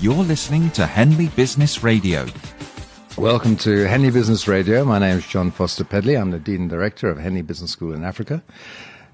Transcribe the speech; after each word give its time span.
You're 0.00 0.24
listening 0.24 0.70
to 0.70 0.86
Henley 0.86 1.28
Business 1.28 1.82
Radio. 1.82 2.26
Welcome 3.18 3.54
to 3.56 3.86
Henley 3.86 4.10
Business 4.10 4.48
Radio. 4.48 4.82
My 4.82 4.98
name 4.98 5.18
is 5.18 5.26
Jon 5.26 5.50
Foster-Pedley. 5.50 6.16
I'm 6.16 6.30
the 6.30 6.38
Dean 6.38 6.62
and 6.62 6.70
Director 6.70 7.10
of 7.10 7.18
Henley 7.18 7.42
Business 7.42 7.72
School 7.72 7.92
in 7.92 8.02
Africa. 8.02 8.42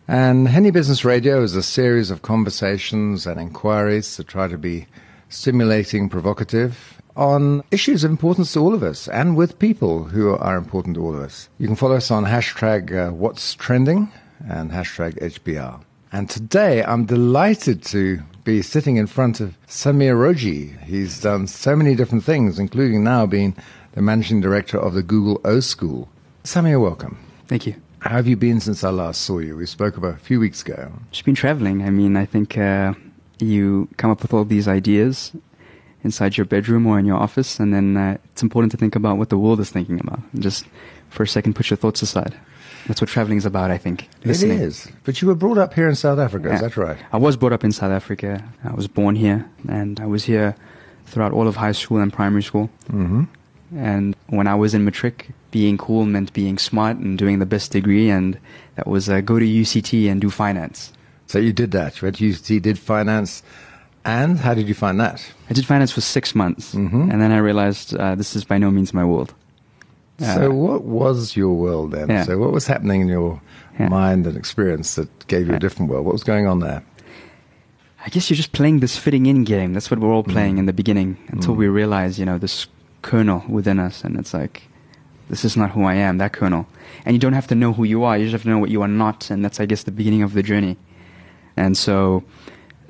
And 0.07 0.47
Henley 0.47 0.71
Business 0.71 1.05
Radio 1.05 1.43
is 1.43 1.57
a 1.57 1.63
series 1.65 2.13
of 2.13 2.23
conversations 2.23 3.27
and 3.27 3.41
inquiries 3.41 4.15
to 4.15 4.23
try 4.23 4.47
to 4.47 4.57
be 4.57 4.87
stimulating, 5.29 6.09
provocative 6.09 7.03
on 7.17 7.65
issues 7.73 8.05
of 8.05 8.13
importance 8.13 8.53
to 8.53 8.61
all 8.61 8.73
of 8.73 8.85
us 8.85 9.09
and 9.09 9.37
with 9.37 9.59
people 9.59 10.05
who 10.05 10.37
are 10.37 10.57
important 10.57 10.95
to 10.95 11.03
all 11.05 11.17
of 11.17 11.21
us. 11.21 11.49
You 11.59 11.67
can 11.67 11.75
follow 11.75 11.97
us 11.97 12.13
on 12.13 12.27
hashtag 12.27 13.09
uh, 13.09 13.13
what's 13.13 13.55
trending 13.55 14.13
and 14.49 14.71
hashtag 14.71 15.19
HBR. 15.21 15.83
And 16.17 16.31
today 16.31 16.83
I'm 16.83 17.05
delighted 17.05 17.83
to 17.93 18.23
be 18.43 18.63
sitting 18.63 18.97
in 18.97 19.07
front 19.07 19.39
of 19.39 19.55
Sameer 19.69 20.17
Rawjee. 20.17 20.83
He's 20.85 21.21
done 21.21 21.47
so 21.47 21.77
many 21.77 21.95
different 21.95 22.25
things, 22.25 22.59
including 22.59 23.05
now 23.05 23.27
being 23.27 23.55
the 23.93 24.01
managing 24.01 24.41
director 24.41 24.79
of 24.79 24.95
the 24.95 25.03
Google 25.03 25.43
O 25.45 25.61
School. 25.61 26.09
Samir, 26.43 26.81
welcome. 26.81 27.19
Thank 27.49 27.67
you. 27.67 27.75
How 27.99 28.13
have 28.17 28.27
you 28.27 28.35
been 28.35 28.61
since 28.61 28.83
I 28.83 28.89
last 28.89 29.21
saw 29.21 29.41
you? 29.41 29.57
We 29.59 29.67
spoke 29.67 29.99
about 29.99 30.15
a 30.15 30.17
few 30.17 30.41
weeks 30.41 30.63
ago. 30.63 30.91
Just 31.11 31.27
been 31.27 31.35
traveling. 31.35 31.83
I 31.83 31.91
mean, 31.91 32.17
I 32.17 32.25
think 32.25 32.57
uh, 32.57 32.95
you 33.39 33.87
come 33.99 34.11
up 34.11 34.23
with 34.23 34.33
all 34.33 34.47
these 34.47 34.69
ideas 34.69 35.33
inside 36.03 36.39
your 36.39 36.47
bedroom 36.47 36.87
or 36.87 36.99
in 36.99 37.05
your 37.05 37.19
office, 37.19 37.61
and 37.61 37.75
then 37.75 37.95
uh, 37.99 38.17
it's 38.33 38.43
important 38.43 38.73
to 38.73 38.79
think 38.79 38.97
about 38.97 39.19
what 39.19 39.29
the 39.29 39.37
world 39.37 39.61
is 39.61 39.69
thinking 39.69 40.01
about. 40.01 40.21
Just 40.39 40.65
for 41.11 41.25
a 41.25 41.29
second, 41.29 41.57
put 41.57 41.69
your 41.69 41.77
thoughts 41.77 42.01
aside. 42.01 42.35
That's 42.87 43.01
what 43.01 43.11
traveling 43.11 43.39
is 43.39 43.47
about, 43.47 43.71
I 43.71 43.79
think. 43.79 44.09
Listening. 44.25 44.59
It 44.59 44.63
is. 44.63 44.89
But 45.05 45.21
you 45.21 45.29
were 45.29 45.35
brought 45.35 45.59
up 45.59 45.75
here 45.75 45.89
in 45.89 45.95
South 45.97 46.19
Africa, 46.19 46.49
Yeah. 46.49 46.55
is 46.55 46.61
that 46.61 46.77
right? 46.77 46.99
I 47.13 47.17
was 47.17 47.37
brought 47.37 47.53
up 47.53 47.65
in 47.65 47.73
South 47.73 47.91
Africa. 47.91 48.43
I 48.65 48.73
was 48.75 48.87
born 48.89 49.17
here, 49.17 49.45
and 49.69 49.99
I 50.01 50.07
was 50.07 50.25
here 50.25 50.55
throughout 51.07 51.33
all 51.33 51.49
of 51.49 51.57
high 51.57 51.73
school 51.73 51.99
and 51.99 52.13
primary 52.13 52.43
school. 52.43 52.71
Mm-hmm. 52.91 53.25
And 53.77 54.15
when 54.29 54.47
I 54.47 54.55
was 54.55 54.75
in 54.75 54.85
matric, 54.85 55.31
being 55.51 55.77
cool 55.79 56.07
meant 56.07 56.33
being 56.33 56.59
smart 56.59 56.97
and 56.99 57.19
doing 57.19 57.41
the 57.41 57.47
best 57.47 57.73
degree, 57.73 58.09
and 58.11 58.39
that 58.77 58.87
was 58.87 59.09
uh, 59.09 59.21
go 59.21 59.39
to 59.39 59.45
UCT 59.45 60.09
and 60.11 60.21
do 60.21 60.31
finance. 60.31 60.93
So 61.27 61.39
you 61.41 61.53
did 61.53 61.73
that. 61.73 62.01
You 62.01 62.07
went 62.07 62.17
to 62.19 62.25
UCT, 62.31 62.63
did 62.63 62.79
finance. 62.79 63.43
And 64.05 64.39
how 64.39 64.55
did 64.55 64.69
you 64.69 64.75
find 64.75 65.01
that? 65.01 65.25
I 65.51 65.55
did 65.55 65.67
finance 65.67 65.91
for 65.91 66.01
six 66.01 66.33
months, 66.37 66.75
Mhm. 66.77 67.11
and 67.13 67.21
then 67.21 67.33
I 67.33 67.39
realized 67.39 67.97
uh, 67.97 68.15
this 68.15 68.37
is 68.37 68.45
by 68.45 68.59
no 68.59 68.71
means 68.71 68.95
my 68.95 69.05
world. 69.05 69.35
Uh, 70.21 70.35
so 70.35 70.51
what 70.51 70.85
was 70.85 71.37
your 71.37 71.53
world 71.55 71.93
then? 71.93 72.09
Yeah. 72.09 72.25
So 72.25 72.39
what 72.39 72.53
was 72.53 72.67
happening 72.67 73.03
in 73.03 73.09
your 73.09 73.41
Yeah. 73.79 73.89
mind 73.89 74.27
and 74.27 74.37
experience 74.37 74.95
that 74.95 75.09
gave 75.29 75.47
you 75.49 75.55
a 75.55 75.59
different 75.59 75.91
world? 75.91 76.07
What 76.07 76.13
was 76.15 76.25
going 76.25 76.47
on 76.47 76.61
there? 76.61 76.83
I 78.05 78.09
guess 78.09 78.31
you're 78.31 78.37
just 78.37 78.53
playing 78.53 78.81
this 78.81 78.97
fitting 78.97 79.27
in 79.27 79.45
game. 79.45 79.73
That's 79.75 79.91
what 79.91 80.01
we're 80.01 80.13
all 80.13 80.23
playing 80.23 80.55
Mm. 80.57 80.59
in 80.61 80.67
the 80.67 80.73
beginning 80.73 81.17
until 81.29 81.55
Mm. 81.55 81.59
we 81.59 81.69
realize, 81.69 82.19
you 82.19 82.25
know, 82.25 82.39
this 82.39 82.67
kernel 83.03 83.43
within 83.49 83.79
us, 83.79 84.05
and 84.05 84.17
it's 84.17 84.33
like, 84.33 84.63
this 85.29 85.45
is 85.45 85.57
not 85.57 85.73
who 85.73 85.85
I 85.85 85.95
am, 85.95 86.19
that 86.19 86.33
kernel. 86.33 86.67
And 87.05 87.15
you 87.15 87.19
don't 87.21 87.33
have 87.35 87.49
to 87.49 87.55
know 87.55 87.73
who 87.73 87.85
you 87.85 88.05
are, 88.05 88.17
you 88.17 88.25
just 88.25 88.33
have 88.33 88.43
to 88.45 88.49
know 88.49 88.59
what 88.59 88.71
you 88.71 88.81
are 88.83 88.89
not, 88.89 89.29
and 89.31 89.45
that's, 89.45 89.59
I 89.61 89.67
guess, 89.67 89.83
the 89.83 89.91
beginning 89.91 90.23
of 90.23 90.33
the 90.35 90.43
journey. 90.43 90.77
And 91.57 91.77
so, 91.77 92.23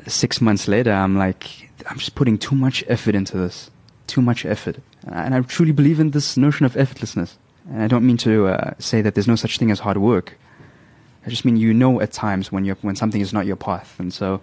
six 0.07 0.41
months 0.41 0.69
later, 0.69 0.93
I'm 0.93 1.17
like, 1.17 1.71
I'm 1.91 1.97
just 1.99 2.15
putting 2.15 2.37
too 2.39 2.55
much 2.55 2.85
effort 2.89 3.15
into 3.15 3.37
this. 3.39 3.71
Too 4.07 4.23
much 4.23 4.45
effort. 4.45 4.77
And 5.07 5.35
I 5.35 5.41
truly 5.43 5.73
believe 5.73 6.01
in 6.01 6.11
this 6.11 6.37
notion 6.37 6.67
of 6.67 6.75
effortlessness. 6.75 7.35
And 7.71 7.83
I 7.83 7.89
don't 7.89 8.07
mean 8.07 8.17
to 8.19 8.49
uh, 8.49 8.75
say 8.79 9.03
that 9.03 9.15
there's 9.15 9.27
no 9.27 9.37
such 9.37 9.59
thing 9.59 9.71
as 9.71 9.81
hard 9.81 9.99
work. 9.99 10.39
I 11.27 11.31
just 11.31 11.45
mean 11.45 11.57
you 11.57 11.75
know 11.75 12.01
at 12.01 12.13
times 12.13 12.53
when 12.53 12.65
you're 12.65 12.77
when 12.83 12.95
something 12.95 13.21
is 13.21 13.33
not 13.33 13.47
your 13.47 13.57
path, 13.57 13.99
and 13.99 14.15
so 14.15 14.41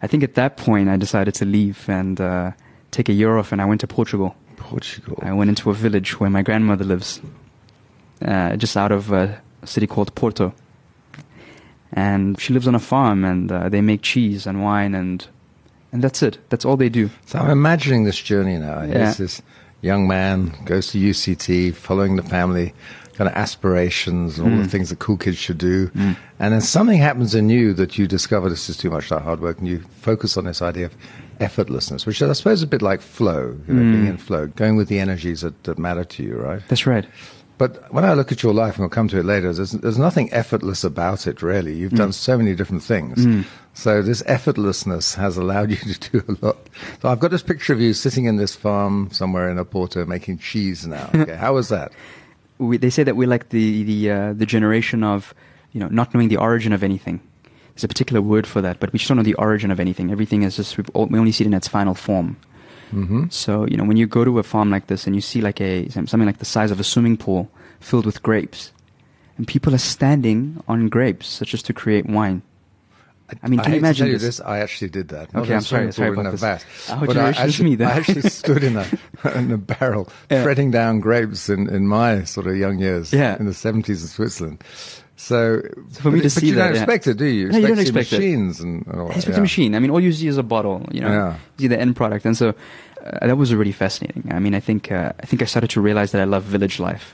I 0.00 0.06
think 0.06 0.22
at 0.22 0.34
that 0.34 0.56
point 0.56 0.88
I 0.88 0.96
decided 0.96 1.34
to 1.34 1.44
leave 1.44 1.86
and 1.86 2.18
uh, 2.18 2.52
take 2.90 3.10
a 3.10 3.12
year 3.12 3.36
off, 3.36 3.52
and 3.52 3.60
I 3.60 3.66
went 3.66 3.82
to 3.82 3.86
Portugal. 3.86 4.34
Portugal. 4.56 5.18
I 5.20 5.32
went 5.32 5.50
into 5.50 5.68
a 5.68 5.74
village 5.74 6.18
where 6.18 6.30
my 6.30 6.40
grandmother 6.40 6.84
lives, 6.84 7.20
uh, 8.22 8.56
just 8.56 8.74
out 8.74 8.90
of 8.90 9.12
a 9.12 9.42
city 9.66 9.86
called 9.86 10.14
Porto, 10.14 10.54
and 11.92 12.40
she 12.40 12.54
lives 12.54 12.66
on 12.66 12.74
a 12.74 12.80
farm, 12.80 13.22
and 13.24 13.52
uh, 13.52 13.68
they 13.68 13.82
make 13.82 14.00
cheese 14.00 14.46
and 14.46 14.62
wine, 14.62 14.94
and 14.94 15.26
and 15.94 16.02
that's 16.04 16.22
it. 16.22 16.36
That's 16.50 16.64
all 16.66 16.76
they 16.76 16.90
do. 16.90 17.08
So 17.26 17.38
I'm 17.38 17.50
imagining 17.50 18.04
this 18.04 18.18
journey 18.18 18.58
now. 18.58 18.82
Yeah. 18.82 19.12
this 19.14 19.40
young 19.80 20.06
man 20.08 20.52
goes 20.66 20.88
to 20.92 20.98
UCT, 20.98 21.74
following 21.74 22.16
the 22.16 22.22
family 22.22 22.74
kind 23.14 23.28
of 23.30 23.36
aspirations 23.36 24.38
and 24.38 24.50
all 24.50 24.58
the 24.58 24.64
Mm. 24.66 24.70
things 24.70 24.88
that 24.90 24.98
cool 24.98 25.16
kids 25.16 25.36
should 25.38 25.58
do. 25.58 25.88
Mm. 25.90 26.16
And 26.40 26.52
then 26.52 26.60
something 26.60 26.98
happens 26.98 27.34
in 27.34 27.48
you 27.48 27.72
that 27.74 27.96
you 27.96 28.06
discover 28.08 28.48
this 28.48 28.68
is 28.68 28.76
too 28.76 28.90
much 28.90 29.10
like 29.12 29.22
hard 29.22 29.40
work, 29.40 29.58
and 29.58 29.68
you 29.68 29.78
focus 30.00 30.36
on 30.36 30.44
this 30.46 30.60
idea 30.62 30.86
of 30.86 30.94
effortlessness, 31.38 32.06
which 32.06 32.20
I 32.22 32.32
suppose 32.32 32.58
is 32.58 32.62
a 32.64 32.66
bit 32.66 32.82
like 32.82 33.00
flow, 33.00 33.54
you 33.68 33.74
know, 33.74 33.82
Mm. 33.82 33.92
being 33.92 34.06
in 34.06 34.16
flow, 34.16 34.48
going 34.48 34.74
with 34.76 34.88
the 34.88 34.98
energies 34.98 35.42
that, 35.42 35.62
that 35.64 35.78
matter 35.78 36.02
to 36.04 36.22
you, 36.24 36.34
right? 36.36 36.60
That's 36.68 36.86
right. 36.86 37.06
But 37.56 37.92
when 37.92 38.04
I 38.04 38.14
look 38.14 38.32
at 38.32 38.42
your 38.42 38.52
life, 38.52 38.74
and 38.74 38.80
we'll 38.80 38.88
come 38.88 39.06
to 39.08 39.18
it 39.18 39.24
later, 39.24 39.52
there's, 39.52 39.72
there's 39.72 39.98
nothing 39.98 40.32
effortless 40.32 40.82
about 40.82 41.28
it, 41.28 41.40
really. 41.40 41.74
You've 41.74 41.92
done 41.92 42.12
so 42.12 42.36
many 42.36 42.56
different 42.56 42.82
things. 42.82 43.24
Mm. 43.24 43.44
So 43.74 44.02
this 44.02 44.22
effortlessness 44.22 45.14
has 45.14 45.36
allowed 45.36 45.70
you 45.70 45.76
to 45.94 46.10
do 46.10 46.24
a 46.28 46.44
lot. 46.44 46.56
So 47.00 47.08
I've 47.08 47.20
got 47.20 47.30
this 47.30 47.42
picture 47.42 47.72
of 47.72 47.80
you 47.80 47.92
sitting 47.92 48.24
in 48.24 48.36
this 48.36 48.56
farm 48.56 49.08
somewhere 49.12 49.48
in 49.48 49.58
Oporto 49.58 50.06
making 50.06 50.38
cheese 50.38 50.86
now. 50.86 51.10
Okay, 51.14 51.36
how 51.36 51.54
was 51.54 51.68
that? 51.68 51.92
we, 52.58 52.76
they 52.76 52.90
say 52.90 53.02
that 53.02 53.16
we're 53.16 53.28
like 53.28 53.50
the 53.50 53.82
the 53.84 54.10
uh, 54.10 54.32
the 54.32 54.46
generation 54.46 55.02
of 55.02 55.34
you 55.72 55.80
know 55.80 55.88
not 55.88 56.14
knowing 56.14 56.28
the 56.28 56.36
origin 56.36 56.72
of 56.72 56.82
anything. 56.82 57.20
There's 57.74 57.84
a 57.84 57.88
particular 57.88 58.22
word 58.22 58.46
for 58.46 58.60
that, 58.62 58.78
but 58.78 58.92
we 58.92 58.98
just 58.98 59.08
don't 59.08 59.16
know 59.16 59.24
the 59.24 59.34
origin 59.34 59.70
of 59.70 59.80
anything. 59.80 60.12
Everything 60.12 60.44
is 60.44 60.56
just 60.56 60.78
all, 60.94 61.06
we 61.06 61.18
only 61.18 61.32
see 61.32 61.42
it 61.44 61.48
in 61.48 61.54
its 61.54 61.66
final 61.66 61.94
form. 61.94 62.36
Hmm 62.90 63.24
So 63.30 63.66
you 63.66 63.76
know 63.76 63.84
when 63.84 63.96
you 63.96 64.06
go 64.06 64.24
to 64.24 64.38
a 64.38 64.42
farm 64.42 64.70
like 64.70 64.86
this 64.86 65.06
and 65.06 65.14
you 65.14 65.20
see 65.22 65.40
like 65.40 65.60
a 65.60 65.88
something 65.90 66.26
like 66.26 66.38
the 66.38 66.44
size 66.44 66.70
of 66.70 66.80
a 66.80 66.84
swimming 66.84 67.16
pool 67.16 67.48
filled 67.80 68.06
with 68.06 68.22
grapes, 68.22 68.72
and 69.36 69.46
people 69.46 69.74
are 69.74 69.78
standing 69.78 70.62
on 70.68 70.88
grapes 70.88 71.26
such 71.26 71.54
as 71.54 71.62
to 71.62 71.72
create 71.72 72.06
wine. 72.06 72.42
I 73.42 73.48
mean, 73.48 73.58
can 73.60 73.70
hate 73.72 73.76
you 73.76 73.78
imagine 73.78 74.06
you 74.08 74.12
this? 74.14 74.22
this? 74.36 74.40
I 74.40 74.58
actually 74.60 74.90
did 74.90 75.08
that. 75.08 75.32
Not 75.32 75.44
Okay, 75.44 75.54
I'm 75.54 75.62
sorry- 75.62 75.90
sorry 75.92 76.10
about 76.10 76.30
this. 76.32 76.42
Our 76.90 77.06
but 77.06 77.16
I 77.16 77.30
actually. 77.30 77.82
I 77.82 77.90
actually 77.98 78.22
stood 78.28 78.62
in 78.62 78.76
a 78.76 78.86
in 79.34 79.50
a 79.50 79.56
barrel, 79.56 80.08
Yeah. 80.30 80.44
down 80.70 81.00
grapes 81.00 81.48
in, 81.48 81.68
in 81.70 81.88
my 81.88 82.24
sort 82.24 82.46
of 82.46 82.56
young 82.56 82.78
years 82.78 83.12
Yeah. 83.12 83.38
in 83.38 83.46
the 83.46 83.52
70s 83.52 83.88
in 83.88 84.08
Switzerland. 84.08 84.62
So, 85.28 85.62
So 85.94 86.00
for 86.04 86.10
me 86.10 86.20
to 86.20 86.30
see 86.30 86.48
you 86.48 86.54
don't 86.54 86.64
that, 86.66 86.74
yeah. 86.74 86.82
expect 86.82 87.06
it, 87.06 87.16
do 87.16 87.24
you? 87.24 87.48
No, 87.48 87.58
you 87.58 87.68
don't 87.68 87.78
expect 87.78 88.12
it. 88.12 88.18
machines 88.18 88.60
and, 88.60 88.86
and 88.86 89.00
all 89.00 89.08
that. 89.08 89.16
It's 89.16 89.26
yeah. 89.26 89.36
a 89.36 89.40
machine. 89.40 89.74
I 89.74 89.78
mean, 89.78 89.90
all 89.90 90.00
you 90.00 90.12
see 90.12 90.28
is 90.28 90.38
a 90.38 90.42
bottle. 90.42 90.86
You 90.92 91.00
know, 91.04 91.12
Yeah. 91.18 91.32
you 91.58 91.62
see 91.64 91.68
the 91.68 91.80
end 91.80 91.96
product, 91.96 92.24
and 92.26 92.36
so 92.36 92.48
uh, 92.50 93.26
that 93.26 93.36
was 93.36 93.54
really 93.54 93.72
fascinating. 93.84 94.24
I 94.30 94.38
mean, 94.44 94.54
I 94.54 94.60
think 94.60 94.92
uh, 94.92 95.12
I 95.22 95.26
think 95.26 95.40
I 95.42 95.46
started 95.46 95.70
to 95.76 95.80
realize 95.80 96.10
that 96.12 96.20
I 96.20 96.24
love 96.34 96.42
village 96.44 96.78
life. 96.78 97.06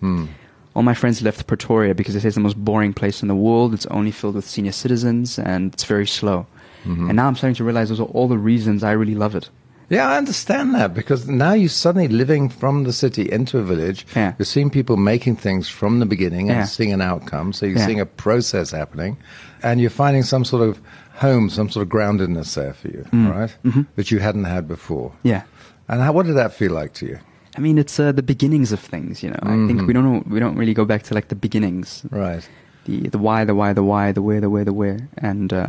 Hmm. 0.00 0.26
All 0.74 0.82
my 0.82 0.94
friends 0.94 1.20
left 1.22 1.46
Pretoria 1.46 1.94
because 1.94 2.14
they 2.14 2.20
say 2.20 2.28
it's 2.28 2.34
the 2.40 2.40
most 2.48 2.56
boring 2.64 2.94
place 2.94 3.22
in 3.22 3.28
the 3.28 3.34
world. 3.46 3.74
It's 3.74 3.86
only 3.98 4.10
filled 4.10 4.34
with 4.36 4.46
senior 4.46 4.72
citizens 4.72 5.38
and 5.38 5.72
it's 5.74 5.84
very 5.84 6.06
slow. 6.06 6.46
Mhm. 6.84 7.08
And 7.08 7.14
now 7.16 7.26
I'm 7.28 7.36
starting 7.36 7.56
to 7.56 7.64
realize 7.64 7.90
those 7.90 8.00
are 8.00 8.12
all 8.16 8.26
the 8.26 8.38
reasons 8.38 8.82
I 8.82 8.92
really 8.92 9.14
love 9.14 9.34
it. 9.36 9.50
Yeah, 9.92 10.08
I 10.08 10.16
understand 10.16 10.74
that 10.74 10.94
because 10.94 11.28
now 11.28 11.52
you're 11.52 11.68
suddenly 11.68 12.08
living 12.08 12.48
from 12.48 12.84
the 12.84 12.92
city 12.92 13.30
into 13.30 13.58
a 13.58 13.62
village. 13.62 14.06
Yeah. 14.16 14.32
You're 14.38 14.46
seeing 14.46 14.70
people 14.70 14.96
making 14.96 15.36
things 15.36 15.68
from 15.68 15.98
the 16.00 16.06
beginning 16.06 16.48
and 16.48 16.60
Yeah. 16.60 16.64
seeing 16.64 16.92
an 16.94 17.02
outcome. 17.02 17.52
So 17.52 17.66
you're 17.66 17.78
Yeah. 17.78 17.86
seeing 17.86 18.00
a 18.00 18.06
process 18.06 18.70
happening, 18.70 19.16
and 19.62 19.80
you're 19.82 19.90
finding 20.04 20.22
some 20.22 20.44
sort 20.44 20.66
of 20.68 20.80
home, 21.14 21.50
some 21.50 21.68
sort 21.68 21.82
of 21.86 21.92
groundedness 21.92 22.54
there 22.54 22.72
for 22.72 22.88
you, 22.88 23.04
Mm. 23.12 23.30
right? 23.30 23.54
Mhm. 23.64 23.86
That 23.96 24.10
you 24.10 24.18
hadn't 24.18 24.44
had 24.44 24.66
before. 24.66 25.12
Yeah. 25.24 25.42
And 25.90 26.00
how, 26.00 26.12
what 26.12 26.24
did 26.26 26.36
that 26.36 26.54
feel 26.54 26.72
like 26.72 26.94
to 26.94 27.06
you? 27.06 27.18
I 27.58 27.60
mean, 27.60 27.76
it's 27.76 28.00
uh, 28.00 28.12
the 28.12 28.22
beginnings 28.22 28.72
of 28.72 28.80
things. 28.80 29.22
You 29.22 29.28
know, 29.30 29.40
I 29.42 29.66
think 29.66 29.82
Mhm. 29.82 29.86
we 29.86 29.92
don't 29.92 30.04
know, 30.10 30.22
we 30.26 30.40
don't 30.40 30.56
really 30.56 30.72
go 30.74 30.86
back 30.86 31.02
to 31.04 31.14
like 31.14 31.28
the 31.28 31.36
beginnings. 31.36 32.02
Right. 32.10 32.48
the 32.86 33.08
the 33.10 33.18
why, 33.18 33.44
the 33.44 33.54
why, 33.54 33.72
the 33.74 33.82
why, 33.84 34.10
the 34.10 34.22
where, 34.22 34.40
the 34.40 34.48
where, 34.50 34.64
the 34.64 34.72
where, 34.72 34.98
and 35.18 35.52
uh, 35.52 35.66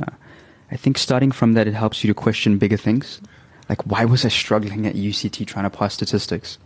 I 0.72 0.78
think 0.78 0.98
starting 0.98 1.30
from 1.32 1.54
that, 1.54 1.68
it 1.68 1.76
helps 1.76 2.04
you 2.04 2.08
to 2.08 2.14
question 2.16 2.58
bigger 2.58 2.78
things, 2.78 3.22
like 3.70 3.82
why 3.86 4.06
was 4.06 4.26
I 4.26 4.30
struggling 4.30 4.86
at 4.88 4.96
UCT 4.96 5.46
trying 5.48 5.64
to 5.64 5.70
pass 5.78 5.94
statistics 5.94 6.58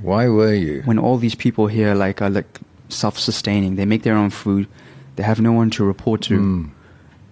Why 0.00 0.28
were 0.28 0.54
you? 0.54 0.82
when 0.84 0.98
all 0.98 1.16
these 1.18 1.34
people 1.34 1.66
here 1.66 1.94
like 1.94 2.20
are 2.22 2.30
like 2.30 2.60
self-sustaining, 2.88 3.76
they 3.76 3.86
make 3.86 4.02
their 4.02 4.16
own 4.16 4.30
food, 4.30 4.68
they 5.16 5.22
have 5.22 5.40
no 5.40 5.52
one 5.52 5.70
to 5.70 5.84
report 5.84 6.20
to, 6.22 6.38
Mm. 6.38 6.70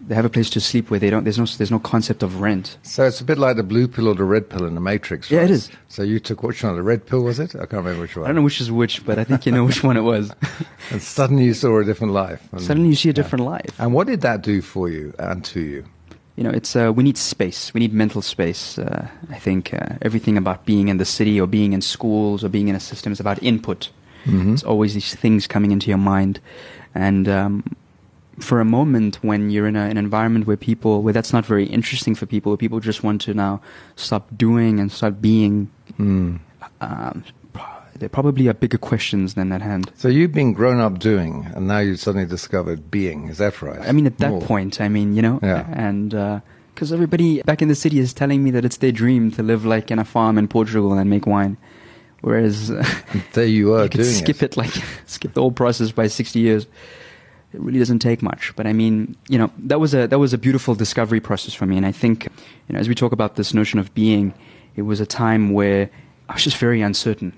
they 0.08 0.14
have 0.14 0.24
a 0.24 0.30
place 0.30 0.50
to 0.50 0.60
sleep 0.60 0.90
where 0.90 0.98
they 0.98 1.10
don't. 1.10 1.24
There's 1.24 1.38
no 1.38 1.44
there's 1.44 1.70
no 1.70 1.78
concept 1.78 2.22
of 2.22 2.40
rent. 2.40 2.78
So 2.82 3.04
it's 3.04 3.20
a 3.20 3.24
bit 3.24 3.38
like 3.38 3.56
the 3.56 3.62
blue 3.62 3.86
pill 3.86 4.08
or 4.08 4.14
the 4.14 4.24
red 4.24 4.48
pill 4.48 4.64
in 4.66 4.74
the 4.74 4.80
Matrix. 4.80 5.30
Yeah, 5.30 5.42
it 5.44 5.50
is. 5.50 5.70
So 5.88 6.02
you 6.02 6.18
took 6.18 6.42
which 6.42 6.64
one? 6.64 6.74
The 6.76 6.82
red 6.82 7.06
pill 7.06 7.22
was 7.22 7.38
it? 7.38 7.54
I 7.54 7.66
can't 7.66 7.84
remember 7.84 8.00
which 8.02 8.16
one. 8.16 8.24
I 8.24 8.28
don't 8.28 8.36
know 8.36 8.42
which 8.42 8.60
is 8.60 8.70
which, 8.72 9.04
but 9.04 9.18
I 9.18 9.24
think 9.24 9.44
you 9.46 9.52
know 9.52 9.64
which 9.64 9.84
one 9.84 9.96
it 9.96 10.02
was. 10.02 10.32
And 10.90 11.00
suddenly 11.02 11.44
you 11.44 11.54
saw 11.54 11.78
a 11.78 11.84
different 11.84 12.12
life. 12.14 12.40
And- 12.52 12.60
Suddenly 12.62 12.88
you 12.88 12.96
see 12.96 13.08
a 13.08 13.12
yeah. 13.12 13.22
different 13.22 13.44
life. 13.44 13.78
And 13.78 13.92
what 13.94 14.06
did 14.08 14.22
that 14.22 14.42
do 14.42 14.60
for 14.62 14.88
you 14.88 15.12
and 15.18 15.44
to 15.52 15.60
you? 15.60 15.84
You 16.40 16.44
know, 16.44 16.56
it's 16.56 16.74
uh, 16.74 16.90
we 16.90 17.02
need 17.02 17.18
space. 17.18 17.74
We 17.74 17.80
need 17.80 17.92
mental 17.92 18.22
space. 18.22 18.78
Uh, 18.78 19.06
I 19.28 19.38
think 19.38 19.74
uh, 19.74 19.96
everything 20.00 20.38
about 20.38 20.64
being 20.64 20.88
in 20.88 20.96
the 20.96 21.04
city 21.04 21.38
or 21.38 21.46
being 21.46 21.74
in 21.74 21.82
schools 21.82 22.42
or 22.42 22.48
being 22.48 22.68
in 22.68 22.74
a 22.74 22.80
system 22.80 23.12
is 23.12 23.20
about 23.20 23.42
input. 23.42 23.90
Mhm. 24.24 24.54
It's 24.54 24.62
always 24.62 24.94
these 24.94 25.14
things 25.14 25.46
coming 25.46 25.70
into 25.70 25.88
your 25.88 25.98
mind, 25.98 26.40
and 26.94 27.28
um, 27.28 27.62
for 28.38 28.58
a 28.58 28.64
moment 28.64 29.18
when 29.22 29.50
you're 29.50 29.66
in 29.66 29.76
a, 29.76 29.84
an 29.84 29.98
environment 29.98 30.46
where 30.46 30.56
people 30.56 31.02
where 31.02 31.12
that's 31.12 31.34
not 31.34 31.44
very 31.44 31.66
interesting 31.66 32.14
for 32.14 32.24
people, 32.24 32.52
where 32.52 32.56
people 32.56 32.80
just 32.80 33.04
want 33.04 33.20
to 33.20 33.34
now 33.34 33.60
stop 33.96 34.26
doing 34.34 34.80
and 34.80 34.90
start 34.90 35.20
being. 35.20 35.68
Hmm. 35.98 36.36
Um, 36.80 37.22
there 38.00 38.08
probably 38.08 38.48
are 38.48 38.54
bigger 38.54 38.78
questions 38.78 39.34
than 39.34 39.48
that 39.50 39.62
hand. 39.62 39.90
So 39.96 40.08
you've 40.08 40.32
been 40.32 40.52
grown 40.52 40.80
up 40.80 40.98
doing, 40.98 41.46
and 41.54 41.68
now 41.68 41.78
you've 41.78 42.00
suddenly 42.00 42.26
discovered 42.26 42.90
being. 42.90 43.28
Is 43.28 43.38
that 43.38 43.62
right? 43.62 43.80
I 43.80 43.92
mean, 43.92 44.06
at 44.06 44.18
that 44.18 44.30
More. 44.30 44.40
point, 44.42 44.80
I 44.80 44.88
mean, 44.88 45.14
you 45.14 45.22
know, 45.22 45.38
Yeah. 45.42 45.66
and 45.72 46.14
uh, 46.14 46.40
because 46.74 46.92
everybody 46.92 47.42
back 47.42 47.62
in 47.62 47.68
the 47.68 47.74
city 47.74 47.98
is 47.98 48.12
telling 48.12 48.42
me 48.42 48.50
that 48.52 48.64
it's 48.64 48.78
their 48.78 48.92
dream 48.92 49.30
to 49.32 49.42
live 49.42 49.64
like 49.64 49.90
in 49.90 49.98
a 49.98 50.04
farm 50.04 50.38
in 50.38 50.48
Portugal 50.48 50.92
and 50.94 51.08
make 51.10 51.26
wine, 51.26 51.56
whereas 52.22 52.68
there 53.34 53.44
you 53.46 53.74
are 53.74 53.84
you 53.84 53.88
could 53.90 54.04
skip 54.06 54.42
it. 54.42 54.56
like 54.56 54.70
skip 55.06 55.34
the 55.34 55.40
whole 55.40 55.52
process 55.52 55.92
by 55.92 56.06
60 56.06 56.38
years. 56.38 56.66
It 57.52 57.60
really 57.60 57.80
doesn't 57.80 57.98
take 57.98 58.22
much, 58.22 58.52
but 58.56 58.66
I 58.66 58.72
mean, 58.72 59.16
you 59.28 59.36
know, 59.36 59.50
that 59.58 59.80
was 59.80 59.92
a 59.92 60.06
that 60.06 60.18
was 60.20 60.32
a 60.32 60.38
beautiful 60.38 60.74
discovery 60.74 61.20
process 61.20 61.52
for 61.52 61.66
me, 61.66 61.76
and 61.76 61.84
I 61.84 61.92
think, 61.92 62.24
you 62.24 62.72
know, 62.72 62.78
as 62.78 62.88
we 62.88 62.94
talk 62.94 63.12
about 63.12 63.34
this 63.36 63.52
notion 63.52 63.78
of 63.80 63.92
being, 63.92 64.32
it 64.76 64.82
was 64.82 65.00
a 65.00 65.06
time 65.06 65.50
where 65.52 65.90
I 66.28 66.34
was 66.34 66.44
just 66.44 66.56
very 66.58 66.80
uncertain, 66.80 67.32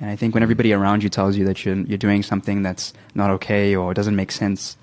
and 0.00 0.10
I 0.10 0.16
think 0.16 0.34
when 0.34 0.42
everybody 0.42 0.72
around 0.72 1.02
you 1.02 1.08
tells 1.08 1.36
you 1.36 1.44
that 1.46 1.64
you're 1.64 1.76
you're 1.76 1.98
doing 1.98 2.22
something 2.22 2.62
that's 2.62 2.92
not 3.14 3.30
okay 3.30 3.74
or 3.76 3.94
doesn't 3.94 4.16
make 4.16 4.32
sense, 4.32 4.76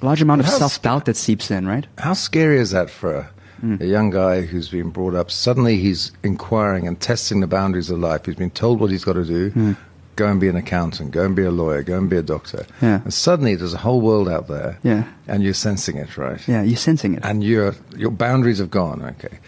a 0.00 0.04
large 0.04 0.22
amount 0.22 0.40
of 0.40 0.48
self 0.48 0.80
doubt 0.82 1.04
that 1.06 1.16
seeps 1.16 1.50
in, 1.50 1.66
right? 1.66 1.86
How 1.98 2.14
scary 2.14 2.58
is 2.58 2.70
that 2.70 2.90
for 2.90 3.14
a, 3.14 3.30
Hmm. 3.60 3.76
a 3.78 3.84
young 3.84 4.08
guy 4.08 4.40
who's 4.42 4.70
been 4.70 4.88
brought 4.88 5.14
up? 5.14 5.30
Suddenly 5.30 5.76
he's 5.76 6.12
inquiring 6.22 6.86
and 6.88 6.98
testing 6.98 7.40
the 7.40 7.46
boundaries 7.46 7.90
of 7.90 7.98
life. 7.98 8.24
He's 8.24 8.34
been 8.36 8.50
told 8.50 8.80
what 8.80 8.90
he's 8.90 9.04
got 9.04 9.14
to 9.14 9.24
do. 9.24 9.50
Hmm. 9.50 9.72
Go 10.16 10.26
and 10.28 10.40
be 10.40 10.48
an 10.48 10.56
accountant. 10.56 11.10
Go 11.12 11.24
and 11.24 11.36
be 11.36 11.44
a 11.44 11.50
lawyer. 11.50 11.82
Go 11.82 11.96
and 11.98 12.08
be 12.10 12.16
a 12.16 12.22
doctor. 12.22 12.66
Yeah. 12.82 13.00
And 13.04 13.12
suddenly 13.12 13.54
there's 13.56 13.74
a 13.74 13.78
whole 13.78 14.00
world 14.00 14.28
out 14.28 14.48
there. 14.48 14.78
Yeah. 14.82 15.04
And 15.28 15.42
you're 15.42 15.54
sensing 15.54 15.96
it, 15.98 16.16
right? 16.18 16.40
Yeah, 16.48 16.62
you're 16.62 16.76
sensing 16.78 17.14
it. 17.14 17.20
And 17.22 17.44
your 17.44 17.74
your 17.96 18.10
boundaries 18.10 18.58
have 18.58 18.70
gone. 18.70 19.02
Okay. 19.02 19.38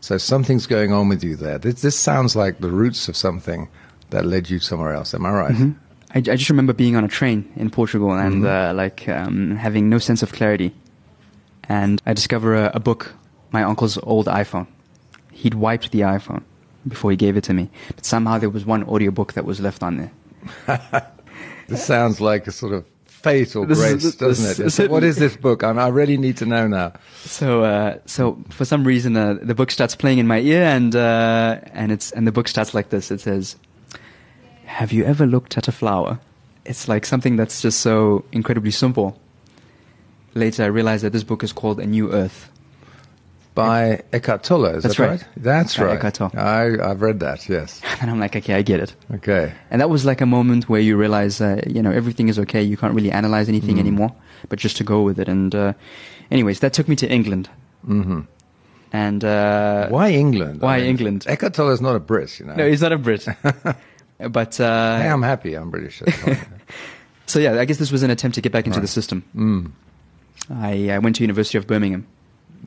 So 0.00 0.18
something's 0.18 0.66
going 0.66 0.92
on 0.92 1.08
with 1.08 1.22
you 1.24 1.36
there. 1.36 1.58
This, 1.58 1.80
this 1.82 1.96
sounds 1.98 2.34
like 2.34 2.58
the 2.58 2.70
roots 2.70 3.08
of 3.08 3.16
something 3.16 3.68
that 4.10 4.24
led 4.26 4.50
you 4.50 4.58
somewhere 4.58 4.92
else. 4.92 5.14
Am 5.14 5.24
I 5.26 5.30
right? 5.30 5.52
Mm-hmm. 5.54 5.70
I, 6.14 6.18
I 6.18 6.36
just 6.36 6.50
remember 6.50 6.72
being 6.72 6.96
on 6.96 7.04
a 7.04 7.08
train 7.08 7.50
in 7.56 7.70
Portugal 7.70 8.12
and 8.12 8.44
uh, 8.44 8.72
like 8.74 9.08
um, 9.08 9.56
having 9.56 9.88
no 9.88 9.98
sense 9.98 10.22
of 10.22 10.32
clarity. 10.32 10.74
And 11.68 12.02
I 12.06 12.12
discover 12.14 12.54
a, 12.56 12.72
a 12.74 12.80
book, 12.80 13.14
my 13.52 13.62
uncle's 13.62 13.96
old 14.02 14.26
iPhone. 14.26 14.66
He'd 15.32 15.54
wiped 15.54 15.92
the 15.92 16.00
iPhone 16.00 16.42
before 16.88 17.10
he 17.12 17.16
gave 17.16 17.36
it 17.36 17.44
to 17.44 17.54
me, 17.54 17.70
but 17.94 18.04
somehow 18.04 18.38
there 18.38 18.50
was 18.50 18.64
one 18.66 18.82
audiobook 18.84 19.34
that 19.34 19.44
was 19.44 19.60
left 19.60 19.82
on 19.82 19.96
there. 19.98 20.12
This 21.68 21.84
sounds 21.84 22.20
like 22.20 22.48
a 22.48 22.52
sort 22.52 22.72
of 22.72 22.84
fate 23.06 23.54
or 23.54 23.64
This 23.64 23.78
grace, 23.78 24.02
this- 24.02 24.16
doesn't 24.16 24.50
it? 24.50 24.56
this- 24.64 24.74
So 24.74 24.88
what 24.88 25.04
is 25.04 25.16
this 25.18 25.36
book? 25.36 25.62
I, 25.62 25.70
I 25.70 25.86
really 25.88 26.16
need 26.16 26.36
to 26.38 26.46
know 26.46 26.66
now. 26.66 26.94
So, 27.24 27.62
uh, 27.62 27.98
so 28.06 28.42
for 28.50 28.64
some 28.64 28.82
reason, 28.84 29.16
uh, 29.16 29.34
the 29.40 29.54
book 29.54 29.70
starts 29.70 29.94
playing 29.94 30.18
in 30.18 30.26
my 30.26 30.40
ear, 30.40 30.64
and 30.64 30.96
uh, 30.96 31.60
and 31.72 31.92
it's 31.92 32.10
and 32.10 32.26
the 32.26 32.32
book 32.32 32.48
starts 32.48 32.74
like 32.74 32.88
this. 32.88 33.12
It 33.12 33.20
says, 33.20 33.54
"Have 34.78 34.92
you 34.92 35.04
ever 35.04 35.26
looked 35.26 35.56
at 35.58 35.68
a 35.68 35.72
flower?" 35.72 36.18
It's 36.64 36.86
like 36.88 37.06
something 37.06 37.36
that's 37.36 37.62
just 37.62 37.80
so 37.80 38.24
incredibly 38.32 38.70
simple. 38.70 39.18
Later, 40.34 40.62
I 40.64 40.66
realized 40.66 41.02
that 41.04 41.12
this 41.12 41.24
book 41.24 41.42
is 41.42 41.52
called 41.52 41.80
A 41.80 41.86
New 41.86 42.12
Earth. 42.12 42.48
By 43.54 44.02
Eckhart 44.12 44.44
Tolle, 44.44 44.66
is 44.76 44.82
That's 44.84 44.96
that 44.96 45.02
right. 45.02 45.10
right? 45.10 45.26
That's 45.36 45.76
By 45.76 45.84
right. 45.84 45.96
Eckhart 45.96 46.14
Tolle. 46.14 46.30
I, 46.36 46.78
I've 46.90 47.02
read 47.02 47.18
that, 47.20 47.48
yes. 47.48 47.80
And 48.00 48.08
I'm 48.10 48.20
like, 48.20 48.36
okay, 48.36 48.54
I 48.54 48.62
get 48.62 48.78
it. 48.80 48.94
Okay. 49.16 49.52
And 49.70 49.80
that 49.80 49.90
was 49.90 50.04
like 50.04 50.20
a 50.20 50.26
moment 50.26 50.68
where 50.68 50.80
you 50.80 50.96
realize, 50.96 51.40
uh, 51.40 51.60
you 51.66 51.82
know, 51.82 51.90
everything 51.90 52.28
is 52.28 52.38
okay. 52.38 52.62
You 52.62 52.76
can't 52.76 52.94
really 52.94 53.10
analyze 53.10 53.48
anything 53.48 53.76
Mm. 53.76 53.80
anymore, 53.80 54.12
but 54.48 54.58
just 54.60 54.76
to 54.78 54.84
go 54.84 55.02
with 55.02 55.18
it. 55.18 55.28
And, 55.28 55.52
uh, 55.54 55.72
anyways, 56.30 56.60
that 56.60 56.72
took 56.72 56.86
me 56.88 56.94
to 56.96 57.08
England. 57.10 57.50
Mm-hmm. 57.88 58.20
And 58.92 59.24
uh, 59.24 59.88
Why 59.88 60.10
England? 60.12 60.60
why 60.60 60.78
England? 60.80 61.24
Eckhart 61.26 61.54
Tolle 61.54 61.70
is 61.72 61.80
not 61.80 61.96
a 61.96 62.00
Brit, 62.00 62.38
you 62.38 62.46
know. 62.46 62.54
no, 62.54 62.68
he's 62.68 62.82
not 62.82 62.92
a 62.92 62.98
Brit. 62.98 63.26
but 64.28 64.60
uh, 64.60 64.98
hey, 64.98 65.08
I'm 65.08 65.22
happy 65.22 65.54
I'm 65.54 65.70
British. 65.70 66.02
so 67.26 67.38
yeah, 67.38 67.60
I 67.60 67.64
guess 67.64 67.78
this 67.78 67.90
was 67.90 68.02
an 68.02 68.10
attempt 68.10 68.34
to 68.34 68.40
get 68.40 68.52
back 68.52 68.66
into 68.66 68.80
the 68.80 68.86
system. 68.86 69.24
Mm. 69.34 69.72
I, 70.50 70.90
I 70.90 70.98
went 70.98 71.16
to 71.16 71.22
University 71.22 71.58
of 71.58 71.66
Birmingham. 71.66 72.06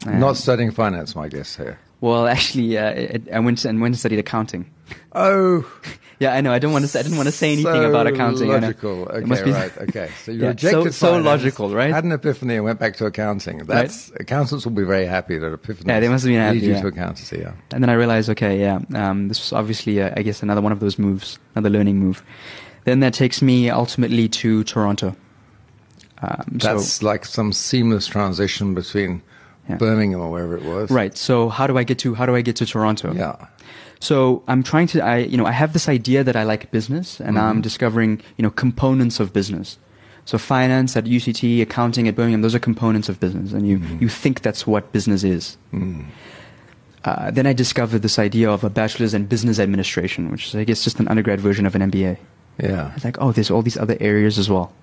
Not 0.05 0.37
studying 0.37 0.71
finance, 0.71 1.15
my 1.15 1.27
guess 1.27 1.55
here. 1.55 1.79
Well, 2.03 2.27
actually, 2.27 2.77
uh, 2.77 2.89
it, 3.15 3.21
I 3.31 3.39
went 3.39 3.63
and 3.65 3.79
went 3.81 3.93
and 3.93 3.99
studied 3.99 4.19
accounting. 4.19 4.65
Oh, 5.13 5.63
Yeah, 6.19 6.33
I 6.35 6.41
know. 6.41 6.53
I 6.53 6.59
don't 6.59 6.71
want 6.71 6.85
to. 6.87 6.99
I 6.99 7.01
didn't 7.01 7.17
want 7.17 7.27
to 7.27 7.33
say 7.33 7.51
anything 7.51 7.81
so 7.83 7.89
about 7.89 8.07
accounting. 8.07 8.47
Logical. 8.47 9.09
It 9.09 9.15
Okay, 9.17 9.25
must 9.25 9.43
be- 9.43 9.51
right. 9.51 9.77
Okay, 9.89 10.09
so 10.23 10.31
you 10.31 10.39
Yeah, 10.43 10.47
rejected 10.49 10.83
so- 10.83 10.89
so 10.91 11.07
finance, 11.07 11.25
logical, 11.25 11.73
right? 11.75 11.91
Had 11.91 12.05
an 12.05 12.11
epiphany 12.13 12.55
and 12.55 12.63
went 12.63 12.79
back 12.79 12.95
to 12.97 13.05
accounting. 13.07 13.57
That's 13.65 14.09
accountants 14.19 14.63
will 14.63 14.71
be 14.73 14.83
very 14.85 15.05
happy 15.05 15.37
that 15.39 15.51
epiphany. 15.51 15.91
Yeah, 15.91 15.99
they 15.99 16.07
must 16.07 16.23
have 16.23 16.29
been 16.31 16.39
happy, 16.39 16.59
Lead 16.61 16.67
you 16.67 16.73
yeah. 16.75 16.81
to 16.81 16.87
accountancy. 16.87 17.39
Yeah. 17.39 17.53
And 17.73 17.83
then 17.83 17.89
I 17.89 17.93
realized, 17.93 18.29
okay, 18.29 18.57
yeah, 18.59 18.79
um, 18.93 19.27
this 19.27 19.39
was 19.41 19.51
obviously, 19.51 20.01
uh, 20.01 20.13
I 20.15 20.21
guess, 20.21 20.41
another 20.43 20.61
one 20.61 20.71
of 20.71 20.79
those 20.79 20.97
moves, 20.97 21.39
another 21.55 21.71
learning 21.71 21.97
move. 21.97 22.23
Then 22.85 22.99
that 23.01 23.13
takes 23.13 23.41
me 23.41 23.69
ultimately 23.69 24.29
to 24.29 24.63
Toronto. 24.63 25.15
Um, 26.21 26.59
so- 26.61 26.67
That's 26.77 27.03
like 27.03 27.25
some 27.25 27.51
seamless 27.51 28.07
transition 28.07 28.73
between 28.75 29.21
Yeah. 29.69 29.77
Birmingham 29.77 30.19
or 30.19 30.29
wherever 30.29 30.57
it 30.57 30.63
was. 30.63 30.91
right. 30.91 31.15
So 31.17 31.47
how 31.47 31.67
do 31.67 31.77
I 31.77 31.83
get 31.83 31.99
to 31.99 32.13
how 32.13 32.25
do 32.25 32.35
I 32.35 32.41
get 32.41 32.57
to 32.57 32.65
Toronto? 32.65 33.13
Yeah. 33.13 33.47
So 34.03 34.43
I'm 34.49 34.63
trying 34.63 34.87
to, 34.87 34.99
I, 34.99 35.19
you 35.19 35.37
know, 35.37 35.45
I 35.45 35.53
have 35.53 35.71
this 35.71 35.87
idea 35.87 36.25
that 36.25 36.35
I 36.35 36.43
like 36.43 36.69
business, 36.71 37.21
and 37.21 37.39
I'm 37.39 37.53
mm-hmm. 37.53 37.61
discovering, 37.61 38.21
you 38.35 38.43
know, 38.43 38.49
components 38.49 39.21
of 39.21 39.31
business. 39.31 39.77
So 40.25 40.37
finance 40.37 40.97
at 40.97 41.05
UCT, 41.05 41.61
accounting 41.61 42.09
at 42.09 42.15
Birmingham, 42.15 42.41
those 42.41 42.53
are 42.53 42.59
components 42.59 43.07
of 43.07 43.21
business, 43.21 43.53
and 43.53 43.65
you, 43.65 43.79
mm-hmm. 43.79 43.99
you 44.01 44.09
think 44.09 44.41
that's 44.41 44.67
what 44.67 44.91
business 44.91 45.23
is. 45.23 45.55
Mm-hmm. 45.71 46.09
Uh, 47.05 47.31
then 47.31 47.47
I 47.47 47.53
discovered 47.53 47.99
this 47.99 48.19
idea 48.19 48.51
of 48.51 48.65
a 48.65 48.69
bachelor's 48.69 49.13
in 49.13 49.25
business 49.25 49.57
administration, 49.57 50.31
which 50.31 50.47
is, 50.47 50.55
I 50.55 50.65
guess, 50.65 50.83
just 50.83 50.99
an 50.99 51.07
undergrad 51.07 51.39
version 51.39 51.65
of 51.65 51.73
an 51.73 51.89
MBA. 51.89 52.17
Yeah. 52.61 52.89
I 52.91 52.93
was 52.93 53.05
like, 53.05 53.17
oh, 53.21 53.31
there's 53.31 53.51
all 53.51 53.61
these 53.61 53.77
other 53.77 53.95
areas 54.01 54.37
as 54.37 54.49
well, 54.49 54.73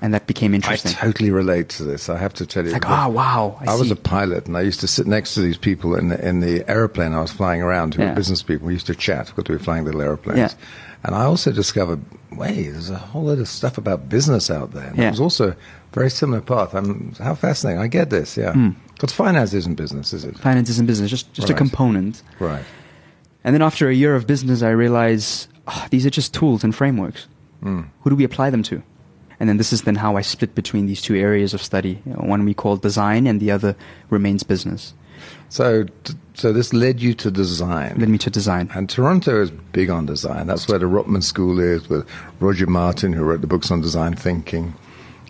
and 0.00 0.14
that 0.14 0.26
became 0.26 0.54
interesting. 0.54 0.92
I 0.92 0.94
totally 0.94 1.30
relate 1.30 1.68
to 1.70 1.84
this. 1.84 2.08
I 2.08 2.16
have 2.16 2.32
to 2.34 2.46
tell 2.46 2.64
you. 2.64 2.74
It's 2.74 2.84
like, 2.84 2.90
oh, 2.90 3.08
wow, 3.08 3.58
I, 3.60 3.72
I, 3.72 3.74
was 3.74 3.90
a 3.90 3.96
pilot, 3.96 4.46
and 4.46 4.56
I 4.56 4.62
used 4.62 4.80
to 4.80 4.86
sit 4.86 5.06
next 5.06 5.34
to 5.34 5.40
these 5.40 5.58
people 5.58 5.94
in 5.94 6.08
the, 6.08 6.26
in 6.26 6.40
the 6.40 6.68
aeroplane 6.68 7.12
I 7.12 7.20
was 7.20 7.30
flying 7.32 7.62
around, 7.62 7.94
who 7.94 8.02
Yeah. 8.02 8.10
were 8.10 8.16
business 8.16 8.42
people. 8.42 8.66
We 8.66 8.72
used 8.72 8.86
to 8.86 8.94
chat 8.94 9.26
because 9.26 9.48
we 9.48 9.54
were 9.56 9.62
flying 9.62 9.84
little 9.84 10.00
aeroplanes. 10.00 10.38
Yeah. 10.38 10.50
And 11.02 11.14
I 11.14 11.24
also 11.24 11.50
discovered, 11.52 12.00
wait, 12.32 12.70
there's 12.70 12.90
a 12.90 12.96
whole 12.96 13.24
lot 13.24 13.38
of 13.38 13.48
stuff 13.48 13.78
about 13.78 14.08
business 14.08 14.50
out 14.50 14.72
there. 14.72 14.86
And 14.88 14.98
Yeah. 14.98 15.08
It 15.08 15.10
was 15.12 15.20
also 15.20 15.50
a 15.50 15.56
very 15.92 16.10
similar 16.10 16.40
path. 16.40 16.74
I'm, 16.74 17.14
how 17.18 17.34
fascinating. 17.34 17.80
I 17.80 17.86
get 17.86 18.10
this, 18.10 18.36
yeah. 18.36 18.52
Hmm. 18.52 18.70
Because 18.94 19.12
finance 19.12 19.54
isn't 19.54 19.76
business, 19.76 20.12
is 20.12 20.24
it? 20.24 20.38
finance 20.38 20.68
isn't 20.68 20.86
business, 20.86 21.10
just 21.10 21.32
just 21.32 21.48
a 21.48 21.54
component. 21.54 22.22
Right. 22.38 22.64
And 23.44 23.54
then 23.54 23.62
after 23.62 23.88
a 23.88 23.94
year 23.94 24.14
of 24.14 24.26
business, 24.26 24.62
I 24.62 24.70
realized 24.70 25.48
oh, 25.66 25.86
these 25.90 26.04
are 26.04 26.10
just 26.10 26.34
tools 26.34 26.64
and 26.64 26.74
frameworks. 26.74 27.26
Hmm. 27.62 27.82
Who 28.02 28.10
do 28.10 28.16
we 28.16 28.24
apply 28.24 28.50
them 28.50 28.62
to? 28.64 28.82
And 29.40 29.48
then 29.48 29.56
this 29.56 29.72
is 29.72 29.82
then 29.82 29.96
how 29.96 30.16
I 30.16 30.20
split 30.20 30.54
between 30.54 30.86
these 30.86 31.00
two 31.00 31.16
areas 31.16 31.54
of 31.54 31.62
study. 31.62 32.00
You 32.04 32.12
know, 32.12 32.20
one 32.20 32.44
we 32.44 32.54
call 32.54 32.76
design, 32.76 33.26
and 33.26 33.40
the 33.40 33.50
other 33.50 33.74
remains 34.10 34.42
business. 34.42 34.94
So, 35.48 35.86
so 36.34 36.52
this 36.52 36.72
led 36.72 37.00
you 37.00 37.14
to 37.14 37.30
design. 37.30 37.96
Led 37.98 38.08
me 38.08 38.18
to 38.18 38.30
design. 38.30 38.70
And 38.74 38.88
Toronto 38.88 39.42
is 39.42 39.50
big 39.50 39.90
on 39.90 40.06
design. 40.06 40.46
That's 40.46 40.68
where 40.68 40.78
the 40.78 40.86
Rotman 40.86 41.22
School 41.22 41.58
is, 41.58 41.88
with 41.88 42.08
Roger 42.38 42.66
Martin, 42.66 43.12
who 43.12 43.24
wrote 43.24 43.40
the 43.40 43.46
books 43.46 43.70
on 43.70 43.80
design 43.80 44.14
thinking. 44.14 44.74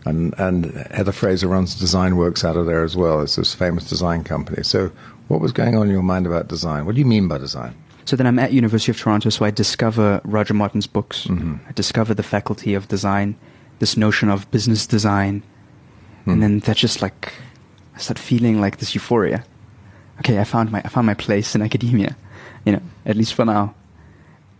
And, 0.05 0.35
and 0.38 0.67
Heather 0.90 1.12
Fraser 1.12 1.49
runs 1.49 1.75
Design 1.75 2.17
Works 2.17 2.45
out 2.45 2.57
of 2.57 2.67
there 2.67 2.85
as 2.85 2.97
well. 2.97 3.21
It's 3.21 3.37
this 3.37 3.55
famous 3.55 3.88
design 3.88 4.25
company. 4.25 4.62
So, 4.62 4.90
what 5.29 5.40
was 5.40 5.52
going 5.52 5.76
on 5.76 5.87
in 5.87 5.93
your 5.93 6.02
mind 6.02 6.26
about 6.26 6.49
design? 6.49 6.87
What 6.87 6.97
do 6.97 7.00
you 7.00 7.07
mean 7.07 7.29
by 7.29 7.38
design? 7.38 7.75
So 8.05 8.17
then 8.17 8.26
I'm 8.26 8.40
at 8.40 8.52
University 8.52 8.90
of 8.90 8.99
Toronto, 8.99 9.31
so 9.31 9.45
I 9.45 9.52
discover 9.52 10.21
Roger 10.25 10.55
Martin's 10.55 10.88
books. 10.88 11.26
Mm-hmm. 11.26 11.57
I 11.69 11.73
discover 11.73 12.12
the 12.12 12.25
faculty 12.25 12.75
of 12.75 12.88
design, 12.88 13.37
this 13.80 13.96
notion 13.96 14.30
of 14.30 14.49
business 14.50 14.87
design. 14.87 15.42
Hmm. 16.25 16.30
And 16.30 16.42
then 16.42 16.58
that's 16.60 16.80
just 16.80 17.02
like, 17.02 17.34
I 17.94 17.99
start 17.99 18.18
feeling 18.18 18.60
like 18.60 18.78
this 18.78 18.94
euphoria. 18.94 19.44
Okay, 20.20 20.38
I 20.38 20.44
found 20.44 20.70
my, 20.70 20.80
I 20.84 20.88
found 20.88 21.06
my 21.06 21.14
place 21.14 21.54
in 21.54 21.62
academia, 21.62 22.14
you 22.64 22.72
know, 22.72 22.82
at 23.04 23.16
least 23.16 23.34
for 23.34 23.44
now. 23.44 23.75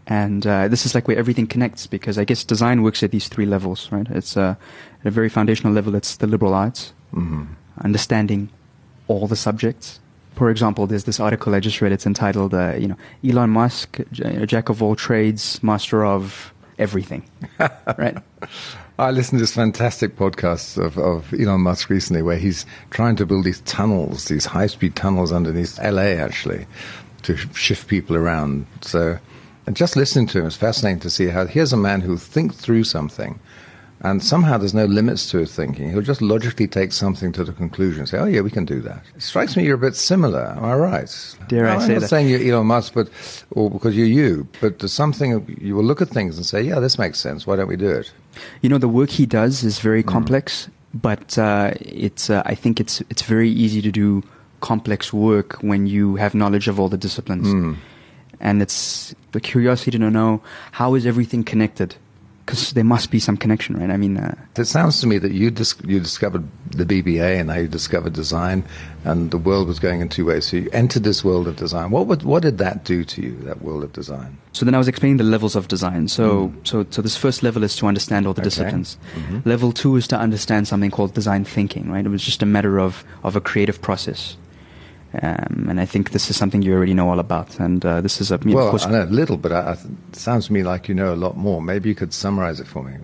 And 0.07 0.45
uh, 0.47 0.67
this 0.67 0.85
is 0.87 0.95
like 0.95 1.07
where 1.07 1.17
everything 1.19 1.47
connects 1.47 1.87
because 1.87 2.19
I 2.19 2.25
guess 2.25 2.43
design 2.43 2.83
works 2.83 3.03
at 3.03 3.13
these 3.13 3.29
three 3.29 3.47
levels, 3.47 3.89
right? 3.93 4.09
It's 4.11 4.37
uh, 4.37 4.57
at 5.01 5.07
a 5.07 5.11
very 5.11 5.29
foundational 5.29 5.73
level, 5.73 5.95
it's 5.95 6.17
the 6.17 6.27
liberal 6.27 6.53
arts, 6.55 6.93
Mm-hmm. 7.15 7.45
understanding 7.83 8.51
all 9.09 9.27
the 9.27 9.35
subjects. 9.37 9.99
For 10.37 10.49
example, 10.49 10.87
there's 10.87 11.05
this 11.05 11.19
article 11.19 11.57
I 11.57 11.61
just 11.61 11.81
read. 11.81 11.91
It's 11.91 12.07
entitled, 12.07 12.55
uh, 12.55 12.75
you 12.79 12.87
know, 12.87 12.97
Elon 13.25 13.51
Musk, 13.51 13.99
j- 14.13 14.47
jack 14.47 14.69
of 14.69 14.81
all 14.81 14.95
trades, 14.95 15.61
master 15.63 16.05
of 16.05 16.55
everything, 16.81 17.23
right? 17.99 18.17
I 18.99 19.11
listened 19.13 19.39
to 19.39 19.43
this 19.43 19.55
fantastic 19.55 20.17
podcast 20.17 20.83
of, 20.83 20.99
of 20.99 21.33
Elon 21.33 21.61
Musk 21.61 21.91
recently 21.91 22.23
where 22.23 22.39
he's 22.39 22.67
trying 22.91 23.17
to 23.17 23.27
build 23.27 23.45
these 23.45 23.61
tunnels, 23.61 24.25
these 24.25 24.47
high 24.47 24.67
speed 24.67 24.97
tunnels 24.97 25.31
underneath 25.31 25.79
LA 25.79 26.17
actually, 26.19 26.67
to 27.23 27.37
shift 27.55 27.87
people 27.87 28.17
around. 28.17 28.67
So, 28.81 29.19
and 29.67 29.77
just 29.77 29.95
listening 29.95 30.27
to 30.29 30.41
him 30.41 30.47
is 30.47 30.57
fascinating 30.57 31.01
to 31.01 31.11
see 31.11 31.29
how 31.29 31.47
here's 31.47 31.73
a 31.73 31.77
man 31.77 32.01
who 32.01 32.17
thinks 32.17 32.57
through 32.57 32.85
something 32.85 33.39
And 34.03 34.25
somehow 34.25 34.57
there's 34.57 34.73
no 34.73 34.87
limits 34.87 35.31
to 35.31 35.39
his 35.39 35.55
thinking. 35.55 35.91
He'll 35.91 36.01
just 36.01 36.23
logically 36.23 36.67
take 36.67 36.93
something 36.93 37.33
to 37.33 37.45
the 37.45 37.53
conclusion 37.53 38.01
and 38.01 38.09
say, 38.09 38.19
oh, 38.19 38.25
yeah, 38.25 38.41
we 38.41 38.51
can 38.51 38.65
do 38.65 38.81
that. 38.81 39.03
It 39.15 39.23
strikes 39.23 39.57
me 39.57 39.65
you're 39.65 39.75
a 39.75 39.79
bit 39.79 39.95
similar. 39.95 40.55
Am 40.57 40.65
I 40.65 40.75
right? 40.75 41.37
Dare 41.49 41.65
no, 41.65 41.71
I 41.71 41.75
I'm 41.75 41.81
say 41.83 41.93
not 41.95 42.01
that? 42.01 42.09
saying 42.09 42.29
you're 42.29 42.55
Elon 42.55 42.67
Musk, 42.67 42.95
but, 42.95 43.11
or 43.51 43.71
because 43.71 43.95
you're 43.95 44.07
you, 44.07 44.49
but 44.63 44.79
there's 44.79 44.95
something 44.95 45.45
you 45.61 45.77
will 45.77 45.85
look 45.85 46.01
at 46.01 46.09
things 46.09 46.39
and 46.39 46.47
say, 46.47 46.63
yeah, 46.63 46.81
this 46.81 46.99
makes 46.99 47.19
sense. 47.21 47.47
Why 47.47 47.57
don't 47.57 47.69
we 47.69 47.77
do 47.77 47.91
it? 47.91 48.11
You 48.63 48.71
know, 48.71 48.79
the 48.79 48.89
work 48.89 49.11
he 49.11 49.27
does 49.27 49.65
is 49.65 49.81
very 49.81 50.03
complex, 50.03 50.71
but 50.95 51.37
uh, 51.37 51.73
it's 51.81 52.31
uh, 52.31 52.43
I 52.47 52.55
think 52.55 52.81
it's 52.81 53.03
it's 53.11 53.23
very 53.23 53.51
easy 53.51 53.83
to 53.83 53.91
do 53.93 54.23
complex 54.61 55.13
work 55.13 55.55
when 55.63 55.87
you 55.87 56.17
have 56.17 56.35
knowledge 56.35 56.69
of 56.69 56.81
all 56.81 56.89
the 56.89 56.97
disciplines, 56.97 57.77
and 58.41 58.63
it's 58.63 59.15
the 59.33 59.41
curiosity 59.41 59.91
to 59.99 59.99
know 60.11 60.41
how 60.73 60.95
is 60.95 61.05
everything 61.07 61.45
connected, 61.45 61.97
because 62.51 62.73
there 62.73 62.85
must 62.85 63.11
be 63.13 63.21
some 63.21 63.37
connection, 63.37 63.77
right? 63.77 63.91
I 63.91 63.97
mean, 63.97 64.17
uh, 64.17 64.35
It 64.57 64.65
sounds 64.67 65.01
to 65.01 65.07
me 65.07 65.19
that 65.19 65.31
you 65.33 65.51
dis- 65.51 65.77
you 65.87 66.01
discovered 66.01 66.45
the 66.71 66.85
BBA 66.85 67.39
and 67.41 67.49
how 67.51 67.57
you 67.59 67.69
discovered 67.69 68.13
design, 68.13 68.65
and 69.05 69.31
the 69.31 69.39
world 69.39 69.69
was 69.69 69.79
going 69.79 70.01
in 70.01 70.09
two 70.09 70.25
ways. 70.27 70.49
So 70.49 70.57
you 70.57 70.69
entered 70.73 71.05
this 71.05 71.23
world 71.25 71.47
of 71.47 71.55
design. 71.57 71.91
What 71.91 72.07
would, 72.09 72.23
what 72.25 72.43
did 72.43 72.59
that 72.59 72.85
do 72.85 73.05
to 73.05 73.23
you? 73.23 73.37
That 73.45 73.63
world 73.63 73.85
of 73.85 73.93
design. 73.93 74.37
So 74.53 74.65
then 74.65 74.75
I 74.75 74.79
was 74.79 74.89
explaining 74.89 75.19
the 75.19 75.25
levels 75.25 75.55
of 75.55 75.69
design. 75.69 76.09
So, 76.09 76.53
so, 76.65 76.85
so 76.91 77.01
this 77.03 77.17
first 77.17 77.43
level 77.43 77.63
is 77.63 77.77
to 77.77 77.87
understand 77.87 78.27
all 78.27 78.35
the 78.35 78.41
Okay. 78.43 78.51
disciplines. 78.51 78.99
Level 79.45 79.71
two 79.73 79.95
is 79.97 80.09
to 80.09 80.17
understand 80.19 80.67
something 80.67 80.91
called 80.91 81.15
design 81.15 81.45
thinking, 81.45 81.89
right? 81.91 82.05
It 82.05 82.09
was 82.11 82.23
just 82.23 82.43
a 82.43 82.47
matter 82.47 82.79
of, 82.81 83.05
of 83.23 83.37
a 83.37 83.41
creative 83.41 83.81
process. 83.81 84.37
Um, 85.23 85.67
and 85.69 85.81
I 85.81 85.87
think 85.87 86.11
this 86.11 86.31
is 86.31 86.37
something 86.37 86.63
you 86.63 86.73
already 86.73 86.95
know 86.95 87.11
all 87.11 87.19
about. 87.19 87.59
And 87.59 87.85
uh, 87.85 88.01
this 88.01 88.21
is 88.21 88.31
a, 88.31 88.39
you 88.45 88.53
know, 88.53 88.57
well, 88.57 88.71
course, 88.71 88.87
I 88.87 88.91
know 88.91 89.03
a 89.03 89.07
little, 89.07 89.37
but 89.37 89.51
I, 89.53 89.61
I, 89.61 89.73
it 89.73 90.17
sounds 90.17 90.47
to 90.47 90.53
me 90.53 90.63
like 90.63 90.89
you 90.89 90.95
know 90.95 91.13
a 91.13 91.17
lot 91.17 91.37
more. 91.37 91.61
Maybe 91.61 91.89
you 91.89 91.95
could 91.95 92.13
summarize 92.15 92.61
it 92.61 92.67
for 92.69 92.83
me. 92.85 92.95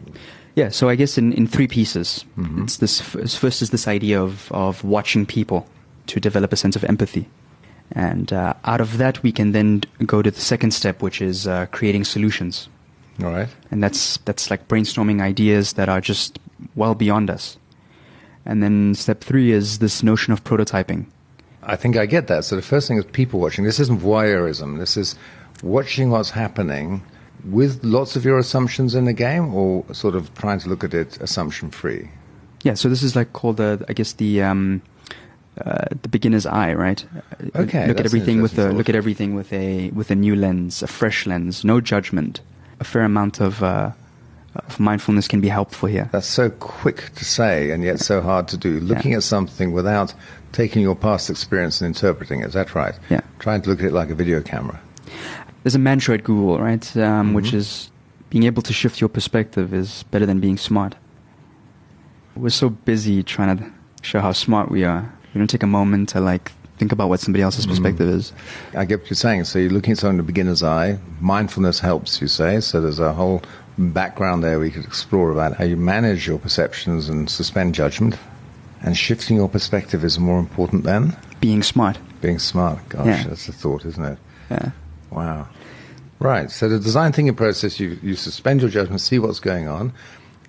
yeah. 0.55 0.69
So 0.69 0.89
I 0.89 0.95
guess 0.95 1.19
in, 1.19 1.33
in 1.33 1.47
three 1.47 1.67
pieces. 1.67 2.25
Mm-hmm. 2.39 2.63
It's 2.65 2.77
this 2.77 3.01
first 3.01 3.63
is 3.63 3.71
this 3.71 3.89
idea 3.89 4.23
of, 4.23 4.51
of 4.53 4.85
watching 4.85 5.27
people 5.27 5.67
to 6.07 6.21
develop 6.21 6.53
a 6.53 6.57
sense 6.57 6.77
of 6.77 6.85
empathy. 6.85 7.29
And 7.93 8.33
uh, 8.33 8.55
out 8.65 8.81
of 8.81 8.99
that, 8.99 9.23
we 9.23 9.33
can 9.33 9.53
then 9.53 9.83
go 10.05 10.23
to 10.23 10.31
the 10.31 10.41
second 10.41 10.73
step, 10.73 11.03
which 11.03 11.21
is 11.21 11.47
uh, 11.47 11.67
creating 11.67 12.05
solutions. 12.05 12.69
All 13.23 13.31
right. 13.31 13.49
and 13.71 13.83
that's 13.83 14.19
that's 14.19 14.51
like 14.51 14.69
brainstorming 14.69 15.23
ideas 15.23 15.73
that 15.75 15.89
are 15.89 16.03
just 16.03 16.39
well 16.75 16.95
beyond 16.95 17.31
us. 17.31 17.57
And 18.45 18.63
then 18.63 18.95
step 18.95 19.25
three 19.25 19.53
is 19.53 19.79
this 19.79 20.03
notion 20.03 20.33
of 20.33 20.45
prototyping. 20.45 21.07
I 21.67 21.77
think 21.77 21.97
I 21.97 22.07
get 22.07 22.29
that. 22.29 22.45
So 22.45 22.57
the 22.57 22.63
first 22.63 22.89
thing 22.89 22.97
is 22.99 23.05
people 23.07 23.41
watching. 23.41 23.65
This 23.65 23.81
isn't 23.81 24.01
voyeurism. 24.01 24.79
This 24.79 24.97
is 24.97 25.17
watching 25.63 26.11
what's 26.11 26.31
happening 26.31 27.03
with 27.45 27.83
lots 27.85 28.17
of 28.17 28.25
your 28.25 28.39
assumptions 28.39 28.95
in 28.95 29.05
the 29.05 29.13
game, 29.13 29.55
or 29.55 29.85
sort 29.93 30.15
of 30.15 30.33
trying 30.35 30.59
to 30.61 30.69
look 30.69 30.85
at 30.85 30.95
it 30.95 31.21
assumption 31.21 31.71
free. 31.71 32.09
Yeah, 32.63 32.75
so 32.75 32.89
this 32.89 33.03
is 33.03 33.15
like 33.15 33.33
called 33.33 33.59
the 33.59 33.85
I 33.89 33.93
guess 33.93 34.15
the 34.15 34.43
um, 34.43 34.83
uh, 35.65 35.85
the 36.03 36.09
beginner's 36.09 36.47
eye, 36.47 36.73
right? 36.75 37.05
Uh, 37.15 37.63
Okay, 37.63 37.87
look 37.87 38.01
at 38.01 38.07
everything 38.07 38.43
with 38.43 38.59
a 38.59 38.73
look 38.73 38.89
at 38.89 38.95
everything 38.95 39.35
with 39.35 39.53
a 39.53 39.91
with 39.91 40.11
a 40.11 40.15
new 40.15 40.35
lens, 40.37 40.83
a 40.83 40.87
fresh 40.87 41.27
lens, 41.27 41.65
no 41.65 41.81
judgment. 41.81 42.41
A 42.79 42.85
fair 42.85 43.03
amount 43.05 43.41
of 43.41 43.63
uh, 43.63 43.93
of 44.67 44.81
mindfulness 44.81 45.29
can 45.29 45.41
be 45.41 45.49
helpful 45.49 45.89
here. 45.89 46.09
That's 46.13 46.27
so 46.27 46.51
quick 46.51 47.13
to 47.17 47.25
say 47.25 47.71
and 47.71 47.83
yet 47.83 48.01
so 48.01 48.21
hard 48.21 48.49
to 48.49 48.57
do. 48.57 48.81
Looking 48.81 49.15
at 49.15 49.23
something 49.23 49.73
without 49.73 50.15
taking 50.53 50.83
your 50.83 50.95
past 50.97 51.29
experience 51.31 51.81
and 51.81 51.89
interpreting 51.95 52.41
it. 52.41 52.47
Is 52.49 52.53
that 52.55 52.75
right? 52.75 52.95
Yeah. 53.11 53.21
Trying 53.39 53.63
to 53.63 53.71
look 53.71 53.81
at 53.81 53.87
it 53.87 53.93
like 53.93 54.11
a 54.11 54.15
video 54.15 54.41
camera. 54.43 54.81
There's 55.63 55.75
a 55.75 55.79
mantra 55.81 56.15
at 56.15 56.25
Google, 56.25 56.59
right, 56.59 56.97
um, 56.97 57.35
which 57.35 57.47
Mm-hmm. 57.47 57.57
is 57.57 57.91
being 58.31 58.45
able 58.45 58.63
to 58.63 58.73
shift 58.73 59.01
your 59.01 59.09
perspective 59.09 59.73
is 59.75 60.03
better 60.05 60.27
than 60.27 60.41
being 60.41 60.57
smart. 60.57 60.95
We're 62.35 62.51
so 62.51 62.69
busy 62.71 63.23
trying 63.23 63.57
to 63.59 63.71
show 64.03 64.21
how 64.21 64.33
smart 64.33 64.71
we 64.71 64.85
are. 64.85 65.11
We 65.35 65.39
don't 65.39 65.49
take 65.49 65.63
a 65.63 65.67
moment 65.67 66.11
to 66.11 66.21
like 66.21 66.53
think 66.79 66.93
about 66.93 67.09
what 67.09 67.21
somebody 67.21 67.43
else's 67.43 67.67
perspective 67.67 68.09
is. 68.09 68.33
I 68.75 68.85
get 68.85 69.01
what 69.01 69.09
you're 69.11 69.17
saying. 69.17 69.45
So 69.45 69.59
you're 69.59 69.71
looking 69.71 69.93
at 69.93 69.99
something 69.99 70.15
in 70.15 70.17
the 70.19 70.23
beginner's 70.23 70.63
eye. 70.63 70.99
Mindfulness 71.21 71.81
helps, 71.81 72.21
you 72.21 72.29
say. 72.29 72.61
So 72.61 72.81
there's 72.81 72.99
a 73.01 73.13
whole 73.15 73.41
background 73.79 74.43
there 74.43 74.59
we 74.59 74.71
could 74.71 74.85
explore 74.85 75.31
about 75.31 75.55
how 75.57 75.65
you 75.65 75.77
manage 75.77 76.27
your 76.27 76.39
perceptions 76.39 77.09
and 77.09 77.29
suspend 77.29 77.75
judgment. 77.75 78.17
And 78.83 78.97
shifting 78.97 79.37
your 79.37 79.49
perspective 79.49 80.05
is 80.05 80.19
more 80.19 80.39
important 80.39 80.85
than 80.85 81.17
Being 81.41 81.63
smart. 81.63 81.99
being 82.21 82.39
smart. 82.39 82.79
Gosh, 82.89 83.07
Yeah. 83.07 83.25
that's 83.25 83.49
a 83.49 83.53
thought, 83.53 83.85
isn't 83.85 84.05
it? 84.05 84.19
Yeah. 84.51 84.71
Wow. 85.11 85.49
Right. 86.19 86.51
So 86.51 86.69
the 86.69 86.79
design 86.79 87.13
thinking 87.13 87.35
process, 87.35 87.81
you, 87.81 87.99
you 88.03 88.15
suspend 88.15 88.61
your 88.61 88.71
judgment, 88.71 89.01
see 89.01 89.19
what's 89.19 89.41
going 89.41 89.67
on. 89.69 89.93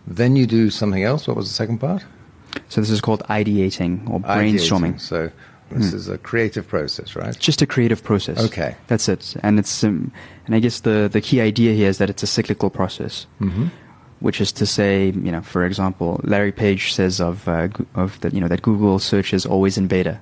Then 0.05 0.35
you 0.35 0.45
do 0.45 0.69
something 0.69 1.03
else. 1.03 1.27
What 1.27 1.35
was 1.37 1.47
the 1.47 1.53
second 1.53 1.79
part? 1.79 2.03
So 2.69 2.79
this 2.81 2.89
is 2.89 3.01
called 3.01 3.23
ideating 3.29 4.09
or 4.09 4.19
brainstorming. 4.19 4.95
Ideating. 4.95 5.01
So 5.01 5.31
this 5.71 5.93
is 5.93 6.07
a 6.09 6.17
creative 6.17 6.67
process, 6.67 7.15
right? 7.15 7.27
It's 7.29 7.37
just 7.37 7.61
a 7.61 7.65
creative 7.67 8.03
process. 8.03 8.39
Okay. 8.45 8.75
That's 8.87 9.07
it. 9.09 9.35
And 9.43 9.59
it's 9.59 9.83
um, 9.83 10.11
and 10.45 10.55
I 10.55 10.59
guess 10.59 10.81
the 10.81 11.09
the 11.11 11.21
key 11.21 11.41
idea 11.41 11.73
here 11.73 11.89
is 11.89 11.97
that 11.97 12.09
it's 12.09 12.23
a 12.23 12.27
cyclical 12.27 12.69
process. 12.69 13.25
Mm-hmm. 13.41 13.67
Which 14.19 14.41
is 14.41 14.51
to 14.53 14.65
say, 14.65 15.11
you 15.11 15.31
know, 15.31 15.41
for 15.41 15.63
example, 15.63 16.19
Larry 16.23 16.51
Page 16.51 16.91
says 16.93 17.21
of 17.21 17.47
uh, 17.47 17.67
of 17.93 18.19
that, 18.21 18.33
you 18.33 18.41
know, 18.41 18.47
that 18.47 18.63
Google 18.63 18.97
search 18.99 19.31
is 19.33 19.45
always 19.45 19.77
in 19.77 19.85
beta. 19.87 20.19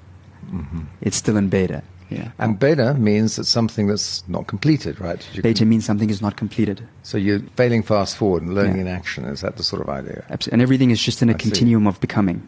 Mm-hmm. 0.51 0.81
It's 1.01 1.15
still 1.15 1.37
in 1.37 1.47
beta. 1.49 1.81
Yeah. 2.09 2.31
And 2.37 2.59
beta 2.59 2.93
means 2.93 3.35
that 3.37 3.45
something 3.45 3.87
that's 3.87 4.21
not 4.27 4.45
completed, 4.47 4.99
right? 5.01 5.25
You 5.33 5.41
Beta 5.41 5.59
can- 5.59 5.69
means 5.69 5.85
something 5.85 6.09
is 6.11 6.21
not 6.21 6.35
completed. 6.37 6.87
so 7.03 7.17
you're 7.17 7.39
failing 7.55 7.81
fast 7.83 8.15
forward 8.17 8.43
and 8.43 8.53
learning 8.53 8.75
Yeah. 8.75 8.81
in 8.81 8.87
action. 8.89 9.25
Is 9.25 9.41
that 9.41 9.55
the 9.57 9.63
sort 9.63 9.81
of 9.81 9.89
idea? 9.89 10.23
Abs- 10.29 10.47
And 10.49 10.61
everything 10.61 10.91
is 10.91 11.01
just 11.01 11.21
in 11.23 11.29
a 11.29 11.33
I 11.33 11.37
see. 11.37 11.43
continuum 11.49 11.87
of 11.87 11.99
becoming. 12.01 12.47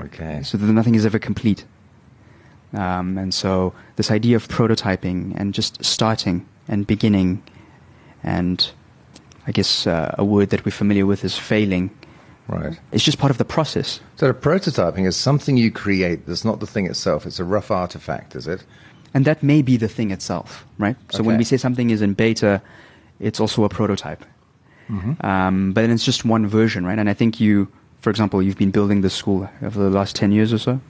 Okay. 0.00 0.42
So 0.44 0.58
that 0.58 0.66
nothing 0.72 0.94
is 0.94 1.04
ever 1.06 1.18
complete. 1.18 1.64
Um, 2.74 3.18
and 3.18 3.32
so 3.32 3.72
this 3.96 4.10
idea 4.10 4.36
of 4.36 4.48
prototyping 4.48 5.34
and 5.36 5.54
just 5.54 5.84
starting 5.84 6.46
and 6.68 6.86
beginning, 6.86 7.42
and 8.22 8.70
I 9.46 9.52
guess 9.52 9.86
uh, 9.86 10.14
a 10.18 10.24
word 10.24 10.50
that 10.50 10.64
we're 10.64 10.72
familiar 10.72 11.06
with 11.06 11.24
is 11.24 11.38
failing. 11.38 11.90
Right. 12.48 12.78
It's 12.92 13.04
just 13.04 13.18
part 13.18 13.30
of 13.30 13.38
the 13.38 13.44
process. 13.44 14.00
So 14.16 14.26
the 14.26 14.34
prototyping 14.34 15.06
is 15.06 15.16
something 15.16 15.56
you 15.56 15.70
create. 15.70 16.26
That's 16.26 16.44
not 16.44 16.60
the 16.60 16.66
thing 16.66 16.86
itself. 16.86 17.26
It's 17.26 17.38
a 17.38 17.44
rough 17.44 17.70
artifact, 17.70 18.36
is 18.36 18.46
it? 18.46 18.64
And 19.14 19.24
that 19.24 19.42
may 19.42 19.62
be 19.62 19.76
the 19.76 19.88
thing 19.88 20.10
itself, 20.10 20.66
right? 20.76 20.96
So 21.10 21.22
when 21.22 21.38
we 21.38 21.44
say 21.44 21.56
something 21.56 21.90
is 21.90 22.02
in 22.02 22.14
beta, 22.14 22.60
it's 23.20 23.38
also 23.38 23.62
a 23.62 23.68
prototype. 23.68 24.24
Mm-hmm. 24.88 25.24
Um, 25.24 25.72
but 25.72 25.82
then 25.82 25.92
it's 25.92 26.04
just 26.04 26.24
one 26.24 26.46
version, 26.48 26.84
right? 26.84 26.98
And 26.98 27.08
I 27.08 27.14
think 27.14 27.40
you, 27.40 27.68
for 28.00 28.10
example, 28.10 28.42
you've 28.42 28.58
been 28.58 28.72
building 28.72 29.02
this 29.02 29.14
school 29.14 29.48
over 29.62 29.78
the 29.78 29.88
last 29.88 30.16
10 30.16 30.32
years 30.32 30.52
or 30.52 30.58
so. 30.58 30.80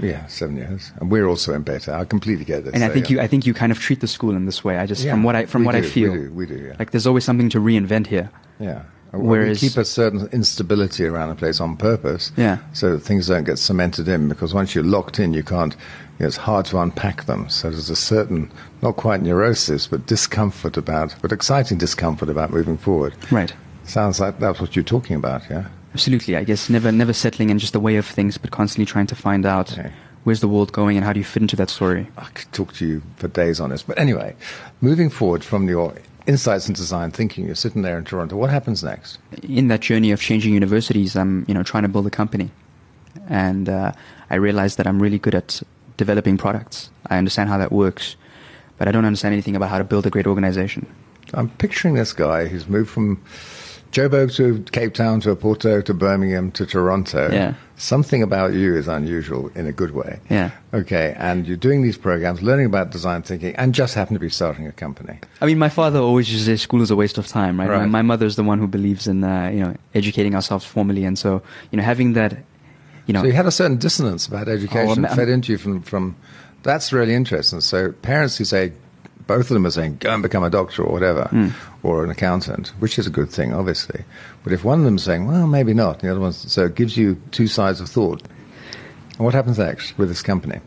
Yeah, 0.00 0.26
seven 0.26 0.56
years. 0.56 0.92
And 1.00 1.10
we're 1.10 1.26
also 1.26 1.54
in 1.54 1.62
beta. 1.62 1.94
I 1.94 2.04
completely 2.04 2.44
get 2.44 2.64
this. 2.64 2.74
And 2.74 2.82
I 2.84 2.88
think 2.88 3.08
yeah. 3.10 3.16
you, 3.16 3.20
I 3.22 3.26
think 3.26 3.46
you 3.46 3.54
kind 3.54 3.70
of 3.72 3.78
treat 3.78 4.00
the 4.00 4.08
school 4.08 4.34
in 4.34 4.44
this 4.46 4.64
way. 4.64 4.78
I 4.78 4.86
just, 4.86 5.04
Yeah, 5.04 5.12
from 5.12 5.22
what 5.22 5.36
I, 5.36 5.46
from 5.46 5.64
what 5.64 5.74
I 5.74 5.82
feel, 5.82 6.12
We 6.12 6.18
do, 6.18 6.32
we 6.32 6.46
do, 6.46 6.56
yeah. 6.56 6.76
like 6.78 6.90
there's 6.90 7.06
always 7.06 7.24
something 7.24 7.48
to 7.50 7.60
reinvent 7.60 8.08
here. 8.08 8.30
Yeah. 8.58 8.82
Uh, 9.12 9.18
Whereas- 9.18 9.62
we 9.62 9.68
keep 9.68 9.78
a 9.78 9.84
certain 9.84 10.28
instability 10.32 11.04
around 11.04 11.30
a 11.30 11.36
place 11.36 11.60
on 11.60 11.76
purpose, 11.76 12.32
Yeah. 12.36 12.58
so 12.72 12.92
that 12.92 13.00
things 13.00 13.28
don't 13.28 13.44
get 13.44 13.58
cemented 13.58 14.08
in. 14.08 14.28
Because 14.28 14.52
once 14.52 14.74
you're 14.74 14.84
locked 14.84 15.20
in, 15.20 15.32
you 15.32 15.44
can't. 15.44 15.74
You 16.18 16.24
know, 16.24 16.26
it's 16.26 16.36
hard 16.36 16.66
to 16.66 16.78
unpack 16.78 17.26
them. 17.26 17.48
So 17.48 17.70
there's 17.70 17.90
a 17.90 17.96
certain, 17.96 18.50
not 18.82 18.96
quite 18.96 19.22
neurosis, 19.22 19.86
but 19.86 20.06
discomfort 20.06 20.76
about, 20.76 21.14
but 21.22 21.32
exciting 21.32 21.78
discomfort 21.78 22.28
about 22.28 22.52
moving 22.52 22.76
forward. 22.78 23.14
Right. 23.32 23.52
Sounds 23.84 24.18
like 24.20 24.38
that's 24.40 24.60
what 24.60 24.74
you're 24.76 24.84
talking 24.84 25.16
about, 25.16 25.42
yeah. 25.50 25.66
Absolutely. 25.94 26.36
I 26.36 26.44
guess 26.44 26.68
never, 26.68 26.90
never 26.92 27.12
settling 27.12 27.50
in 27.50 27.58
just 27.58 27.72
the 27.72 27.80
way 27.80 27.96
of 27.96 28.04
things, 28.06 28.36
but 28.36 28.50
constantly 28.50 28.84
trying 28.84 29.06
to 29.06 29.14
find 29.16 29.46
out 29.46 29.72
Okay. 29.78 29.92
where's 30.24 30.40
the 30.40 30.48
world 30.48 30.72
going 30.72 30.96
and 30.96 31.04
how 31.06 31.12
do 31.12 31.20
you 31.20 31.24
fit 31.24 31.40
into 31.42 31.56
that 31.56 31.70
story. 31.70 32.08
I 32.18 32.24
could 32.34 32.50
talk 32.52 32.72
to 32.74 32.86
you 32.86 33.02
for 33.16 33.28
days 33.28 33.60
on 33.60 33.70
this, 33.70 33.82
but 33.82 33.98
anyway, 33.98 34.34
moving 34.80 35.08
forward 35.08 35.44
from 35.44 35.68
your 35.68 35.94
insights 36.26 36.66
and 36.66 36.74
design 36.76 37.10
thinking, 37.12 37.46
you're 37.46 37.54
sitting 37.54 37.82
there 37.82 37.96
in 37.98 38.04
Toronto. 38.04 38.36
What 38.36 38.50
happens 38.50 38.82
next? 38.82 39.18
in 39.42 39.68
that 39.68 39.80
journey 39.80 40.10
of 40.10 40.20
changing 40.20 40.52
universities, 40.54 41.14
I'm 41.16 41.44
you 41.46 41.54
know 41.54 41.62
trying 41.62 41.82
to 41.84 41.88
build 41.88 42.06
a 42.06 42.10
company, 42.10 42.50
and 43.28 43.68
uh, 43.68 43.92
I 44.30 44.34
realized 44.36 44.78
that 44.78 44.86
I'm 44.86 45.00
really 45.00 45.18
good 45.18 45.34
at 45.34 45.62
developing 45.96 46.36
products. 46.38 46.90
I 47.06 47.18
understand 47.18 47.50
how 47.50 47.58
that 47.58 47.70
works, 47.70 48.16
but 48.78 48.88
I 48.88 48.90
don't 48.90 49.04
understand 49.04 49.32
anything 49.32 49.54
about 49.54 49.68
how 49.70 49.78
to 49.78 49.84
build 49.84 50.06
a 50.06 50.10
great 50.10 50.26
organization. 50.26 50.86
I'm 51.34 51.50
picturing 51.50 51.94
this 51.94 52.12
guy 52.12 52.46
who's 52.48 52.66
moved 52.68 52.90
from 52.90 53.22
Joburg 53.94 54.34
to 54.36 54.60
Cape 54.72 54.92
Town 54.92 55.20
to 55.20 55.36
Porto 55.36 55.80
to 55.80 55.94
Birmingham 55.94 56.50
to 56.52 56.66
Toronto. 56.66 57.30
Yeah. 57.32 57.54
Something 57.76 58.22
about 58.22 58.52
you 58.52 58.76
is 58.76 58.88
unusual 58.88 59.50
in 59.54 59.66
a 59.66 59.72
good 59.72 59.92
way. 59.92 60.18
Yeah. 60.28 60.50
Okay, 60.72 61.14
and 61.16 61.46
you're 61.46 61.56
doing 61.56 61.82
these 61.82 61.96
programs, 61.96 62.42
learning 62.42 62.66
about 62.66 62.90
design 62.90 63.22
thinking, 63.22 63.54
and 63.56 63.72
just 63.72 63.94
happen 63.94 64.14
to 64.14 64.20
be 64.20 64.28
starting 64.28 64.66
a 64.66 64.72
company. 64.72 65.18
I 65.40 65.46
mean, 65.46 65.58
my 65.58 65.68
father 65.68 66.00
always 66.00 66.30
used 66.32 66.44
to 66.44 66.56
say 66.56 66.56
school 66.60 66.82
is 66.82 66.90
a 66.90 66.96
waste 66.96 67.18
of 67.18 67.28
time, 67.28 67.58
right? 67.58 67.68
Right. 67.68 67.78
My, 67.80 67.86
my 67.86 68.02
mother's 68.02 68.34
the 68.34 68.42
one 68.44 68.58
who 68.58 68.66
believes 68.66 69.06
in 69.06 69.22
uh, 69.22 69.50
you 69.54 69.60
know 69.60 69.76
educating 69.94 70.34
ourselves 70.34 70.64
formally, 70.64 71.04
and 71.04 71.16
so 71.16 71.40
you 71.70 71.76
know 71.78 71.84
having 71.84 72.14
that, 72.14 72.36
you 73.06 73.14
know, 73.14 73.20
So 73.20 73.26
you 73.28 73.32
had 73.32 73.46
a 73.46 73.52
certain 73.52 73.76
dissonance 73.76 74.26
about 74.26 74.48
education 74.48 75.04
Oh, 75.04 75.14
fed 75.14 75.28
into 75.28 75.52
you 75.52 75.58
from, 75.58 75.82
from. 75.82 76.16
That's 76.64 76.92
really 76.92 77.14
interesting. 77.14 77.60
So 77.60 77.92
parents 77.92 78.38
who 78.38 78.44
say, 78.44 78.72
both 79.26 79.50
of 79.50 79.54
them 79.54 79.66
are 79.66 79.70
saying, 79.70 79.96
go 80.00 80.12
and 80.12 80.22
become 80.22 80.44
a 80.44 80.50
doctor 80.50 80.82
or 80.82 80.92
whatever, 80.92 81.28
Mm. 81.32 81.52
or 81.82 82.04
an 82.04 82.10
accountant, 82.10 82.68
which 82.78 82.98
is 82.98 83.06
a 83.06 83.10
good 83.10 83.30
thing, 83.30 83.52
obviously. 83.54 84.04
But 84.42 84.52
if 84.52 84.64
one 84.64 84.78
of 84.80 84.84
them's 84.84 85.02
saying, 85.04 85.26
well, 85.26 85.46
maybe 85.46 85.72
not, 85.74 86.00
the 86.00 86.10
other 86.10 86.20
one's, 86.20 86.50
so 86.52 86.64
it 86.66 86.74
gives 86.74 86.96
you 86.96 87.16
two 87.30 87.46
sides 87.46 87.80
of 87.80 87.88
thought. 87.88 88.22
And 89.16 89.24
what 89.24 89.34
happens 89.34 89.58
next 89.58 89.96
with 89.98 90.08
this 90.08 90.22
company? 90.22 90.60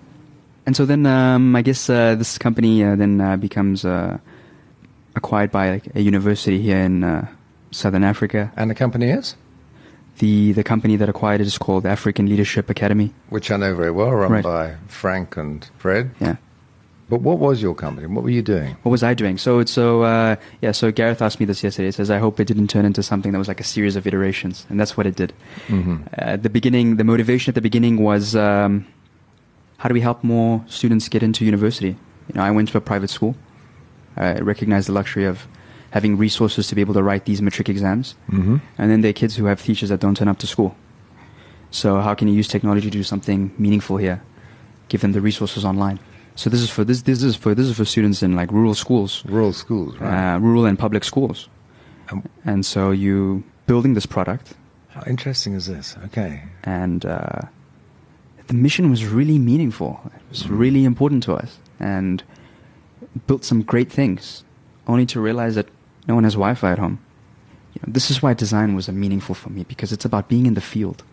And 0.65 0.75
so 0.75 0.85
then 0.85 1.05
um, 1.05 1.55
I 1.55 1.61
guess 1.61 1.89
uh, 1.89 2.15
this 2.15 2.37
company 2.37 2.83
uh, 2.83 2.95
then 2.95 3.21
uh, 3.21 3.37
becomes 3.37 3.85
uh, 3.85 4.17
acquired 5.15 5.51
by 5.51 5.69
like, 5.71 5.95
a 5.95 6.01
university 6.01 6.61
here 6.61 6.77
in 6.79 7.03
uh, 7.03 7.27
southern 7.71 8.03
Africa. 8.03 8.51
And 8.55 8.69
the 8.69 8.75
company 8.75 9.09
is? 9.09 9.35
The 10.19 10.51
the 10.53 10.63
company 10.63 10.95
that 10.95 11.09
acquired 11.09 11.41
it 11.41 11.47
is 11.47 11.59
called 11.59 11.85
African 11.85 12.25
Leadership 12.27 12.71
Academy. 12.71 13.13
Which 13.29 13.51
I 13.51 13.57
know 13.57 13.75
very 13.75 13.91
well, 13.91 14.09
run 14.11 14.31
Right. 14.31 14.43
by 14.43 14.75
Frank 14.87 15.37
and 15.37 15.63
Fred. 15.77 16.09
Yeah. 16.19 16.37
But 17.09 17.21
what 17.21 17.39
was 17.39 17.61
your 17.61 17.73
company? 17.73 18.05
What 18.07 18.23
were 18.25 18.29
you 18.29 18.41
doing? 18.41 18.75
What 18.83 18.91
was 18.91 19.01
I 19.01 19.13
doing? 19.13 19.37
So 19.37 19.59
it's 19.59 19.71
so 19.71 20.01
uh, 20.03 20.35
yeah. 20.61 20.73
So 20.73 20.91
Gareth 20.91 21.21
asked 21.21 21.39
me 21.39 21.45
this 21.45 21.63
yesterday. 21.63 21.87
He 21.87 21.91
says, 21.93 22.11
"I 22.11 22.17
hope 22.17 22.37
it 22.41 22.45
didn't 22.45 22.67
turn 22.67 22.83
into 22.85 23.01
something 23.01 23.31
that 23.31 23.37
was 23.37 23.47
like 23.47 23.61
a 23.61 23.63
series 23.63 23.95
of 23.95 24.05
iterations," 24.05 24.65
and 24.69 24.77
that's 24.79 24.97
what 24.97 25.05
it 25.07 25.15
did. 25.15 25.31
Mm-hmm. 25.67 26.03
Uh, 26.03 26.35
at 26.35 26.43
the 26.43 26.49
beginning, 26.49 26.97
the 26.97 27.05
motivation 27.05 27.49
at 27.51 27.55
the 27.55 27.61
beginning 27.61 28.03
was 28.03 28.35
um, 28.35 28.85
how 29.77 29.87
do 29.87 29.93
we 29.93 30.01
help 30.01 30.21
more 30.23 30.63
students 30.67 31.07
get 31.07 31.23
into 31.23 31.45
university? 31.45 31.95
You 32.27 32.35
know, 32.35 32.43
I 32.43 32.51
went 32.51 32.67
to 32.69 32.77
a 32.77 32.81
private 32.81 33.09
school. 33.09 33.35
I 34.17 34.39
recognized 34.39 34.89
the 34.89 34.93
luxury 34.93 35.23
of 35.23 35.47
having 35.91 36.17
resources 36.17 36.67
to 36.67 36.75
be 36.75 36.81
able 36.81 36.93
to 36.95 37.03
write 37.03 37.23
these 37.23 37.41
matric 37.41 37.69
exams, 37.69 38.15
Mm-hmm. 38.29 38.57
and 38.77 38.91
then 38.91 38.99
there 38.99 39.11
are 39.11 39.13
kids 39.13 39.37
who 39.37 39.45
have 39.45 39.63
teachers 39.63 39.87
that 39.89 40.01
don't 40.01 40.17
turn 40.17 40.27
up 40.27 40.39
to 40.39 40.47
school. 40.47 40.75
So 41.71 42.01
how 42.01 42.15
can 42.15 42.27
you 42.27 42.33
use 42.33 42.49
technology 42.49 42.89
to 42.89 42.97
do 42.97 43.03
something 43.03 43.51
meaningful 43.57 43.95
here? 43.95 44.21
Give 44.89 44.99
them 44.99 45.13
the 45.13 45.21
resources 45.21 45.63
online. 45.63 45.99
So 46.37 46.49
this 46.49 46.61
is 46.61 46.69
for 46.69 46.83
this 46.85 47.01
this 47.01 47.23
is 47.23 47.35
for 47.35 47.51
this 47.55 47.65
is 47.67 47.75
for 47.75 47.85
students 47.85 48.21
in 48.21 48.35
like 48.35 48.51
rural 48.53 48.75
schools 48.75 49.23
Rural 49.25 49.53
schools, 49.53 49.97
right? 49.99 50.35
uh, 50.35 50.39
rural 50.39 50.65
and 50.69 50.77
public 50.77 51.03
schools. 51.03 51.49
Um, 52.11 52.21
And 52.45 52.63
so 52.63 52.91
you 53.05 53.43
building 53.65 53.95
this 53.95 54.05
product, 54.05 54.53
How 54.95 55.03
interesting 55.13 55.55
is 55.57 55.65
this? 55.65 55.97
Okay. 56.07 56.31
and 56.63 57.05
uh, 57.05 57.41
the 58.47 58.53
mission 58.53 58.89
was 58.89 59.01
really 59.17 59.39
meaningful. 59.39 59.91
It 60.05 60.21
was 60.29 60.47
really 60.47 60.83
important 60.85 61.23
to 61.23 61.33
us, 61.43 61.57
and 61.79 62.23
built 63.27 63.43
some 63.43 63.61
great 63.63 63.91
things, 63.91 64.43
only 64.85 65.05
to 65.07 65.19
realize 65.19 65.55
that 65.55 65.67
no 66.07 66.15
one 66.15 66.23
has 66.23 66.35
Wi-Fi 66.35 66.71
at 66.71 66.79
home. 66.79 66.97
You 67.73 67.81
know, 67.81 67.93
this 67.93 68.09
is 68.11 68.21
why 68.23 68.33
design 68.33 68.69
was 68.75 68.87
meaningful 68.89 69.35
for 69.35 69.49
me 69.49 69.65
because 69.67 69.91
it's 69.95 70.05
about 70.05 70.29
being 70.29 70.45
in 70.45 70.53
the 70.53 70.61
field. 70.73 71.03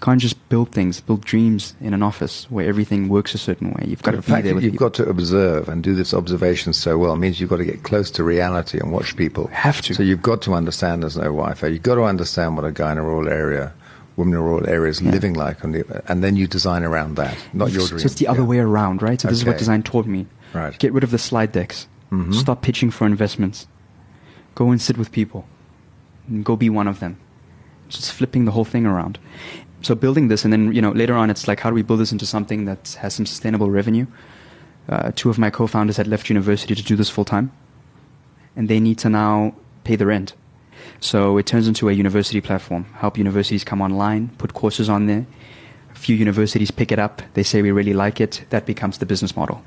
You 0.00 0.04
can't 0.06 0.20
just 0.20 0.48
build 0.48 0.72
things, 0.72 0.98
build 1.02 1.26
dreams 1.26 1.74
in 1.78 1.92
an 1.92 2.02
office 2.02 2.46
where 2.50 2.66
everything 2.66 3.10
works 3.10 3.34
a 3.34 3.38
certain 3.38 3.68
way. 3.72 3.84
You've 3.86 4.02
got 4.02 4.12
to 4.12 4.22
be 4.22 4.32
there 4.40 4.54
you've 4.54 4.72
people. 4.72 4.78
got 4.88 4.94
to 4.94 5.06
observe 5.06 5.68
and 5.68 5.84
do 5.84 5.94
this 5.94 6.14
observation 6.14 6.72
so 6.72 6.96
well 6.96 7.12
it 7.12 7.18
means 7.18 7.38
you've 7.38 7.50
got 7.50 7.58
to 7.58 7.66
get 7.66 7.82
close 7.82 8.10
to 8.12 8.24
reality 8.24 8.78
and 8.80 8.92
watch 8.92 9.14
people. 9.14 9.48
Have 9.48 9.82
to. 9.82 9.92
So 9.92 10.02
you've 10.02 10.22
got 10.22 10.40
to 10.42 10.54
understand 10.54 11.02
there's 11.02 11.18
no 11.18 11.24
Wi-Fi. 11.24 11.66
You've 11.66 11.82
got 11.82 11.96
to 11.96 12.04
understand 12.04 12.56
what 12.56 12.64
a 12.64 12.72
guy 12.72 12.92
in 12.92 12.96
a 12.96 13.02
rural 13.02 13.28
area, 13.28 13.74
woman 14.16 14.32
in 14.32 14.40
a 14.40 14.42
rural 14.42 14.66
area 14.66 14.88
is 14.90 15.02
Yeah. 15.02 15.10
living 15.10 15.34
like, 15.34 15.62
and, 15.62 15.74
the, 15.74 16.02
and 16.10 16.24
then 16.24 16.34
you 16.34 16.46
design 16.46 16.82
around 16.82 17.16
that, 17.16 17.36
not 17.52 17.70
your 17.70 17.82
so 17.86 17.96
it's 17.96 18.14
the 18.14 18.26
other 18.26 18.40
Yeah. 18.40 18.46
way 18.46 18.58
around, 18.60 19.02
right? 19.02 19.20
So 19.20 19.28
this 19.28 19.36
is 19.40 19.44
what 19.44 19.58
design 19.58 19.82
taught 19.82 20.06
me. 20.06 20.26
Right. 20.54 20.78
Get 20.78 20.94
rid 20.94 21.04
of 21.04 21.10
the 21.10 21.18
slide 21.18 21.52
decks. 21.52 21.88
Mhm. 22.10 22.32
Stop 22.34 22.62
pitching 22.62 22.90
for 22.90 23.06
investments. 23.06 23.66
Go 24.54 24.70
and 24.70 24.80
sit 24.80 24.96
with 24.96 25.12
people. 25.12 25.44
And 26.26 26.42
go 26.42 26.56
be 26.56 26.70
one 26.70 26.88
of 26.88 27.00
them. 27.00 27.18
Just 27.90 28.12
flipping 28.14 28.46
the 28.46 28.52
whole 28.52 28.64
thing 28.64 28.86
around. 28.86 29.18
So 29.82 29.94
building 29.94 30.28
this, 30.28 30.44
and 30.44 30.52
then 30.52 30.72
you 30.72 30.82
know 30.82 30.92
later 30.92 31.14
on, 31.14 31.30
it's 31.30 31.48
like 31.48 31.60
how 31.60 31.70
do 31.70 31.74
we 31.74 31.82
build 31.82 32.00
this 32.00 32.12
into 32.12 32.26
something 32.26 32.66
that 32.66 32.96
has 33.00 33.14
some 33.14 33.26
sustainable 33.26 33.70
revenue? 33.70 34.06
Uh, 34.88 35.12
two 35.14 35.30
of 35.30 35.38
my 35.38 35.50
co-founders 35.50 35.96
had 35.96 36.06
left 36.06 36.28
university 36.28 36.74
to 36.74 36.82
do 36.82 36.96
this 36.96 37.08
full 37.08 37.24
time, 37.24 37.50
and 38.56 38.68
they 38.68 38.80
need 38.80 38.98
to 38.98 39.08
now 39.08 39.54
pay 39.84 39.96
the 39.96 40.06
rent. 40.06 40.34
So 41.00 41.38
it 41.38 41.46
turns 41.46 41.68
into 41.68 41.88
a 41.88 41.92
university 41.92 42.40
platform. 42.40 42.84
Help 42.94 43.16
universities 43.16 43.64
come 43.64 43.80
online, 43.80 44.28
put 44.38 44.52
courses 44.54 44.88
on 44.88 45.06
there. 45.06 45.26
A 45.92 45.98
few 45.98 46.16
universities 46.16 46.70
pick 46.70 46.92
it 46.92 46.98
up. 46.98 47.22
They 47.34 47.42
say 47.42 47.62
we 47.62 47.70
really 47.70 47.92
like 47.94 48.20
it. 48.20 48.44
That 48.50 48.66
becomes 48.66 48.98
the 48.98 49.06
business 49.06 49.36
model, 49.36 49.62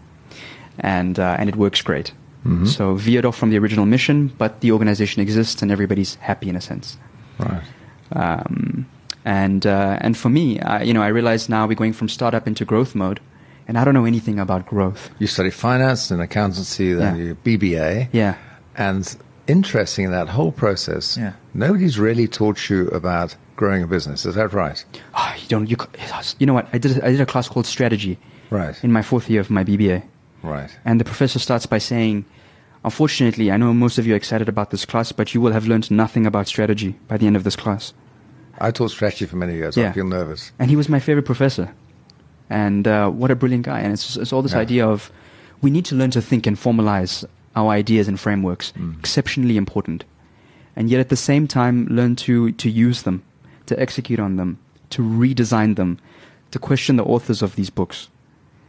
and 0.80 1.18
uh, 1.20 1.36
and 1.40 1.50
it 1.50 1.56
works 1.56 1.82
great. 1.82 2.14
Mhm. 2.46 2.68
So 2.68 2.96
veered 2.96 3.26
off 3.26 3.38
from 3.38 3.50
the 3.52 3.58
original 3.58 3.86
mission, 3.86 4.32
but 4.38 4.60
the 4.60 4.72
organization 4.72 5.22
exists 5.22 5.62
and 5.62 5.72
everybody's 5.72 6.16
happy 6.16 6.50
in 6.50 6.56
a 6.56 6.62
sense. 6.62 6.98
Right. 7.40 7.64
Um, 8.12 8.86
and 9.26 9.66
uh, 9.66 9.98
and 10.02 10.18
for 10.18 10.30
me, 10.30 10.60
I, 10.60 10.84
you 10.84 10.94
know, 10.94 11.02
I 11.02 11.08
realize 11.08 11.50
now 11.50 11.66
we're 11.68 11.76
going 11.76 11.94
from 11.94 12.10
startup 12.10 12.48
into 12.48 12.66
growth 12.66 12.96
mode, 12.96 13.20
and 13.68 13.78
I 13.78 13.84
don't 13.86 13.94
know 13.94 14.06
anything 14.06 14.40
about 14.40 14.66
growth. 14.66 15.10
You 15.20 15.28
study 15.28 15.50
finance 15.50 16.12
and 16.12 16.22
accountancy, 16.22 16.94
then 16.94 17.16
Yeah. 17.18 17.24
you 17.24 17.36
BBA. 17.44 18.10
Yeah. 18.12 18.36
And 18.76 19.16
interesting 19.48 20.06
in 20.06 20.12
that 20.12 20.30
whole 20.30 20.52
process, 20.52 21.18
Yeah. 21.18 21.34
nobody's 21.54 22.00
really 22.00 22.28
taught 22.28 22.70
you 22.70 22.88
about 22.90 23.36
growing 23.56 23.84
a 23.84 23.88
business. 23.88 24.26
Is 24.26 24.36
that 24.36 24.52
right? 24.54 24.84
Oh, 25.14 25.34
you 25.42 25.48
don't. 25.48 25.70
You, 25.70 25.78
you 26.40 26.46
know 26.46 26.54
what? 26.54 26.68
I 26.74 26.78
did. 26.78 27.02
I 27.04 27.12
did 27.12 27.22
a 27.22 27.26
class 27.26 27.48
called 27.48 27.66
strategy 27.66 28.18
Right. 28.50 28.76
in 28.84 28.92
my 28.92 29.02
fourth 29.02 29.30
year 29.30 29.42
of 29.42 29.50
my 29.50 29.64
BBA, 29.64 30.04
Right. 30.42 30.70
and 30.86 31.00
the 31.00 31.06
professor 31.06 31.40
starts 31.40 31.66
by 31.66 31.78
saying, 31.80 32.26
"Unfortunately, 32.84 33.52
I 33.52 33.58
know 33.58 33.74
most 33.74 33.98
of 33.98 34.06
you 34.08 34.14
are 34.14 34.18
excited 34.18 34.50
about 34.50 34.70
this 34.72 34.86
class, 34.86 35.12
but 35.12 35.34
you 35.34 35.42
will 35.42 35.54
have 35.54 35.68
learned 35.68 35.90
nothing 35.92 36.26
about 36.26 36.48
strategy 36.48 36.96
by 37.08 37.18
the 37.18 37.28
end 37.28 37.36
of 37.36 37.44
this 37.44 37.56
class." 37.56 37.94
I 38.68 38.72
taught 38.72 38.92
strategy 38.92 39.26
for 39.26 39.36
many 39.38 39.56
years. 39.56 39.78
I 39.78 39.92
feel 39.92 40.06
nervous. 40.08 40.52
and 40.60 40.70
he 40.70 40.76
was 40.76 40.88
my 40.90 41.00
favorite 41.00 41.26
professor. 41.26 41.68
And 42.50 42.88
uh, 42.88 43.10
what 43.10 43.32
a 43.32 43.36
brilliant 43.36 43.66
guy! 43.66 43.80
And 43.80 43.94
it's, 43.94 44.16
it's 44.18 44.32
all 44.34 44.42
this 44.42 44.54
Yeah. 44.54 44.60
idea 44.66 44.88
of 44.88 45.12
we 45.62 45.70
need 45.72 45.86
to 45.86 45.96
learn 45.96 46.12
to 46.12 46.22
think 46.22 46.46
and 46.48 46.58
formalize 46.58 47.26
our 47.56 47.70
ideas 47.72 48.08
and 48.08 48.20
frameworks. 48.20 48.74
Mm. 48.78 49.00
Exceptionally 49.00 49.58
important, 49.58 50.04
and 50.76 50.90
yet 50.90 51.00
at 51.00 51.10
the 51.10 51.16
same 51.16 51.48
time 51.48 51.88
learn 51.90 52.16
to 52.28 52.52
to 52.64 52.70
use 52.70 53.04
them, 53.04 53.22
to 53.66 53.80
execute 53.80 54.20
on 54.20 54.36
them, 54.38 54.58
to 54.92 55.02
redesign 55.02 55.76
them, 55.76 55.98
to 56.52 56.60
question 56.60 56.96
the 56.98 57.04
authors 57.06 57.42
of 57.42 57.56
these 57.56 57.70
books, 57.72 58.10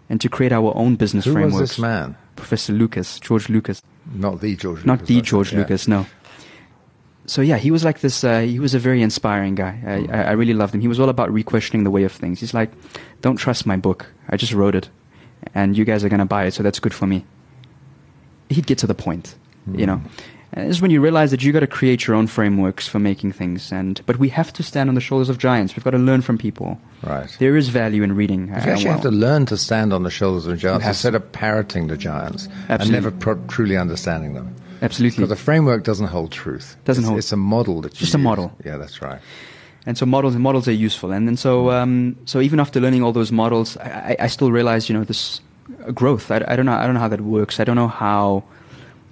and 0.08 0.20
to 0.20 0.28
create 0.28 0.52
our 0.52 0.72
own 0.76 0.96
business 0.96 1.24
Who 1.26 1.32
frameworks. 1.32 1.60
was 1.60 1.70
this 1.70 1.78
man? 1.78 2.16
Professor 2.36 2.72
Lucas, 2.72 3.20
George 3.20 3.48
Lucas, 3.48 3.82
Not 4.14 4.40
the 4.40 4.56
George 4.56 4.84
not 4.84 5.00
Lucas. 5.00 5.08
the 5.08 5.20
George 5.20 5.52
yeah. 5.52 5.58
Lucas, 5.60 5.88
no. 5.88 6.06
So 7.26 7.40
yeah, 7.42 7.56
he 7.56 7.70
was 7.70 7.84
like 7.84 8.00
this. 8.00 8.22
Uh, 8.24 8.40
he 8.40 8.58
was 8.58 8.74
a 8.74 8.78
very 8.78 9.00
inspiring 9.02 9.54
guy. 9.54 9.80
I, 9.86 10.16
I, 10.18 10.22
I 10.24 10.32
really 10.32 10.52
loved 10.54 10.74
him. 10.74 10.80
He 10.82 10.88
was 10.88 11.00
all 11.00 11.08
about 11.08 11.32
re-questioning 11.32 11.84
the 11.84 11.90
way 11.90 12.04
of 12.04 12.12
things. 12.12 12.40
He's 12.40 12.52
like, 12.54 12.70
"Don't 13.22 13.36
trust 13.36 13.66
my 13.66 13.76
book. 13.76 14.06
I 14.28 14.36
just 14.36 14.52
wrote 14.52 14.74
it, 14.74 14.90
and 15.54 15.76
you 15.76 15.84
guys 15.86 16.04
are 16.04 16.10
gonna 16.10 16.26
buy 16.26 16.44
it, 16.44 16.52
so 16.54 16.62
that's 16.62 16.80
good 16.80 16.92
for 16.94 17.06
me." 17.06 17.24
He'd 18.50 18.66
get 18.66 18.78
to 18.78 18.86
the 18.86 18.94
point, 18.94 19.36
you 19.72 19.86
know. 19.86 20.02
And 20.52 20.68
this 20.68 20.76
is 20.76 20.82
when 20.82 20.92
you 20.92 21.00
realize 21.00 21.32
that 21.32 21.42
you 21.42 21.50
got 21.50 21.60
to 21.60 21.66
create 21.66 22.06
your 22.06 22.14
own 22.14 22.28
frameworks 22.28 22.86
for 22.86 23.00
making 23.00 23.32
things, 23.32 23.72
and 23.72 24.00
but 24.06 24.18
we 24.18 24.28
have 24.28 24.52
to 24.52 24.62
stand 24.62 24.88
on 24.88 24.94
the 24.94 25.00
shoulders 25.00 25.28
of 25.30 25.38
giants. 25.38 25.74
We've 25.74 25.82
got 25.82 25.90
to 25.92 25.98
learn 25.98 26.20
from 26.22 26.38
people. 26.38 26.78
Right. 27.02 27.34
There 27.40 27.56
is 27.56 27.70
value 27.70 28.02
in 28.04 28.14
reading. 28.14 28.48
You 28.48 28.54
Uh, 28.54 28.58
actually 28.58 28.90
have 28.90 29.00
to 29.02 29.10
learn 29.10 29.46
to 29.46 29.56
stand 29.56 29.92
on 29.92 30.02
the 30.04 30.10
shoulders 30.10 30.46
of 30.46 30.58
giants 30.58 30.86
instead 30.86 31.14
of 31.16 31.32
parroting 31.32 31.88
the 31.88 31.96
giants 31.96 32.48
and 32.68 32.88
never 32.92 33.10
pro- 33.10 33.40
truly 33.48 33.76
understanding 33.76 34.34
them. 34.34 34.54
Absolutely. 34.84 35.16
Because 35.24 35.36
the 35.38 35.44
framework 35.44 35.82
doesn't 35.84 36.06
hold 36.08 36.30
truth. 36.32 36.76
Doesn't 36.84 37.02
it's, 37.04 37.08
hold- 37.08 37.18
It's 37.18 37.32
a 37.32 37.36
model 37.36 37.80
that 37.82 37.92
you 37.94 38.00
Just 38.00 38.14
a 38.14 38.18
model. 38.18 38.52
Yeah, 38.64 38.76
that's 38.82 39.00
right. 39.02 39.20
and 39.86 39.96
so 39.98 40.06
models 40.06 40.34
and 40.34 40.42
models 40.42 40.66
are 40.68 40.72
useful 40.88 41.12
and 41.12 41.26
then 41.28 41.36
so 41.36 41.70
um, 41.70 42.16
so 42.24 42.40
even 42.40 42.58
after 42.60 42.80
learning 42.80 43.02
all 43.04 43.12
those 43.12 43.30
models 43.32 43.76
I, 43.78 44.16
I 44.26 44.28
still 44.28 44.50
realized 44.58 44.88
you 44.88 44.94
know 44.98 45.04
this 45.04 45.40
growth 46.00 46.30
I, 46.30 46.36
I 46.52 46.56
don't 46.56 46.66
know 46.68 46.72
I 46.82 46.84
don't 46.86 46.94
know 46.96 47.00
how 47.06 47.12
that 47.16 47.20
works 47.20 47.60
I 47.60 47.64
don't 47.64 47.76
know 47.76 47.88
how 48.06 48.44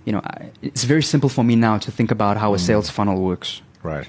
you 0.06 0.12
know 0.14 0.22
I, 0.24 0.48
it's 0.62 0.84
very 0.84 1.02
simple 1.02 1.28
for 1.28 1.44
me 1.44 1.56
now 1.56 1.76
to 1.78 1.90
think 1.98 2.10
about 2.10 2.36
how 2.38 2.54
a 2.54 2.58
sales 2.58 2.88
funnel 2.90 3.20
works 3.20 3.60
Right. 3.82 4.08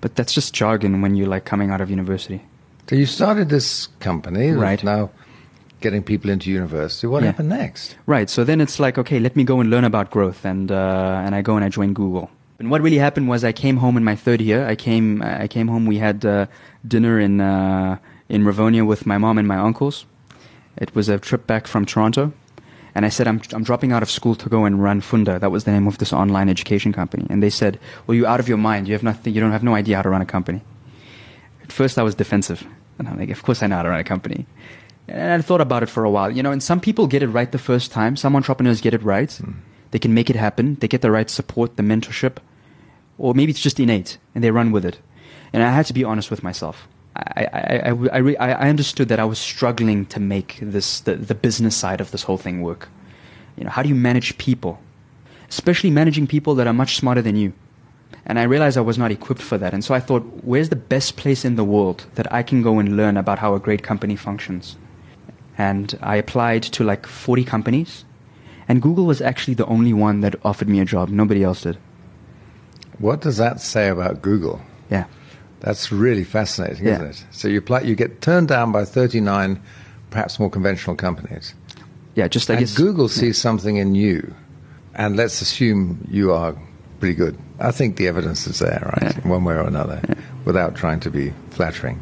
but 0.00 0.10
that's 0.16 0.32
just 0.32 0.54
jargon 0.54 1.02
when 1.02 1.16
you're 1.16 1.28
like 1.36 1.44
coming 1.44 1.70
out 1.72 1.80
of 1.82 1.90
university 1.90 2.40
So 2.88 2.96
you 2.96 3.06
started 3.06 3.48
this 3.50 3.88
company 4.00 4.52
Right. 4.52 4.82
now 4.82 5.10
getting 5.80 6.02
people 6.02 6.30
into 6.30 6.50
university. 6.50 7.06
What 7.06 7.22
Yeah. 7.22 7.28
happened 7.30 7.48
next? 7.48 7.96
Right. 8.06 8.28
So 8.30 8.44
then 8.44 8.60
it's 8.60 8.78
like, 8.80 8.98
okay, 8.98 9.18
let 9.20 9.34
me 9.36 9.44
go 9.44 9.60
and 9.60 9.70
learn 9.70 9.84
about 9.84 10.10
growth, 10.10 10.44
and 10.44 10.70
uh, 10.70 11.22
and 11.24 11.34
I 11.34 11.42
go 11.42 11.56
and 11.56 11.64
I 11.64 11.68
join 11.68 11.92
Google. 11.92 12.28
And 12.58 12.70
what 12.70 12.82
really 12.82 12.98
happened 12.98 13.28
was 13.28 13.42
I 13.44 13.52
came 13.52 13.78
home 13.78 13.96
in 13.96 14.04
my 14.04 14.14
third 14.16 14.40
year. 14.40 14.66
I 14.66 14.76
came 14.76 15.22
I 15.22 15.48
came 15.48 15.68
home. 15.68 15.86
We 15.86 15.98
had 15.98 16.24
uh, 16.24 16.46
dinner 16.86 17.18
in 17.18 17.40
uh, 17.40 17.96
in 18.28 18.44
Rivonia 18.44 18.84
with 18.86 19.06
my 19.06 19.18
mom 19.18 19.38
and 19.38 19.48
my 19.48 19.56
uncles. 19.56 20.04
It 20.76 20.94
was 20.94 21.08
a 21.08 21.18
trip 21.18 21.46
back 21.46 21.66
from 21.66 21.84
Toronto, 21.86 22.32
and 22.94 23.06
I 23.06 23.10
said 23.10 23.26
I'm 23.26 23.40
I'm 23.52 23.64
dropping 23.64 23.92
out 23.92 24.02
of 24.02 24.10
school 24.10 24.34
to 24.36 24.48
go 24.48 24.64
and 24.66 24.82
run 24.82 25.00
Funda. 25.00 25.38
That 25.38 25.50
was 25.50 25.64
the 25.64 25.72
name 25.72 25.86
of 25.88 25.96
this 25.98 26.12
online 26.12 26.48
education 26.50 26.92
company. 26.92 27.26
And 27.30 27.42
they 27.42 27.50
said, 27.50 27.78
well, 28.06 28.14
you're 28.14 28.28
out 28.28 28.40
of 28.40 28.48
your 28.48 28.58
mind. 28.58 28.86
You 28.88 28.94
have 28.94 29.02
nothing. 29.02 29.34
You 29.34 29.40
don't 29.40 29.52
have 29.52 29.64
no 29.64 29.74
idea 29.74 29.96
how 29.96 30.02
to 30.02 30.10
run 30.10 30.22
a 30.22 30.26
company. 30.26 30.60
At 31.64 31.72
first, 31.72 31.98
I 31.98 32.02
was 32.02 32.14
defensive, 32.14 32.66
and 32.98 33.08
I'm 33.08 33.18
like, 33.18 33.30
of 33.30 33.42
course 33.42 33.62
I 33.62 33.66
know 33.68 33.76
how 33.76 33.82
to 33.84 33.90
run 33.90 34.00
a 34.00 34.04
company. 34.04 34.44
And 35.08 35.32
I 35.32 35.40
thought 35.42 35.60
about 35.60 35.82
it 35.82 35.88
for 35.88 36.04
a 36.04 36.10
while, 36.10 36.30
you 36.30 36.42
know. 36.42 36.52
And 36.52 36.62
some 36.62 36.80
people 36.80 37.06
get 37.06 37.22
it 37.22 37.28
right 37.28 37.50
the 37.50 37.58
first 37.58 37.90
time. 37.90 38.16
Some 38.16 38.36
entrepreneurs 38.36 38.80
get 38.80 38.94
it 38.94 39.02
right. 39.02 39.32
Hmm. 39.32 39.52
They 39.90 39.98
can 39.98 40.14
make 40.14 40.30
it 40.30 40.36
happen. 40.36 40.76
They 40.76 40.88
get 40.88 41.02
the 41.02 41.10
right 41.10 41.28
support, 41.28 41.76
the 41.76 41.82
mentorship, 41.82 42.36
or 43.18 43.34
maybe 43.34 43.50
it's 43.50 43.60
just 43.60 43.80
innate, 43.80 44.18
and 44.34 44.44
they 44.44 44.50
run 44.50 44.70
with 44.70 44.84
it. 44.84 45.00
And 45.52 45.62
I 45.62 45.72
had 45.72 45.86
to 45.86 45.92
be 45.92 46.04
honest 46.04 46.30
with 46.30 46.44
myself. 46.44 46.86
I, 47.16 47.44
I, 47.44 47.76
I, 47.76 47.88
I, 47.88 48.18
re- 48.18 48.36
I 48.36 48.52
I 48.52 48.68
understood 48.68 49.08
that 49.08 49.18
I 49.18 49.24
was 49.24 49.38
struggling 49.38 50.06
to 50.06 50.20
make 50.20 50.58
this 50.62 51.00
the, 51.00 51.16
the 51.16 51.34
business 51.34 51.76
side 51.76 52.00
of 52.00 52.12
this 52.12 52.22
whole 52.22 52.38
thing 52.38 52.62
work. 52.62 52.88
You 53.56 53.64
know, 53.64 53.70
how 53.70 53.82
do 53.82 53.88
you 53.88 53.96
manage 53.96 54.38
people? 54.38 54.78
Especially 55.48 55.90
managing 55.90 56.28
people 56.28 56.54
that 56.54 56.68
are 56.68 56.72
much 56.72 56.96
smarter 56.96 57.20
than 57.20 57.34
you. 57.34 57.52
And 58.24 58.38
I 58.38 58.44
realized 58.44 58.78
I 58.78 58.82
was 58.82 58.98
not 58.98 59.10
equipped 59.10 59.42
for 59.42 59.58
that. 59.58 59.74
And 59.74 59.84
so 59.84 59.92
I 59.92 60.00
thought, 60.00 60.22
where's 60.44 60.68
the 60.68 60.76
best 60.76 61.16
place 61.16 61.44
in 61.44 61.56
the 61.56 61.64
world 61.64 62.06
that 62.14 62.32
I 62.32 62.44
can 62.44 62.62
go 62.62 62.78
and 62.78 62.96
learn 62.96 63.16
about 63.16 63.40
how 63.40 63.54
a 63.54 63.60
great 63.60 63.82
company 63.82 64.14
functions? 64.14 64.76
And 65.60 65.98
I 66.00 66.16
applied 66.16 66.62
to 66.76 66.84
like 66.84 67.06
40 67.06 67.44
companies. 67.44 68.04
And 68.68 68.80
Google 68.80 69.04
was 69.04 69.20
actually 69.20 69.54
the 69.54 69.66
only 69.66 69.92
one 69.92 70.20
that 70.22 70.34
offered 70.42 70.68
me 70.68 70.80
a 70.80 70.84
job. 70.86 71.10
Nobody 71.10 71.42
else 71.44 71.62
did. 71.62 71.76
What 72.98 73.20
does 73.20 73.36
that 73.36 73.60
say 73.60 73.88
about 73.88 74.22
Google? 74.22 74.60
Yeah. 74.90 75.04
That's 75.60 75.92
really 75.92 76.24
fascinating, 76.24 76.86
Yeah. 76.86 76.94
isn't 76.94 77.06
it? 77.10 77.24
So 77.30 77.48
you 77.48 77.58
apply, 77.58 77.80
you 77.82 77.94
get 77.94 78.22
turned 78.22 78.48
down 78.48 78.72
by 78.72 78.84
39, 78.86 79.60
perhaps 80.10 80.40
more 80.40 80.48
conventional 80.50 80.96
companies. 80.96 81.52
Yeah, 82.14 82.28
just 82.28 82.48
I 82.50 82.54
and 82.54 82.60
guess. 82.60 82.74
Google 82.76 83.08
sees 83.08 83.36
something 83.36 83.76
in 83.76 83.94
you, 83.94 84.32
and 84.94 85.16
let's 85.16 85.42
assume 85.42 86.06
you 86.10 86.32
are 86.32 86.54
pretty 87.00 87.14
good. 87.14 87.36
I 87.60 87.70
think 87.70 87.96
the 87.96 88.08
evidence 88.08 88.46
is 88.46 88.58
there, 88.60 88.82
right, 88.96 89.14
Yeah. 89.16 89.28
one 89.28 89.44
way 89.44 89.54
or 89.54 89.66
another, 89.66 90.00
without 90.46 90.74
trying 90.74 91.00
to 91.00 91.10
be 91.10 91.32
flattering. 91.50 91.98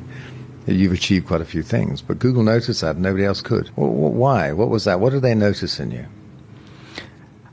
You've 0.70 0.92
achieved 0.92 1.26
quite 1.26 1.40
a 1.40 1.44
few 1.44 1.62
things, 1.62 2.02
but 2.02 2.18
Google 2.18 2.42
noticed 2.42 2.80
that, 2.82 2.96
and 2.96 3.02
nobody 3.02 3.24
else 3.24 3.40
could. 3.40 3.68
Wh- 3.70 3.88
wh- 4.00 4.14
Why? 4.14 4.52
What 4.52 4.68
was 4.68 4.84
that? 4.84 5.00
What 5.00 5.10
did 5.12 5.22
they 5.22 5.34
notice 5.34 5.80
in 5.80 5.90
you? 5.90 6.06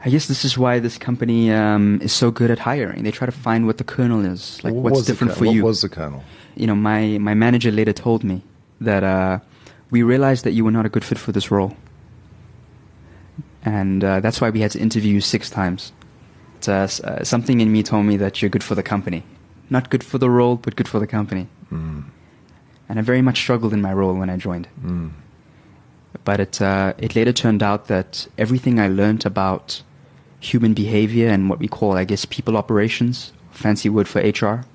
I 0.03 0.09
guess 0.09 0.27
this 0.27 0.45
is 0.45 0.57
why 0.57 0.79
this 0.79 0.97
company 0.99 1.51
um, 1.51 1.99
is 2.01 2.13
so 2.13 2.29
good 2.29 2.51
at 2.51 2.59
hiring. 2.59 3.03
They 3.03 3.11
try 3.11 3.25
to 3.25 3.31
find 3.31 3.65
what 3.65 3.77
the 3.79 3.83
kernel 3.83 4.23
is, 4.25 4.63
like 4.63 4.73
What 4.73 4.93
what's 4.93 5.05
different 5.07 5.33
for 5.33 5.45
what 5.45 5.55
you. 5.55 5.63
was 5.63 5.81
the 5.81 5.89
kernel? 5.89 6.23
you 6.55 6.67
know, 6.67 6.75
my, 6.75 7.17
my 7.17 7.33
manager 7.33 7.71
later 7.71 7.91
told 7.93 8.23
me 8.23 8.41
that 8.81 9.03
uh, 9.03 9.39
we 9.91 10.03
realized 10.03 10.43
that 10.45 10.51
you 10.51 10.63
were 10.63 10.71
not 10.71 10.85
a 10.85 10.89
good 10.89 11.03
fit 11.03 11.17
for 11.17 11.31
this 11.31 11.49
role. 11.51 11.75
And 13.63 14.03
uh, 14.03 14.19
that's 14.19 14.39
why 14.39 14.49
we 14.51 14.59
had 14.61 14.71
to 14.71 14.79
interview 14.79 15.13
you 15.15 15.21
six 15.21 15.49
times. 15.49 15.91
Uh, 16.67 16.71
uh, 17.03 17.23
something 17.23 17.59
in 17.61 17.71
me 17.71 17.83
told 17.83 18.05
me 18.05 18.17
that 18.17 18.41
you're 18.41 18.49
good 18.49 18.63
for 18.63 18.75
the 18.75 18.83
company. 18.83 19.23
Not 19.69 19.89
good 19.89 20.03
for 20.03 20.17
the 20.17 20.29
role, 20.29 20.55
but 20.55 20.75
good 20.75 20.87
for 20.87 20.99
the 20.99 21.07
company. 21.07 21.47
And 22.87 22.99
I 22.99 23.01
very 23.01 23.21
much 23.21 23.37
struggled 23.39 23.73
in 23.73 23.81
my 23.81 23.93
role 23.93 24.13
when 24.13 24.29
I 24.29 24.37
joined. 24.37 24.67
But 26.23 26.39
it, 26.39 26.61
uh, 26.61 26.93
it 26.97 27.15
later 27.15 27.33
turned 27.33 27.61
out 27.61 27.87
that 27.87 28.27
everything 28.37 28.79
I 28.79 28.87
learned 28.87 29.25
about 29.25 29.81
human 30.39 30.73
behavior 30.73 31.29
and 31.29 31.49
what 31.49 31.59
we 31.59 31.67
call, 31.67 31.97
I 31.97 32.05
guess, 32.05 32.25
people 32.25 32.57
operations, 32.57 33.33
fancy 33.51 33.89
word 33.89 34.07
for 34.07 34.21
HR, 34.21 34.65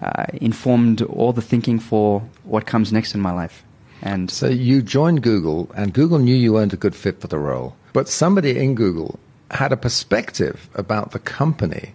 uh, 0.00 0.24
informed 0.34 1.02
all 1.02 1.32
the 1.32 1.42
thinking 1.42 1.78
for 1.78 2.20
what 2.44 2.66
comes 2.66 2.92
next 2.92 3.14
in 3.14 3.20
my 3.20 3.32
life. 3.32 3.64
And 4.02 4.30
So 4.30 4.48
you 4.48 4.82
joined 4.82 5.22
Google, 5.22 5.70
and 5.76 5.92
Google 5.94 6.18
knew 6.18 6.34
you 6.34 6.52
weren't 6.52 6.72
a 6.72 6.76
good 6.76 6.94
fit 6.94 7.20
for 7.20 7.28
the 7.28 7.38
role. 7.38 7.74
But 7.92 8.08
somebody 8.08 8.58
in 8.58 8.74
Google 8.74 9.18
had 9.50 9.72
a 9.72 9.76
perspective 9.76 10.68
about 10.74 11.12
the 11.12 11.18
company 11.18 11.94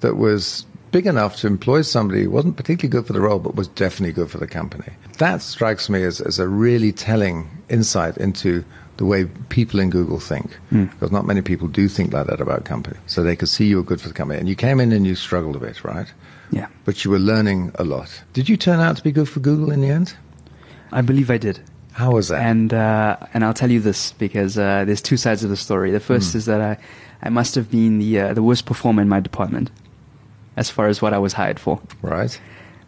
that 0.00 0.16
was 0.16 0.66
big 0.90 1.06
enough 1.06 1.36
to 1.36 1.46
employ 1.46 1.82
somebody 1.82 2.24
who 2.24 2.30
wasn't 2.30 2.56
particularly 2.56 2.90
good 2.90 3.06
for 3.06 3.12
the 3.12 3.20
role, 3.20 3.38
but 3.38 3.54
was 3.54 3.68
definitely 3.68 4.12
good 4.12 4.30
for 4.30 4.38
the 4.38 4.46
company. 4.46 4.92
That 5.18 5.42
strikes 5.42 5.88
me 5.88 6.02
as, 6.02 6.20
as 6.20 6.38
a 6.38 6.48
really 6.48 6.92
telling 6.92 7.48
insight 7.68 8.16
into 8.16 8.64
the 8.96 9.04
way 9.04 9.26
people 9.48 9.78
in 9.80 9.90
Google 9.90 10.18
think. 10.18 10.58
Because 10.70 11.12
not 11.12 11.24
many 11.26 11.40
people 11.40 11.68
do 11.68 11.88
think 11.88 12.12
like 12.12 12.26
that 12.26 12.40
about 12.40 12.64
companies. 12.64 13.00
So 13.06 13.22
they 13.22 13.36
could 13.36 13.48
see 13.48 13.66
you 13.66 13.76
were 13.76 13.82
good 13.84 14.00
for 14.00 14.08
the 14.08 14.14
company. 14.14 14.40
And 14.40 14.48
you 14.48 14.56
came 14.56 14.80
in 14.80 14.92
and 14.92 15.06
you 15.06 15.14
struggled 15.14 15.56
a 15.56 15.60
bit, 15.60 15.84
right? 15.84 16.12
yeah, 16.50 16.66
But 16.84 17.04
you 17.04 17.10
were 17.10 17.18
learning 17.18 17.72
a 17.76 17.84
lot. 17.84 18.22
Did 18.32 18.48
you 18.48 18.56
turn 18.56 18.80
out 18.80 18.96
to 18.96 19.02
be 19.02 19.12
good 19.12 19.28
for 19.28 19.40
Google 19.40 19.70
in 19.70 19.80
the 19.82 19.90
end? 19.90 20.16
I 20.90 21.02
believe 21.02 21.30
I 21.30 21.38
did. 21.38 21.60
How 21.92 22.12
was 22.12 22.28
that? 22.28 22.40
And 22.40 22.72
uh, 22.72 23.16
and 23.34 23.44
I'll 23.44 23.52
tell 23.54 23.70
you 23.70 23.80
this 23.80 24.12
because 24.12 24.56
uh, 24.56 24.84
there's 24.86 25.02
two 25.02 25.16
sides 25.16 25.44
of 25.44 25.50
the 25.50 25.56
story. 25.56 25.90
The 25.90 26.00
first 26.00 26.34
is 26.34 26.46
that 26.46 26.60
I, 26.60 26.78
I 27.22 27.28
must 27.28 27.54
have 27.56 27.70
been 27.70 27.98
the 27.98 28.20
uh, 28.20 28.34
the 28.34 28.42
worst 28.42 28.66
performer 28.66 29.02
in 29.02 29.08
my 29.08 29.20
department, 29.20 29.70
as 30.58 30.70
far 30.70 30.88
as 30.88 31.00
what 31.02 31.12
I 31.14 31.18
was 31.18 31.32
hired 31.32 31.58
for. 31.58 31.80
right? 32.02 32.40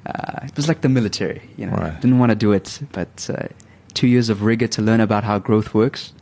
Uh, 0.06 0.46
it 0.46 0.56
was 0.56 0.66
like 0.68 0.80
the 0.80 0.88
military, 0.88 1.40
you 1.56 1.66
know. 1.66 1.76
Right. 1.76 1.94
Didn't 2.00 2.18
want 2.18 2.30
to 2.30 2.36
do 2.46 2.52
it, 2.52 2.80
but 2.92 3.28
uh, 3.30 3.48
two 3.94 4.06
years 4.08 4.30
of 4.30 4.42
rigor 4.42 4.66
to 4.68 4.82
learn 4.82 5.00
about 5.00 5.24
how 5.24 5.38
growth 5.38 5.74
works. 5.74 6.12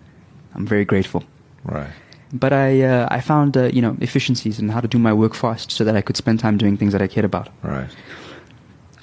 I'm 0.54 0.66
very 0.66 0.84
grateful. 0.84 1.22
Right. 1.64 1.90
But 2.32 2.52
I 2.52 2.82
uh, 2.82 3.08
I 3.10 3.20
found 3.20 3.56
uh, 3.56 3.64
you 3.76 3.80
know 3.80 3.96
efficiencies 4.00 4.58
in 4.58 4.68
how 4.68 4.80
to 4.80 4.88
do 4.88 4.98
my 4.98 5.12
work 5.12 5.34
fast, 5.34 5.70
so 5.70 5.84
that 5.84 5.96
I 5.96 6.02
could 6.02 6.16
spend 6.16 6.40
time 6.40 6.58
doing 6.58 6.76
things 6.76 6.92
that 6.92 7.02
I 7.02 7.06
cared 7.06 7.24
about. 7.24 7.48
Right. 7.62 7.88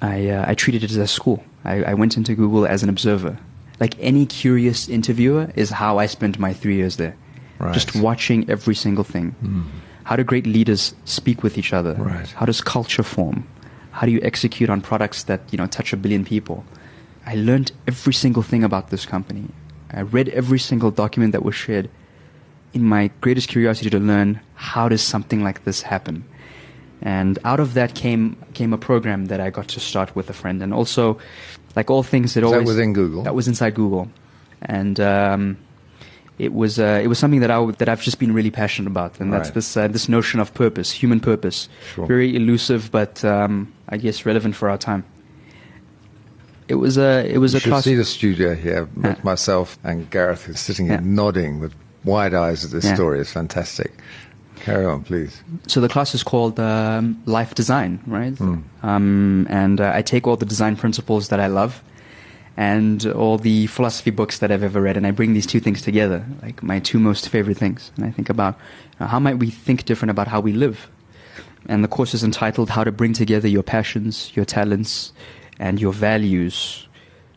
I, 0.01 0.29
uh, 0.29 0.45
I 0.51 0.53
treated 0.55 0.84
it 0.84 0.91
as 0.91 0.97
a 0.97 1.08
school. 1.08 1.43
I, 1.63 1.84
I 1.84 1.93
went 1.93 2.17
into 2.17 2.36
Google 2.36 2.67
as 2.67 2.84
an 2.84 2.89
observer. 2.89 3.38
Like 3.79 3.95
any 3.99 4.25
curious 4.25 4.88
interviewer 4.89 5.51
is 5.55 5.69
how 5.71 5.97
I 5.97 6.05
spent 6.05 6.38
my 6.38 6.53
three 6.53 6.75
years 6.75 6.97
there. 6.97 7.15
Right. 7.60 7.73
Just 7.73 7.95
watching 7.95 8.49
every 8.49 8.75
single 8.75 9.03
thing. 9.03 9.34
How 10.05 10.15
do 10.15 10.23
great 10.23 10.45
leaders 10.45 10.93
speak 11.05 11.43
with 11.43 11.57
each 11.57 11.73
other? 11.73 11.95
Right. 11.95 12.29
How 12.31 12.45
does 12.45 12.61
culture 12.61 13.03
form? 13.03 13.47
How 13.91 14.05
do 14.05 14.11
you 14.11 14.19
execute 14.21 14.69
on 14.69 14.81
products 14.81 15.23
that 15.23 15.41
you 15.51 15.57
know 15.57 15.67
touch 15.67 15.93
a 15.93 15.97
billion 15.97 16.23
people? 16.23 16.63
I 17.25 17.35
learned 17.35 17.71
every 17.87 18.13
single 18.13 18.43
thing 18.43 18.63
about 18.63 18.89
this 18.91 19.05
company. 19.05 19.49
I 19.91 20.01
read 20.01 20.29
every 20.29 20.59
single 20.59 20.91
document 20.91 21.31
that 21.31 21.43
was 21.43 21.55
shared 21.55 21.89
in 22.73 22.83
my 22.83 23.09
greatest 23.21 23.49
curiosity 23.49 23.89
to 23.89 23.99
learn 23.99 24.41
how 24.53 24.89
does 24.89 25.01
something 25.01 25.43
like 25.43 25.63
this 25.63 25.81
happen. 25.81 26.23
And 27.01 27.39
out 27.43 27.59
of 27.59 27.73
that 27.73 27.95
came 27.95 28.37
came 28.53 28.73
a 28.73 28.77
program 28.77 29.25
that 29.25 29.39
I 29.39 29.49
got 29.49 29.67
to 29.69 29.79
start 29.79 30.15
with 30.15 30.29
a 30.29 30.33
friend, 30.33 30.61
and 30.61 30.71
also, 30.71 31.17
like 31.75 31.89
all 31.89 32.03
things, 32.03 32.37
it 32.37 32.43
Was 32.43 32.51
that 32.51 32.57
always 32.57 32.67
within 32.67 32.93
Google? 32.93 33.23
That 33.23 33.33
was 33.33 33.47
inside 33.47 33.73
Google, 33.73 34.07
and 34.61 34.99
um, 34.99 35.57
it 36.38 36.54
was 36.54 36.78
uh, 36.80 37.00
it 37.04 37.08
was 37.08 37.17
something 37.19 37.39
that 37.41 37.52
I 37.52 37.56
w- 37.56 37.76
that 37.78 37.88
I've 37.89 38.02
just 38.02 38.19
been 38.19 38.34
really 38.34 38.52
passionate 38.52 38.89
about, 38.89 39.19
and 39.19 39.32
that's 39.32 39.50
Right. 39.50 39.54
this 39.56 39.78
uh, 39.78 39.88
this 39.88 40.08
notion 40.10 40.39
of 40.39 40.54
purpose, 40.54 40.91
human 40.91 41.19
purpose, 41.19 41.69
Sure. 41.93 42.06
very 42.08 42.36
elusive, 42.36 42.89
but 42.91 43.24
um, 43.24 43.71
I 43.89 43.98
guess 43.98 44.26
relevant 44.26 44.56
for 44.56 44.69
our 44.69 44.78
time. 44.78 45.04
It 46.67 46.76
was 46.76 46.98
a 46.98 47.26
it 47.32 47.38
was 47.38 47.54
You 47.54 47.58
a 47.58 47.60
should 47.62 47.69
class. 47.71 47.84
see 47.84 47.95
the 47.95 48.04
studio 48.06 48.56
here 48.56 48.88
with 48.95 49.06
Yeah. 49.06 49.15
myself 49.24 49.78
and 49.84 50.10
Gareth 50.10 50.50
is 50.50 50.60
sitting 50.60 50.88
Yeah. 50.88 50.93
here 51.00 51.02
nodding 51.02 51.60
with 51.60 51.74
wide 52.04 52.34
eyes 52.34 52.65
at 52.65 52.71
this 52.71 52.86
Yeah. 52.86 52.95
story. 52.95 53.19
It's 53.19 53.32
fantastic. 53.32 53.91
Carry 54.65 54.86
on, 54.86 55.02
please. 55.04 55.43
so 55.67 55.80
the 55.80 55.88
class 55.89 56.15
is 56.15 56.24
called 56.24 56.60
um, 56.60 57.17
life 57.26 57.54
design 57.54 58.00
right 58.08 58.36
um, 58.82 59.45
and 59.50 59.80
uh, 59.80 59.91
i 59.93 60.02
take 60.02 60.26
all 60.28 60.38
the 60.38 60.45
design 60.45 60.76
principles 60.76 61.28
that 61.28 61.39
i 61.39 61.45
love 61.48 61.84
and 62.57 63.05
all 63.07 63.37
the 63.37 63.67
philosophy 63.67 64.11
books 64.11 64.39
that 64.39 64.51
i've 64.51 64.63
ever 64.63 64.81
read 64.81 64.97
and 64.97 65.05
i 65.05 65.11
bring 65.11 65.33
these 65.33 65.45
two 65.45 65.59
things 65.59 65.81
together 65.81 66.25
like 66.41 66.63
my 66.63 66.79
two 66.79 66.99
most 66.99 67.29
favorite 67.29 67.57
things. 67.57 67.91
And 67.95 68.05
i 68.05 68.11
think 68.11 68.29
about 68.29 68.57
how 68.99 69.19
might 69.19 69.39
we 69.39 69.49
think 69.49 69.85
different 69.85 70.11
about 70.11 70.27
how 70.27 70.39
we 70.39 70.53
live? 70.53 70.89
And 71.67 71.83
the 71.83 71.87
course 71.87 72.13
is 72.13 72.23
entitled 72.23 72.69
how 72.69 72.83
to 72.83 72.91
bring 72.91 73.13
together 73.13 73.47
your 73.47 73.63
passions 73.63 74.31
your 74.35 74.45
talents 74.45 75.13
and 75.59 75.79
your 75.79 75.93
values 75.93 76.87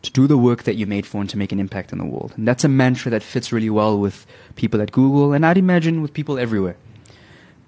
to 0.01 0.11
do 0.11 0.27
the 0.27 0.37
work 0.37 0.63
that 0.63 0.75
you're 0.75 0.87
made 0.87 1.05
for 1.05 1.19
and 1.19 1.29
to 1.29 1.37
make 1.37 1.51
an 1.51 1.59
impact 1.59 1.91
in 1.91 1.97
the 1.97 2.05
world. 2.05 2.33
And 2.37 2.47
that's 2.47 2.63
a 2.63 2.69
mantra 2.69 3.11
that 3.11 3.21
fits 3.21 3.51
really 3.51 3.69
well 3.69 3.99
with 3.99 4.25
people 4.55 4.81
at 4.81 4.91
google 4.91 5.33
and 5.33 5.45
i'd 5.45 5.57
imagine 5.57 6.01
with 6.01 6.13
people 6.13 6.39
everywhere. 6.39 6.77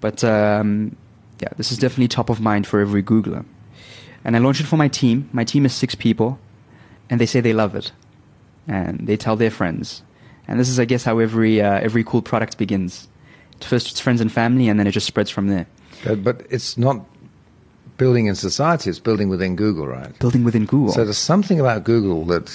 But 0.00 0.24
um, 0.24 0.96
yeah, 1.42 1.48
this 1.56 1.72
is 1.72 1.78
definitely 1.78 2.08
top 2.08 2.30
of 2.30 2.40
mind 2.40 2.66
for 2.66 2.80
every 2.80 3.02
Googler. 3.02 3.44
And 4.24 4.36
I 4.36 4.38
launched 4.38 4.60
it 4.60 4.66
for 4.66 4.76
my 4.76 4.88
team. 4.88 5.28
My 5.32 5.44
team 5.44 5.66
is 5.66 5.74
six 5.74 5.94
people, 5.94 6.38
and 7.12 7.20
they 7.20 7.26
say 7.26 7.42
they 7.42 7.52
love 7.52 7.74
it, 7.74 7.92
and 8.66 9.06
they 9.06 9.18
tell 9.18 9.36
their 9.36 9.50
friends. 9.50 10.02
And 10.48 10.58
this 10.58 10.70
is, 10.70 10.80
I 10.80 10.86
guess, 10.86 11.04
how 11.04 11.18
every 11.18 11.60
uh, 11.60 11.78
every 11.78 12.02
cool 12.02 12.22
product 12.22 12.56
begins. 12.56 13.06
First, 13.60 13.90
it's 13.90 14.00
friends 14.00 14.22
and 14.22 14.32
family, 14.32 14.66
and 14.66 14.80
then 14.80 14.86
it 14.86 14.92
just 14.92 15.06
spreads 15.06 15.30
from 15.30 15.48
there. 15.48 15.66
But, 16.04 16.24
but 16.24 16.46
it's 16.48 16.78
not 16.78 17.04
building 17.98 18.26
in 18.26 18.34
society, 18.34 18.88
it's 18.88 18.98
building 18.98 19.28
within 19.28 19.56
Google, 19.56 19.86
right? 19.86 20.18
Building 20.18 20.42
within 20.42 20.64
Google. 20.64 20.92
So 20.92 21.04
there's 21.04 21.18
something 21.18 21.60
about 21.60 21.84
Google 21.84 22.24
that 22.24 22.50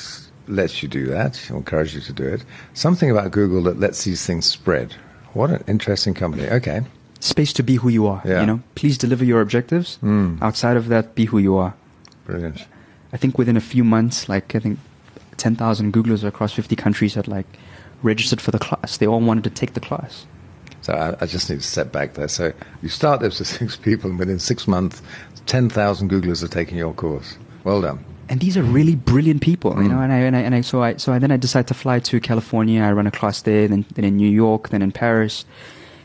lets 0.47 0.81
you 0.81 0.89
do 0.89 1.05
that, 1.05 1.39
or 1.51 1.57
encourages 1.57 1.93
you 1.93 2.01
to 2.01 2.13
do 2.13 2.27
it. 2.27 2.43
Something 2.73 3.11
about 3.11 3.31
Google 3.31 3.61
that 3.63 3.79
lets 3.79 4.05
these 4.05 4.25
things 4.25 4.47
spread. 4.47 4.91
What 5.33 5.51
an 5.51 5.63
interesting 5.67 6.15
company. 6.15 6.49
Okay. 6.49 6.81
Space 7.19 7.53
to 7.53 7.63
be 7.63 7.75
who 7.75 7.89
you 7.89 8.07
are. 8.07 8.23
Yeah. 8.25 8.41
You 8.41 8.47
know, 8.47 8.59
please 8.73 8.97
deliver 8.97 9.23
your 9.23 9.39
objectives. 9.41 9.99
Mm. 10.01 10.41
Outside 10.41 10.77
of 10.77 10.87
that, 10.87 11.13
be 11.13 11.25
who 11.25 11.37
you 11.37 11.55
are. 11.57 11.75
Brilliant. 12.25 12.65
I 13.13 13.17
think 13.17 13.37
within 13.37 13.57
a 13.57 13.61
few 13.61 13.83
months, 13.83 14.27
like 14.29 14.55
I 14.55 14.59
think 14.59 14.79
10,000 15.37 15.93
Googlers 15.93 16.23
across 16.23 16.53
50 16.53 16.75
countries 16.75 17.15
had 17.15 17.27
like 17.27 17.45
registered 18.03 18.41
for 18.41 18.51
the 18.51 18.59
class. 18.59 18.97
They 18.97 19.07
all 19.07 19.21
wanted 19.21 19.43
to 19.45 19.49
take 19.49 19.73
the 19.73 19.79
class. 19.79 20.25
So 20.81 20.93
I, 20.93 21.15
I 21.21 21.25
just 21.25 21.49
need 21.49 21.57
to 21.61 21.65
step 21.67 21.91
back 21.91 22.13
there. 22.13 22.27
So 22.27 22.53
you 22.81 22.89
start 22.89 23.21
this 23.21 23.39
with 23.39 23.47
six 23.47 23.75
people, 23.75 24.09
and 24.09 24.19
within 24.19 24.39
six 24.39 24.67
months, 24.67 25.01
10,000 25.45 26.09
Googlers 26.09 26.43
are 26.43 26.47
taking 26.47 26.77
your 26.77 26.93
course. 26.93 27.37
Well 27.63 27.81
done. 27.81 28.03
And 28.29 28.41
these 28.41 28.57
are 28.57 28.63
really 28.63 28.95
brilliant 28.95 29.41
people, 29.41 29.71
you 29.81 29.87
Mm. 29.87 29.91
know. 29.91 30.01
And 30.01 30.11
I, 30.11 30.17
and 30.17 30.35
I, 30.35 30.39
and 30.41 30.53
I, 30.55 30.61
so 30.61 30.83
I, 30.83 30.97
so 30.97 31.13
I, 31.13 31.19
then 31.19 31.31
I 31.31 31.37
decided 31.37 31.67
to 31.67 31.73
fly 31.73 31.99
to 31.99 32.19
California. 32.19 32.81
I 32.83 32.91
run 32.91 33.07
a 33.07 33.11
class 33.11 33.41
there, 33.41 33.67
then, 33.69 33.85
then 33.95 34.03
in 34.03 34.17
New 34.17 34.29
York, 34.29 34.69
then 34.69 34.81
in 34.81 34.91
Paris. 34.91 35.45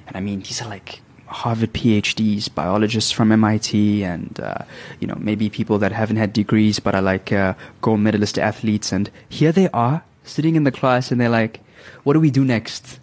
And 0.07 0.17
I 0.17 0.21
mean, 0.21 0.41
these 0.41 0.63
are 0.63 0.69
like 0.69 1.01
Harvard 1.33 1.73
PhDs, 1.73 2.53
biologists 2.55 3.11
from 3.11 3.33
MIT, 3.33 4.05
and 4.05 4.39
uh, 4.41 4.65
you 5.01 5.07
know 5.07 5.17
maybe 5.19 5.49
people 5.51 5.79
that 5.79 5.93
haven't 5.93 6.17
had 6.17 6.33
degrees 6.33 6.79
but 6.81 6.95
are 6.95 7.03
like 7.03 7.33
uh, 7.33 7.55
gold 7.81 8.01
medalist 8.01 8.39
athletes. 8.39 8.93
And 8.93 9.11
here 9.29 9.53
they 9.53 9.69
are 9.71 10.05
sitting 10.25 10.55
in 10.57 10.65
the 10.65 10.71
class, 10.73 11.11
and 11.11 11.21
they're 11.21 11.29
like, 11.29 11.61
"What 12.05 12.13
do 12.15 12.21
we 12.21 12.31
do 12.31 12.45
next?" 12.45 13.01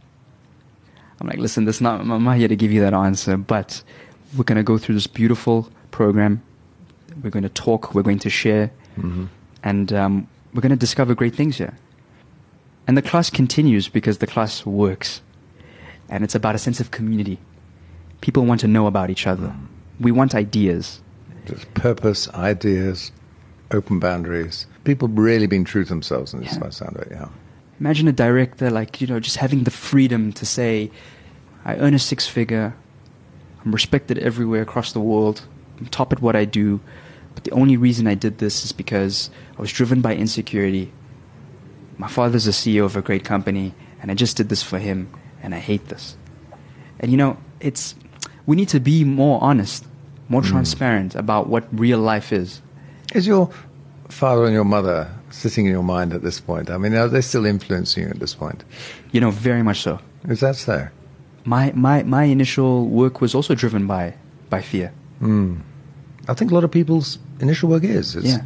I'm 1.22 1.28
like, 1.28 1.40
listen, 1.40 1.66
this 1.66 1.82
not, 1.82 2.00
I'm 2.00 2.24
not 2.24 2.38
here 2.38 2.48
to 2.48 2.56
give 2.56 2.72
you 2.72 2.80
that 2.82 2.94
answer, 2.94 3.36
but 3.36 3.84
we're 4.38 4.46
going 4.46 4.56
to 4.56 4.64
go 4.64 4.78
through 4.78 4.96
this 4.96 5.08
beautiful 5.08 5.68
program. 5.92 6.42
We're 7.22 7.30
going 7.30 7.44
to 7.44 7.50
talk. 7.50 7.94
We're 7.94 8.04
going 8.04 8.20
to 8.20 8.30
share, 8.30 8.72
Mm-hmm. 8.98 9.26
and 9.64 9.92
um, 9.94 10.28
we're 10.54 10.62
going 10.62 10.72
to 10.72 10.76
discover 10.80 11.14
great 11.16 11.36
things 11.36 11.58
here. 11.58 11.78
And 12.88 12.96
the 12.98 13.02
class 13.02 13.30
continues 13.30 13.88
because 13.90 14.18
the 14.20 14.28
class 14.28 14.66
works, 14.66 15.22
and 16.10 16.24
it's 16.24 16.36
about 16.36 16.56
a 16.56 16.58
sense 16.58 16.80
of 16.80 16.92
community. 16.92 17.38
People 18.22 18.46
want 18.46 18.62
to 18.62 18.68
know 18.68 18.88
about 18.88 19.10
each 19.10 19.28
other. 19.28 19.54
We 20.00 20.12
want 20.12 20.36
ideas. 20.36 21.02
Just 21.46 21.74
purpose, 21.74 22.30
ideas, 22.34 23.12
open 23.72 24.00
boundaries. 24.00 24.66
People 24.84 25.08
really 25.08 25.48
being 25.48 25.64
true 25.66 25.84
to 25.84 25.90
themselves 25.90 26.34
in 26.34 26.42
this 26.42 26.54
Yeah. 26.62 26.70
sound 26.70 26.96
of 26.98 27.04
it, 27.04 27.10
yeah. 27.12 27.28
Imagine 27.80 28.08
a 28.08 28.12
director 28.12 28.70
like, 28.70 29.00
you 29.02 29.08
know, 29.08 29.20
just 29.20 29.38
having 29.38 29.64
the 29.64 29.72
freedom 29.72 30.34
to 30.34 30.46
say, 30.46 30.92
I 31.66 31.76
earn 31.78 31.94
a 31.94 32.00
six 32.00 32.28
figure, 32.28 32.74
I'm 33.64 33.72
respected 33.72 34.18
everywhere 34.20 34.62
across 34.62 34.92
the 34.92 35.00
world, 35.00 35.42
I'm 35.80 35.86
top 35.88 36.12
at 36.12 36.22
what 36.22 36.36
I 36.36 36.46
do, 36.46 36.82
but 37.36 37.46
the 37.46 37.52
only 37.52 37.78
reason 37.78 38.06
I 38.08 38.16
did 38.16 38.40
this 38.40 38.66
is 38.66 38.72
because 38.74 39.30
I 39.58 39.62
was 39.62 39.72
driven 39.72 40.02
by 40.02 40.16
insecurity. 40.16 40.92
My 41.98 42.08
father's 42.08 42.48
a 42.48 42.52
CEO 42.52 42.84
of 42.86 42.96
a 42.98 43.02
great 43.02 43.24
company, 43.24 43.74
and 44.02 44.12
I 44.12 44.14
just 44.14 44.36
did 44.38 44.50
this 44.50 44.64
for 44.64 44.78
him, 44.80 45.10
and 45.42 45.54
I 45.56 45.60
hate 45.60 45.88
this. 45.88 46.18
And 47.00 47.12
you 47.12 47.18
know, 47.18 47.38
it's 47.62 47.96
we 48.50 48.56
need 48.56 48.70
to 48.70 48.80
be 48.80 49.04
more 49.04 49.38
honest, 49.44 49.86
more 50.28 50.42
hmm. 50.42 50.50
transparent 50.50 51.14
about 51.14 51.50
what 51.50 51.66
real 51.72 52.00
life 52.00 52.34
is. 52.34 52.64
Is 53.14 53.28
your 53.28 53.52
father 54.08 54.46
and 54.46 54.54
your 54.56 54.66
mother 54.66 55.08
sitting 55.30 55.68
in 55.68 55.72
your 55.72 55.84
mind 55.84 56.14
at 56.14 56.24
this 56.24 56.40
point? 56.40 56.72
I 56.72 56.80
mean, 56.80 56.96
are 56.96 57.08
they 57.08 57.22
still 57.22 57.46
influencing 57.46 58.06
you 58.06 58.10
at 58.10 58.20
this 58.20 58.34
point? 58.34 58.64
You 59.12 59.22
know, 59.22 59.30
very 59.30 59.62
much 59.62 59.82
so. 59.82 60.00
Is 60.28 60.40
that 60.40 60.56
so? 60.56 60.88
My 61.46 61.72
my 61.76 62.02
my 62.02 62.24
initial 62.24 62.88
work 62.88 63.22
was 63.22 63.36
also 63.36 63.54
driven 63.54 63.86
by 63.86 64.16
by 64.50 64.64
fear. 64.64 64.92
Hmm. 65.20 65.58
I 66.28 66.34
think 66.34 66.50
a 66.50 66.56
lot 66.56 66.64
of 66.64 66.72
people's 66.72 67.20
initial 67.40 67.70
work 67.70 67.84
is. 67.84 68.16
It's, 68.16 68.26
Yeah. 68.26 68.42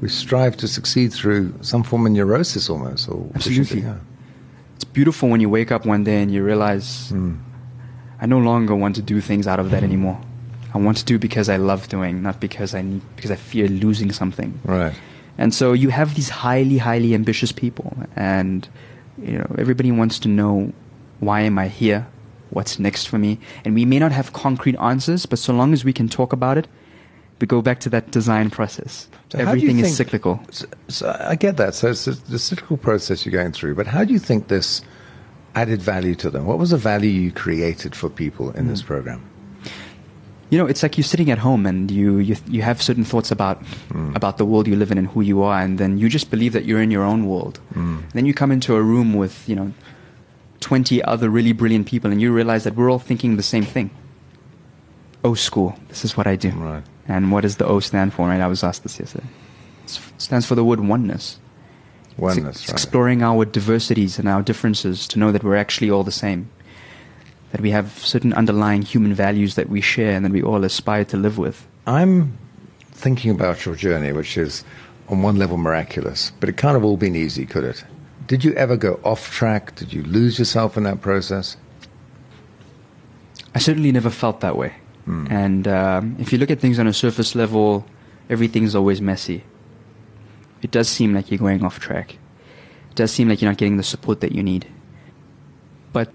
We 0.00 0.08
strive 0.08 0.56
to 0.58 0.68
succeed 0.68 1.12
through 1.12 1.52
some 1.62 1.82
form 1.82 2.06
of 2.06 2.12
neurosis 2.12 2.70
almost. 2.70 3.08
Or 3.08 3.26
Absolutely. 3.34 3.80
Yeah. 3.80 3.96
It's 4.76 4.84
beautiful 4.84 5.28
when 5.28 5.40
you 5.40 5.50
wake 5.50 5.72
up 5.72 5.84
one 5.84 6.04
day 6.04 6.22
and 6.22 6.30
you 6.30 6.44
realize 6.44 7.10
hmm. 7.10 7.34
I 8.20 8.26
no 8.26 8.38
longer 8.38 8.74
want 8.74 8.96
to 8.96 9.02
do 9.02 9.20
things 9.20 9.46
out 9.46 9.60
of 9.60 9.70
that 9.70 9.82
anymore. 9.82 10.20
I 10.74 10.78
want 10.78 10.98
to 10.98 11.04
do 11.04 11.18
because 11.18 11.48
I 11.48 11.56
love 11.56 11.88
doing, 11.88 12.22
not 12.22 12.40
because 12.40 12.74
I 12.74 12.82
need 12.82 13.02
because 13.16 13.30
I 13.30 13.36
fear 13.36 13.68
losing 13.68 14.12
something. 14.12 14.58
Right. 14.64 14.94
And 15.38 15.54
so 15.54 15.72
you 15.72 15.90
have 15.90 16.14
these 16.14 16.28
highly, 16.28 16.78
highly 16.78 17.14
ambitious 17.14 17.52
people, 17.52 17.96
and 18.16 18.68
you 19.22 19.38
know 19.38 19.54
everybody 19.56 19.92
wants 19.92 20.18
to 20.20 20.28
know 20.28 20.72
why 21.20 21.40
am 21.40 21.58
I 21.58 21.68
here, 21.68 22.06
what's 22.50 22.78
next 22.78 23.06
for 23.06 23.18
me, 23.18 23.38
and 23.64 23.74
we 23.74 23.84
may 23.84 23.98
not 23.98 24.12
have 24.12 24.32
concrete 24.32 24.76
answers, 24.76 25.26
but 25.26 25.38
so 25.38 25.52
long 25.52 25.72
as 25.72 25.84
we 25.84 25.92
can 25.92 26.08
talk 26.08 26.32
about 26.32 26.58
it, 26.58 26.68
we 27.40 27.46
go 27.46 27.62
back 27.62 27.80
to 27.80 27.90
that 27.90 28.10
design 28.10 28.50
process. 28.50 29.08
So 29.30 29.38
how 29.38 29.54
do 29.54 29.60
you 29.60 29.68
Everything 29.68 29.84
is 29.84 29.96
cyclical. 29.96 30.40
So, 30.50 30.66
so 30.88 31.16
I 31.20 31.36
get 31.36 31.56
that. 31.56 31.74
So 31.74 31.90
it's 31.90 32.04
the, 32.04 32.12
the 32.12 32.38
cyclical 32.38 32.76
process 32.76 33.24
you're 33.24 33.32
going 33.32 33.52
through. 33.52 33.74
But 33.74 33.86
how 33.86 34.04
do 34.04 34.12
you 34.12 34.18
think 34.18 34.48
this 34.48 34.82
added 35.60 35.80
value 35.82 36.14
to 36.22 36.28
them? 36.30 36.42
What 36.50 36.58
was 36.58 36.70
the 36.70 36.76
value 36.92 37.10
you 37.24 37.30
created 37.44 37.92
for 38.00 38.08
people 38.22 38.46
in 38.58 38.64
Hmm. 38.64 38.70
this 38.70 38.82
program? 38.82 39.20
You 40.50 40.56
know, 40.58 40.66
it's 40.72 40.82
like 40.82 40.96
you're 40.96 41.10
sitting 41.14 41.30
at 41.30 41.38
home 41.48 41.66
and 41.70 41.90
you 41.90 42.10
you, 42.28 42.34
you 42.56 42.62
have 42.62 42.78
certain 42.80 43.04
thoughts 43.04 43.30
about 43.36 43.56
about 44.20 44.34
the 44.38 44.46
world 44.50 44.64
you 44.66 44.76
live 44.82 44.90
in 44.94 44.98
and 45.02 45.08
who 45.14 45.20
you 45.30 45.42
are, 45.48 45.58
and 45.64 45.76
then 45.82 45.98
you 46.00 46.08
just 46.18 46.30
believe 46.30 46.52
that 46.56 46.64
you're 46.64 46.80
in 46.86 46.90
your 46.90 47.04
own 47.12 47.20
world. 47.32 47.60
Then 48.14 48.24
you 48.28 48.32
come 48.42 48.50
into 48.56 48.72
a 48.80 48.82
room 48.92 49.08
with 49.22 49.34
you 49.50 49.56
know 49.58 49.68
twenty 50.68 50.96
other 51.12 51.28
really 51.38 51.52
brilliant 51.52 51.86
people, 51.92 52.10
and 52.12 52.18
you 52.22 52.32
realize 52.40 52.62
that 52.64 52.74
we're 52.76 52.90
all 52.92 52.98
thinking 53.10 53.36
the 53.36 53.42
same 53.54 53.64
thing. 53.74 53.90
O 55.22 55.34
school, 55.34 55.70
this 55.88 56.02
is 56.04 56.16
what 56.16 56.26
I 56.26 56.36
do. 56.36 56.50
Right. 56.50 56.84
And 57.06 57.30
what 57.32 57.42
does 57.42 57.56
the 57.56 57.66
O 57.66 57.80
stand 57.80 58.12
for? 58.14 58.28
Right, 58.28 58.40
I 58.40 58.48
was 58.48 58.62
asked 58.64 58.82
this 58.84 58.98
yesterday. 58.98 59.28
It 59.84 60.00
stands 60.18 60.46
for 60.46 60.54
the 60.56 60.64
word 60.64 60.80
oneness. 60.80 61.38
Oneness, 62.18 62.56
it's 62.56 62.68
right? 62.68 62.74
exploring 62.74 63.22
our 63.22 63.44
diversities 63.44 64.18
and 64.18 64.28
our 64.28 64.42
differences 64.42 65.06
to 65.08 65.18
know 65.18 65.32
that 65.32 65.44
we're 65.44 65.56
actually 65.56 65.90
all 65.90 66.04
the 66.04 66.12
same. 66.12 66.50
That 67.52 67.60
we 67.60 67.70
have 67.70 67.98
certain 67.98 68.32
underlying 68.32 68.82
human 68.82 69.14
values 69.14 69.54
that 69.54 69.70
we 69.70 69.80
share 69.80 70.12
and 70.12 70.24
that 70.24 70.32
we 70.32 70.42
all 70.42 70.64
aspire 70.64 71.04
to 71.06 71.16
live 71.16 71.38
with. 71.38 71.66
I'm 71.86 72.36
thinking 72.90 73.30
about 73.30 73.64
your 73.64 73.74
journey, 73.74 74.12
which 74.12 74.36
is 74.36 74.64
on 75.08 75.22
one 75.22 75.36
level 75.36 75.56
miraculous, 75.56 76.32
but 76.40 76.48
it 76.48 76.56
can't 76.56 76.74
have 76.74 76.84
all 76.84 76.96
been 76.98 77.16
easy, 77.16 77.46
could 77.46 77.64
it? 77.64 77.84
Did 78.26 78.44
you 78.44 78.52
ever 78.54 78.76
go 78.76 79.00
off 79.04 79.30
track? 79.30 79.74
Did 79.76 79.92
you 79.94 80.02
lose 80.02 80.38
yourself 80.38 80.76
in 80.76 80.82
that 80.82 81.00
process? 81.00 81.56
I 83.54 83.58
certainly 83.58 83.90
never 83.92 84.10
felt 84.10 84.40
that 84.40 84.56
way. 84.56 84.74
And 85.30 85.66
um, 85.66 86.16
if 86.18 86.34
you 86.34 86.38
look 86.38 86.50
at 86.50 86.60
things 86.60 86.78
on 86.78 86.86
a 86.86 86.92
surface 86.92 87.34
level, 87.34 87.86
everything's 88.28 88.74
always 88.74 89.00
messy. 89.00 89.42
It 90.62 90.70
does 90.70 90.88
seem 90.88 91.14
like 91.14 91.30
you're 91.30 91.38
going 91.38 91.64
off 91.64 91.78
track. 91.78 92.14
It 92.90 92.96
does 92.96 93.12
seem 93.12 93.28
like 93.28 93.40
you're 93.40 93.50
not 93.50 93.58
getting 93.58 93.76
the 93.76 93.82
support 93.82 94.20
that 94.20 94.32
you 94.32 94.42
need. 94.42 94.66
But 95.92 96.10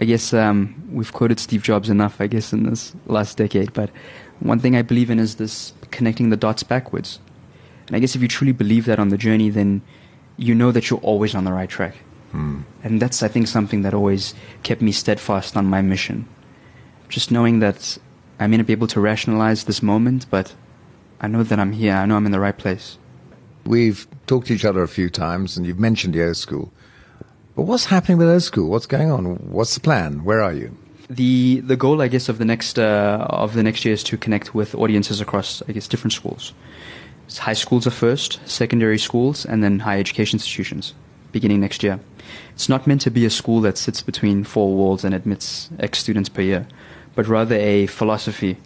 I 0.00 0.04
guess 0.04 0.34
um, 0.34 0.88
we've 0.90 1.12
quoted 1.12 1.38
Steve 1.38 1.62
Jobs 1.62 1.88
enough, 1.88 2.20
I 2.20 2.26
guess, 2.26 2.52
in 2.52 2.64
this 2.64 2.94
last 3.06 3.36
decade. 3.36 3.72
But 3.72 3.90
one 4.40 4.58
thing 4.58 4.76
I 4.76 4.82
believe 4.82 5.10
in 5.10 5.18
is 5.18 5.36
this 5.36 5.72
connecting 5.90 6.30
the 6.30 6.36
dots 6.36 6.62
backwards. 6.62 7.20
And 7.86 7.96
I 7.96 8.00
guess 8.00 8.16
if 8.16 8.22
you 8.22 8.28
truly 8.28 8.52
believe 8.52 8.86
that 8.86 8.98
on 8.98 9.10
the 9.10 9.16
journey, 9.16 9.48
then 9.50 9.82
you 10.36 10.54
know 10.54 10.72
that 10.72 10.90
you're 10.90 11.00
always 11.00 11.34
on 11.34 11.44
the 11.44 11.52
right 11.52 11.68
track. 11.68 11.94
And 12.82 13.00
that's, 13.00 13.22
I 13.22 13.28
think, 13.28 13.46
something 13.46 13.82
that 13.82 13.94
always 13.94 14.34
kept 14.62 14.82
me 14.82 14.92
steadfast 14.92 15.56
on 15.56 15.66
my 15.66 15.80
mission. 15.80 16.28
Just 17.08 17.30
knowing 17.30 17.60
that 17.60 17.96
I 18.38 18.46
may 18.48 18.56
not 18.58 18.66
be 18.66 18.72
able 18.72 18.88
to 18.88 19.00
rationalize 19.00 19.64
this 19.64 19.82
moment, 19.82 20.26
but 20.28 20.54
I 21.20 21.28
know 21.28 21.42
that 21.44 21.58
I'm 21.58 21.72
here. 21.72 21.94
I 21.94 22.04
know 22.04 22.16
I'm 22.16 22.26
in 22.26 22.32
the 22.32 22.40
right 22.40 22.58
place. 22.58 22.98
We've 23.66 24.06
talked 24.26 24.46
to 24.46 24.54
each 24.54 24.64
other 24.64 24.82
a 24.82 24.88
few 24.88 25.10
times, 25.10 25.56
and 25.56 25.66
you've 25.66 25.78
mentioned 25.78 26.14
the 26.14 26.22
O 26.22 26.32
School. 26.32 26.72
But 27.56 27.62
what's 27.62 27.86
happening 27.86 28.18
with 28.18 28.28
O 28.28 28.38
School? 28.38 28.70
What's 28.70 28.86
going 28.86 29.10
on? 29.10 29.24
What's 29.50 29.74
the 29.74 29.80
plan? 29.80 30.24
Where 30.24 30.40
are 30.42 30.52
you? 30.52 30.76
The 31.08 31.60
the 31.60 31.76
goal, 31.76 32.02
I 32.02 32.08
guess, 32.08 32.28
of 32.28 32.38
the 32.38 32.44
next 32.44 32.78
uh, 32.78 33.26
of 33.28 33.54
the 33.54 33.62
next 33.62 33.84
year 33.84 33.94
is 33.94 34.04
to 34.04 34.16
connect 34.16 34.54
with 34.54 34.74
audiences 34.74 35.20
across, 35.20 35.62
I 35.68 35.72
guess, 35.72 35.88
different 35.88 36.12
schools. 36.12 36.52
It's 37.26 37.38
high 37.38 37.54
schools 37.54 37.86
are 37.86 37.92
first, 37.92 38.40
secondary 38.44 38.98
schools, 38.98 39.44
and 39.44 39.62
then 39.62 39.80
higher 39.80 39.98
education 39.98 40.36
institutions. 40.36 40.94
Beginning 41.32 41.60
next 41.60 41.82
year, 41.82 41.98
it's 42.54 42.68
not 42.68 42.86
meant 42.86 43.00
to 43.02 43.10
be 43.10 43.24
a 43.24 43.30
school 43.30 43.60
that 43.62 43.78
sits 43.78 44.00
between 44.00 44.44
four 44.44 44.74
walls 44.74 45.04
and 45.04 45.14
admits 45.14 45.70
X 45.78 45.98
students 45.98 46.28
per 46.28 46.42
year, 46.42 46.66
but 47.14 47.26
rather 47.26 47.56
a 47.56 47.86
philosophy 47.86 48.58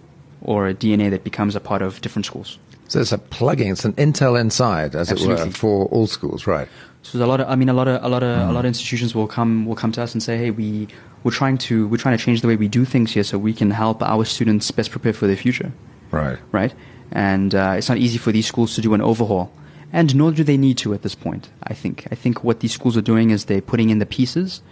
or 0.43 0.69
a 0.69 0.75
DNA 0.75 1.11
that 1.11 1.25
becomes 1.25 1.57
a 1.57 1.61
part 1.61 1.83
of 1.83 2.01
different 2.01 2.27
schools. 2.27 2.59
So 2.91 2.99
it's 3.01 3.13
a 3.13 3.19
plugging, 3.19 3.69
it's 3.71 3.85
an 3.85 3.93
intel 3.93 4.39
inside, 4.39 4.97
as 4.97 5.13
it 5.13 5.21
were, 5.25 5.49
for 5.53 5.87
all 5.87 6.09
schools, 6.09 6.49
right? 6.49 6.67
So 7.03 7.17
there's 7.19 7.25
a 7.25 7.31
lot 7.31 7.41
of, 7.41 7.49
I 7.49 7.55
mean, 7.55 7.69
a 7.69 7.73
lot 7.73 7.87
of, 7.87 8.03
a 8.03 8.09
lot 8.09 8.25
of, 8.25 8.49
a 8.49 8.53
lot 8.53 8.65
of 8.65 8.69
institutions 8.69 9.15
will 9.15 9.29
come, 9.29 9.65
will 9.65 9.77
come 9.77 9.93
to 9.93 10.03
us 10.03 10.13
and 10.13 10.21
say, 10.21 10.37
hey, 10.37 10.51
we, 10.51 10.89
we're 11.23 11.31
trying 11.31 11.57
to, 11.59 11.87
we're 11.87 11.99
trying 11.99 12.19
to 12.19 12.23
change 12.25 12.41
the 12.41 12.49
way 12.49 12.57
we 12.57 12.67
do 12.67 12.85
things 12.85 13.13
here, 13.13 13.23
so 13.23 13.39
we 13.39 13.53
can 13.55 13.71
help 13.71 14.03
our 14.03 14.25
students 14.25 14.69
best 14.73 14.91
prepare 14.91 15.13
for 15.13 15.29
their 15.29 15.37
future, 15.37 15.71
Right. 16.11 16.37
right? 16.51 16.75
And 17.13 17.55
uh, 17.55 17.75
it's 17.79 17.89
not 17.89 17.99
easy 17.99 18.19
for 18.19 18.33
these 18.33 18.49
schools 18.49 18.75
to 18.75 18.81
do 18.81 18.93
an 18.93 19.01
overhaul, 19.01 19.53
and 19.93 20.13
nor 20.17 20.33
do 20.33 20.43
they 20.43 20.57
need 20.57 20.77
to 20.79 20.93
at 20.93 21.03
this 21.03 21.15
point. 21.15 21.49
I 21.63 21.75
think. 21.75 22.09
I 22.11 22.17
think 22.17 22.43
what 22.43 22.59
these 22.59 22.73
schools 22.73 22.97
are 22.97 23.03
doing 23.03 23.31
is 23.31 23.45
they're 23.45 23.61
putting 23.63 23.91
in 23.91 24.01
the 24.01 24.07
pieces, 24.07 24.63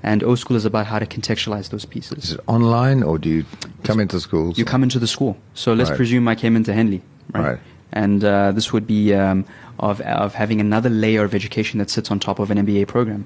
and 0.00 0.22
O 0.22 0.36
School 0.36 0.56
is 0.56 0.64
about 0.64 0.86
how 0.86 1.00
to 1.00 1.06
contextualize 1.06 1.70
those 1.70 1.84
pieces. 1.84 2.24
Is 2.24 2.32
it 2.34 2.40
online, 2.46 3.02
or 3.02 3.18
do 3.18 3.28
you 3.28 3.44
come 3.82 3.98
into 3.98 4.20
schools? 4.20 4.58
You 4.58 4.64
come 4.64 4.84
into 4.84 5.00
the 5.00 5.08
school. 5.08 5.36
So 5.54 5.72
let's 5.74 5.90
Right. 5.90 5.96
presume 5.96 6.28
I 6.28 6.34
came 6.36 6.54
into 6.56 6.72
Henley, 6.72 7.02
right? 7.32 7.44
Right. 7.44 7.60
And 7.92 8.24
uh, 8.24 8.52
this 8.52 8.72
would 8.72 8.86
be 8.86 9.14
um, 9.14 9.44
of 9.78 10.00
of 10.00 10.34
having 10.34 10.60
another 10.60 10.90
layer 10.90 11.24
of 11.24 11.34
education 11.34 11.78
that 11.78 11.90
sits 11.90 12.10
on 12.10 12.18
top 12.18 12.38
of 12.38 12.50
an 12.50 12.58
MBA 12.58 12.88
program. 12.88 13.24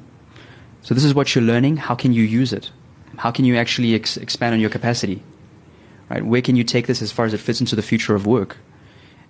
So 0.83 0.95
this 0.95 1.05
is 1.05 1.15
what 1.15 1.35
you're 1.35 1.45
learning. 1.45 1.79
How 1.79 1.95
can 1.95 2.13
you 2.13 2.23
use 2.23 2.53
it? 2.53 2.71
How 3.17 3.31
can 3.31 3.45
you 3.45 3.57
actually 3.57 3.95
ex- 3.95 4.17
expand 4.17 4.55
on 4.55 4.61
your 4.61 4.71
capacity? 4.71 5.23
Right? 6.09 6.25
Where 6.25 6.43
can 6.43 6.57
you 6.57 6.65
take 6.65 6.87
this 6.87 7.03
as 7.03 7.13
far 7.13 7.27
as 7.27 7.35
it 7.35 7.39
fits 7.39 7.61
into 7.61 7.77
the 7.77 7.83
future 7.83 8.15
of 8.15 8.27
work? 8.27 8.59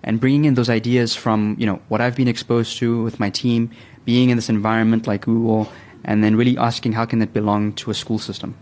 And 0.03 0.19
bringing 0.19 0.45
in 0.45 0.53
those 0.53 0.69
ideas 0.69 1.15
from 1.15 1.55
you 1.59 1.65
know 1.65 1.81
what 1.89 2.01
I've 2.01 2.15
been 2.15 2.27
exposed 2.27 2.77
to 2.79 3.03
with 3.03 3.19
my 3.19 3.29
team, 3.29 3.71
being 4.05 4.29
in 4.29 4.37
this 4.37 4.49
environment 4.49 5.07
like 5.07 5.21
Google, 5.25 5.71
and 6.03 6.23
then 6.23 6.35
really 6.35 6.57
asking 6.57 6.93
how 6.93 7.05
can 7.05 7.21
it 7.21 7.33
belong 7.33 7.73
to 7.73 7.91
a 7.91 7.93
school 7.93 8.19
system. 8.19 8.55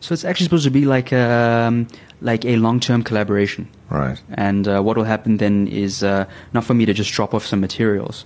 So 0.00 0.12
it's 0.12 0.24
actually 0.24 0.44
supposed 0.44 0.64
to 0.64 0.70
be 0.70 0.84
like 0.84 1.12
um, 1.12 1.88
like 2.24 2.44
a 2.48 2.56
long-term 2.56 3.04
collaboration. 3.04 3.68
Right. 3.92 4.18
And 4.32 4.66
uh, 4.66 4.80
what 4.80 4.96
will 4.96 5.04
happen 5.04 5.36
then 5.36 5.68
is 5.68 6.02
uh, 6.02 6.24
not 6.52 6.64
for 6.64 6.72
me 6.74 6.86
to 6.86 6.94
just 6.94 7.12
drop 7.12 7.34
off 7.34 7.44
some 7.44 7.60
materials, 7.60 8.24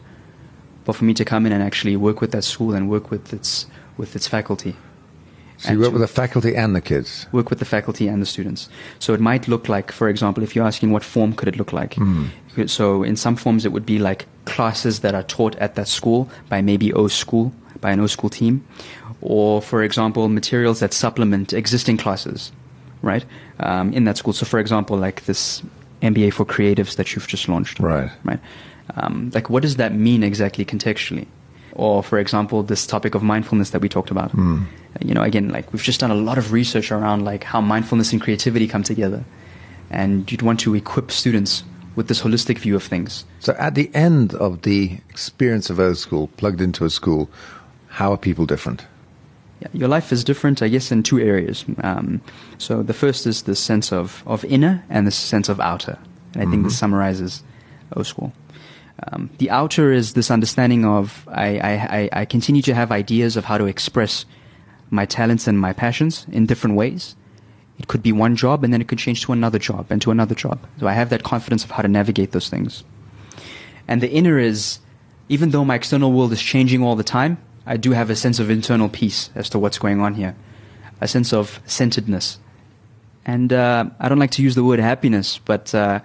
but 0.87 0.95
for 0.95 1.05
me 1.05 1.13
to 1.15 1.25
come 1.25 1.45
in 1.47 1.53
and 1.53 1.63
actually 1.63 1.97
work 1.97 2.21
with 2.23 2.31
that 2.31 2.45
school 2.45 2.75
and 2.75 2.89
work 2.89 3.11
with 3.11 3.33
its 3.35 3.67
with 3.99 4.15
its 4.15 4.29
faculty. 4.29 4.77
So 5.59 5.73
you 5.73 5.81
work 5.81 5.93
with 5.93 6.03
the 6.03 6.07
faculty 6.23 6.55
and 6.55 6.77
the 6.77 6.81
kids. 6.81 7.27
work 7.33 7.51
with 7.51 7.59
the 7.59 7.65
faculty 7.67 8.07
and 8.07 8.23
the 8.23 8.27
students. 8.27 8.69
So 9.01 9.13
it 9.13 9.19
might 9.21 9.49
look 9.49 9.69
like, 9.69 9.91
for 9.91 10.09
example, 10.09 10.45
if 10.45 10.55
you're 10.55 10.65
asking 10.65 10.93
what 10.93 11.03
form 11.03 11.33
could 11.35 11.49
it 11.49 11.57
look 11.57 11.73
like. 11.73 11.99
So 12.67 13.03
in 13.03 13.17
some 13.17 13.35
forms 13.35 13.65
it 13.67 13.73
would 13.73 13.85
be 13.85 13.99
like 13.99 14.27
classes 14.45 15.01
that 15.01 15.15
are 15.15 15.25
taught 15.25 15.57
at 15.59 15.75
that 15.75 15.89
school 15.89 16.31
by 16.49 16.63
maybe 16.63 16.93
O 16.95 17.09
school, 17.09 17.53
by 17.81 17.91
an 17.91 17.99
O 17.99 18.07
school 18.07 18.31
team. 18.31 18.63
or, 19.21 19.61
for 19.61 19.83
example, 19.83 20.29
materials 20.29 20.81
that 20.81 20.93
supplement 20.93 21.53
existing 21.53 21.97
classes, 21.97 22.53
right, 23.03 23.25
um, 23.61 23.93
in 23.93 24.05
that 24.05 24.17
school. 24.17 24.33
So, 24.33 24.47
for 24.47 24.59
example, 24.59 24.97
like 24.97 25.25
this 25.25 25.63
MBA 26.03 26.33
for 26.33 26.45
creatives 26.45 26.97
that 26.97 27.15
you've 27.15 27.27
just 27.27 27.49
launched. 27.49 27.81
Right. 27.81 28.11
Right. 28.25 28.41
Um, 28.97 29.31
like, 29.35 29.51
what 29.51 29.63
does 29.63 29.77
that 29.77 29.95
mean 29.95 30.23
exactly 30.23 30.65
contextually? 30.65 31.27
Or, 31.73 32.03
for 32.03 32.19
example, 32.19 32.63
this 32.63 32.87
topic 32.87 33.15
of 33.15 33.23
mindfulness 33.23 33.71
that 33.71 33.81
we 33.81 33.89
talked 33.89 34.11
about. 34.11 34.33
Hmm. 34.33 34.65
You 35.01 35.15
know, 35.15 35.23
again, 35.23 35.51
like 35.51 35.73
we've 35.73 35.83
just 35.83 36.01
done 36.01 36.11
a 36.11 36.15
lot 36.15 36.39
of 36.39 36.53
research 36.53 36.91
around 36.91 37.25
like 37.25 37.45
how 37.45 37.61
mindfulness 37.61 38.13
and 38.13 38.21
creativity 38.21 38.67
come 38.67 38.83
together, 38.83 39.25
and 39.91 40.31
you'd 40.31 40.43
want 40.43 40.61
to 40.61 40.75
equip 40.75 41.13
students 41.13 41.63
with 41.95 42.09
this 42.09 42.23
holistic 42.23 42.59
view 42.59 42.75
of 42.75 42.83
things. 42.83 43.25
So 43.39 43.55
at 43.59 43.75
the 43.75 43.91
end 43.95 44.35
of 44.35 44.63
the 44.63 44.99
experience 45.11 45.71
of 45.71 45.79
O 45.79 45.95
School, 45.95 46.29
plugged 46.37 46.61
into 46.61 46.85
a 46.85 46.91
school, 46.91 47.29
how 47.89 48.13
are 48.13 48.17
people 48.17 48.47
different? 48.47 48.87
Yeah, 49.61 49.69
your 49.73 49.89
life 49.89 50.13
is 50.13 50.23
different, 50.23 50.63
I 50.63 50.69
guess, 50.69 50.93
in 50.93 51.03
two 51.03 51.19
areas. 51.19 51.65
Um, 51.83 52.21
so 52.59 52.83
the 52.83 52.95
first 52.95 53.27
is 53.27 53.43
the 53.43 53.57
sense 53.57 53.93
of, 53.93 54.23
of 54.27 54.45
inner 54.45 54.85
and 54.89 55.07
the 55.07 55.11
sense 55.11 55.49
of 55.49 55.61
outer. 55.61 55.99
And 56.35 56.43
I 56.43 56.51
think 56.51 56.65
this 56.65 56.79
summarizes 56.79 57.43
O 57.97 58.03
School. 58.03 58.33
Um, 59.11 59.31
the 59.39 59.51
outer 59.51 59.93
is 59.93 60.15
this 60.15 60.31
understanding 60.31 60.85
of 60.85 61.27
I, 61.31 61.59
I, 61.59 61.73
I, 61.73 62.09
I 62.21 62.25
continue 62.25 62.63
to 62.63 62.75
have 62.75 62.91
ideas 62.91 63.37
of 63.37 63.45
how 63.45 63.59
to 63.59 63.67
express 63.67 64.27
my 64.91 65.07
talents 65.07 65.47
and 65.47 65.59
my 65.59 65.73
passions 65.73 66.27
in 66.31 66.47
different 66.47 66.77
ways. 66.77 67.15
It 67.79 67.87
could 67.87 68.03
be 68.03 68.13
one 68.13 68.35
job 68.35 68.65
and 68.65 68.73
then 68.73 68.81
it 68.81 68.89
could 68.89 68.99
change 68.99 69.23
to 69.23 69.33
another 69.33 69.59
job 69.59 69.87
and 69.91 70.03
to 70.03 70.11
another 70.11 70.35
job. 70.35 70.67
So 70.81 70.89
I 70.89 70.95
have 70.95 71.11
that 71.11 71.23
confidence 71.23 71.65
of 71.65 71.71
how 71.71 71.83
to 71.83 71.89
navigate 71.89 72.33
those 72.33 72.49
things. 72.49 72.83
And 73.87 74.01
the 74.01 74.11
inner 74.11 74.39
is, 74.39 74.81
even 75.29 75.51
though 75.51 75.65
my 75.65 75.77
external 75.77 76.13
world 76.13 76.33
is 76.33 76.43
changing 76.43 76.83
all 76.83 76.97
the 76.97 77.05
time, 77.05 77.39
I 77.69 77.77
do 77.77 77.93
have 77.93 78.09
a 78.09 78.17
sense 78.17 78.39
of 78.39 78.49
internal 78.49 78.89
peace 78.89 79.29
as 79.35 79.51
to 79.51 79.59
what's 79.59 79.79
going 79.79 80.01
on 80.01 80.15
here, 80.15 80.35
a 81.03 81.07
sense 81.07 81.35
of 81.35 81.61
centeredness. 81.67 82.39
And 83.27 83.53
uh, 83.53 83.91
I 84.01 84.09
don't 84.09 84.19
like 84.19 84.31
to 84.33 84.43
use 84.43 84.55
the 84.55 84.65
word 84.65 84.81
happiness, 84.81 85.37
but 85.37 85.75
uh, 85.75 86.01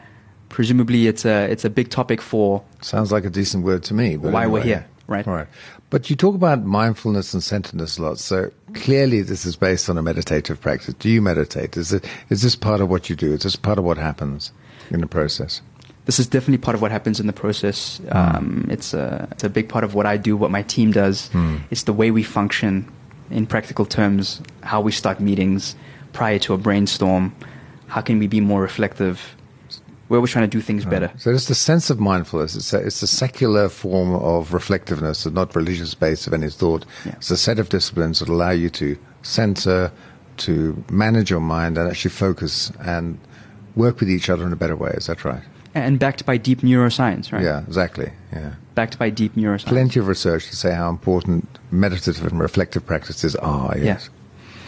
presumably 0.49 1.08
it's 1.08 1.23
a, 1.23 1.49
it's 1.49 1.63
a 1.63 1.69
big 1.69 1.89
topic 1.89 2.21
for 2.21 2.62
Sounds 2.82 3.13
like 3.13 3.23
a 3.23 3.30
decent 3.30 3.63
word 3.63 3.82
to 3.84 3.93
me. 3.93 4.17
But 4.17 4.34
Why 4.34 4.45
we're 4.45 4.62
here, 4.62 4.86
right. 5.08 5.26
Right. 5.26 5.47
But 5.89 6.10
you 6.10 6.17
talk 6.17 6.36
about 6.36 6.65
mindfulness 6.65 7.34
and 7.34 7.41
centeredness 7.41 7.97
a 7.97 8.02
lot. 8.02 8.19
So 8.19 8.52
clearly, 8.73 9.21
this 9.21 9.45
is 9.45 9.56
based 9.56 9.89
on 9.89 9.97
a 9.97 10.02
meditative 10.02 10.60
practice. 10.60 10.95
Do 10.95 11.08
you 11.08 11.21
meditate? 11.21 11.78
Is 11.78 11.93
it 11.93 12.04
is 12.30 12.41
this 12.41 12.58
part 12.58 12.82
of 12.82 12.89
what 12.89 13.10
you 13.10 13.15
do? 13.15 13.32
Is 13.32 13.43
this 13.43 13.56
part 13.56 13.78
of 13.78 13.86
what 13.86 13.97
happens 13.97 14.52
in 14.89 14.99
the 14.99 15.08
process? 15.08 15.62
This 16.05 16.19
is 16.19 16.27
definitely 16.27 16.57
part 16.57 16.75
of 16.75 16.81
what 16.81 16.91
happens 16.91 17.19
in 17.19 17.27
the 17.27 17.33
process. 17.33 18.01
Um, 18.09 18.67
it's, 18.69 18.93
a, 18.93 19.27
it's 19.31 19.43
a 19.43 19.49
big 19.49 19.69
part 19.69 19.83
of 19.83 19.93
what 19.93 20.05
I 20.05 20.17
do, 20.17 20.35
what 20.35 20.51
my 20.51 20.63
team 20.63 20.91
does. 20.91 21.29
It's 21.71 21.83
the 21.83 21.93
way 21.93 22.11
we 22.11 22.23
function 22.23 22.91
in 23.31 23.47
practical 23.47 23.85
terms, 23.85 24.41
how 24.61 24.81
we 24.81 24.91
start 24.91 25.19
meetings 25.19 25.75
prior 26.11 26.39
to 26.39 26.53
a 26.53 26.57
brainstorm. 26.57 27.33
How 27.87 28.01
can 28.01 28.19
we 28.19 28.27
be 28.27 28.41
more 28.41 28.61
reflective? 28.61 29.35
Where 30.09 30.19
we're 30.19 30.27
trying 30.27 30.49
to 30.49 30.57
do 30.57 30.61
things 30.61 30.85
better. 30.85 31.11
So 31.17 31.31
it's 31.31 31.47
the 31.47 31.55
sense 31.55 31.89
of 31.89 31.99
mindfulness. 31.99 32.55
It's 32.55 32.73
a, 32.73 32.85
it's 32.85 33.01
a 33.01 33.07
secular 33.07 33.69
form 33.69 34.13
of 34.13 34.53
reflectiveness, 34.53 35.25
and 35.25 35.33
not 35.33 35.55
religious 35.55 35.95
based 35.95 36.27
of 36.27 36.33
any 36.33 36.49
thought. 36.49 36.85
Yeah. 37.05 37.13
It's 37.15 37.31
a 37.31 37.37
set 37.37 37.57
of 37.57 37.69
disciplines 37.69 38.19
that 38.19 38.29
allow 38.29 38.51
you 38.51 38.69
to 38.71 38.97
center, 39.21 39.91
to 40.37 40.83
manage 40.91 41.31
your 41.31 41.39
mind, 41.39 41.77
and 41.77 41.89
actually 41.89 42.11
focus 42.11 42.71
and 42.81 43.17
work 43.75 44.01
with 44.01 44.09
each 44.09 44.29
other 44.29 44.45
in 44.45 44.51
a 44.53 44.57
better 44.57 44.75
way. 44.75 44.91
Is 44.95 45.07
that 45.07 45.23
right? 45.23 45.41
And 45.75 45.97
backed 45.99 46.25
by 46.25 46.38
deep 46.38 46.62
neuroscience, 46.62 47.31
right? 47.31 47.43
Yeah, 47.43 47.62
exactly. 47.65 48.12
Yeah. 48.31 48.53
Backed 48.75 48.99
by 48.99 49.09
deep 49.09 49.36
neuroscience. 49.36 49.65
Plenty 49.67 49.99
of 49.99 50.07
research 50.07 50.47
to 50.49 50.55
say 50.55 50.71
how 50.73 50.89
important 50.89 51.47
meditative 51.71 52.25
and 52.31 52.39
reflective 52.39 52.86
practices 52.86 53.36
are. 53.38 53.75
Yes. 53.77 54.09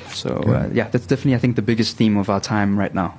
So 0.09 0.29
uh, 0.29 0.69
yeah, 0.73 0.87
that's 0.89 1.05
definitely 1.05 1.35
I 1.35 1.39
think 1.39 1.55
the 1.57 1.61
biggest 1.61 1.97
theme 1.97 2.17
of 2.17 2.29
our 2.29 2.39
time 2.39 2.79
right 2.79 2.93
now. 2.93 3.17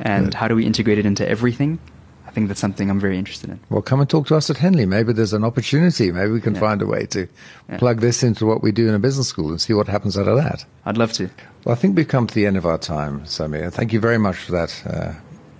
And 0.00 0.26
Good. 0.26 0.34
how 0.34 0.48
do 0.48 0.54
we 0.56 0.64
integrate 0.66 0.98
it 0.98 1.06
into 1.06 1.28
everything? 1.28 1.78
I 2.26 2.30
think 2.32 2.48
that's 2.48 2.60
something 2.60 2.88
I'm 2.88 3.00
very 3.00 3.18
interested 3.18 3.50
in. 3.50 3.58
Well, 3.70 3.82
come 3.82 4.00
and 4.00 4.08
talk 4.08 4.28
to 4.28 4.36
us 4.36 4.48
at 4.50 4.56
Henley. 4.56 4.86
Maybe 4.86 5.12
there's 5.12 5.32
an 5.32 5.42
opportunity. 5.44 6.12
Maybe 6.12 6.30
we 6.30 6.40
can 6.40 6.54
Yeah. 6.54 6.60
find 6.60 6.80
a 6.80 6.86
way 6.86 7.06
to 7.06 7.28
Yeah. 7.68 7.78
plug 7.78 8.00
this 8.00 8.22
into 8.22 8.46
what 8.46 8.62
we 8.62 8.70
do 8.72 8.88
in 8.88 8.94
a 8.94 8.98
business 9.00 9.26
school 9.28 9.50
and 9.50 9.60
see 9.60 9.74
what 9.74 9.88
happens 9.88 10.16
out 10.16 10.28
of 10.28 10.36
that. 10.36 10.64
I'd 10.86 10.96
love 10.96 11.12
to. 11.14 11.28
Well, 11.64 11.74
I 11.74 11.76
think 11.76 11.96
we've 11.96 12.08
come 12.08 12.26
to 12.28 12.34
the 12.34 12.46
end 12.46 12.56
of 12.56 12.64
our 12.66 12.78
time, 12.78 13.22
Sameer. 13.24 13.72
Thank 13.72 13.92
you 13.92 14.00
very 14.00 14.18
much 14.18 14.36
for 14.36 14.52
that. 14.52 14.82
Uh, 14.86 15.12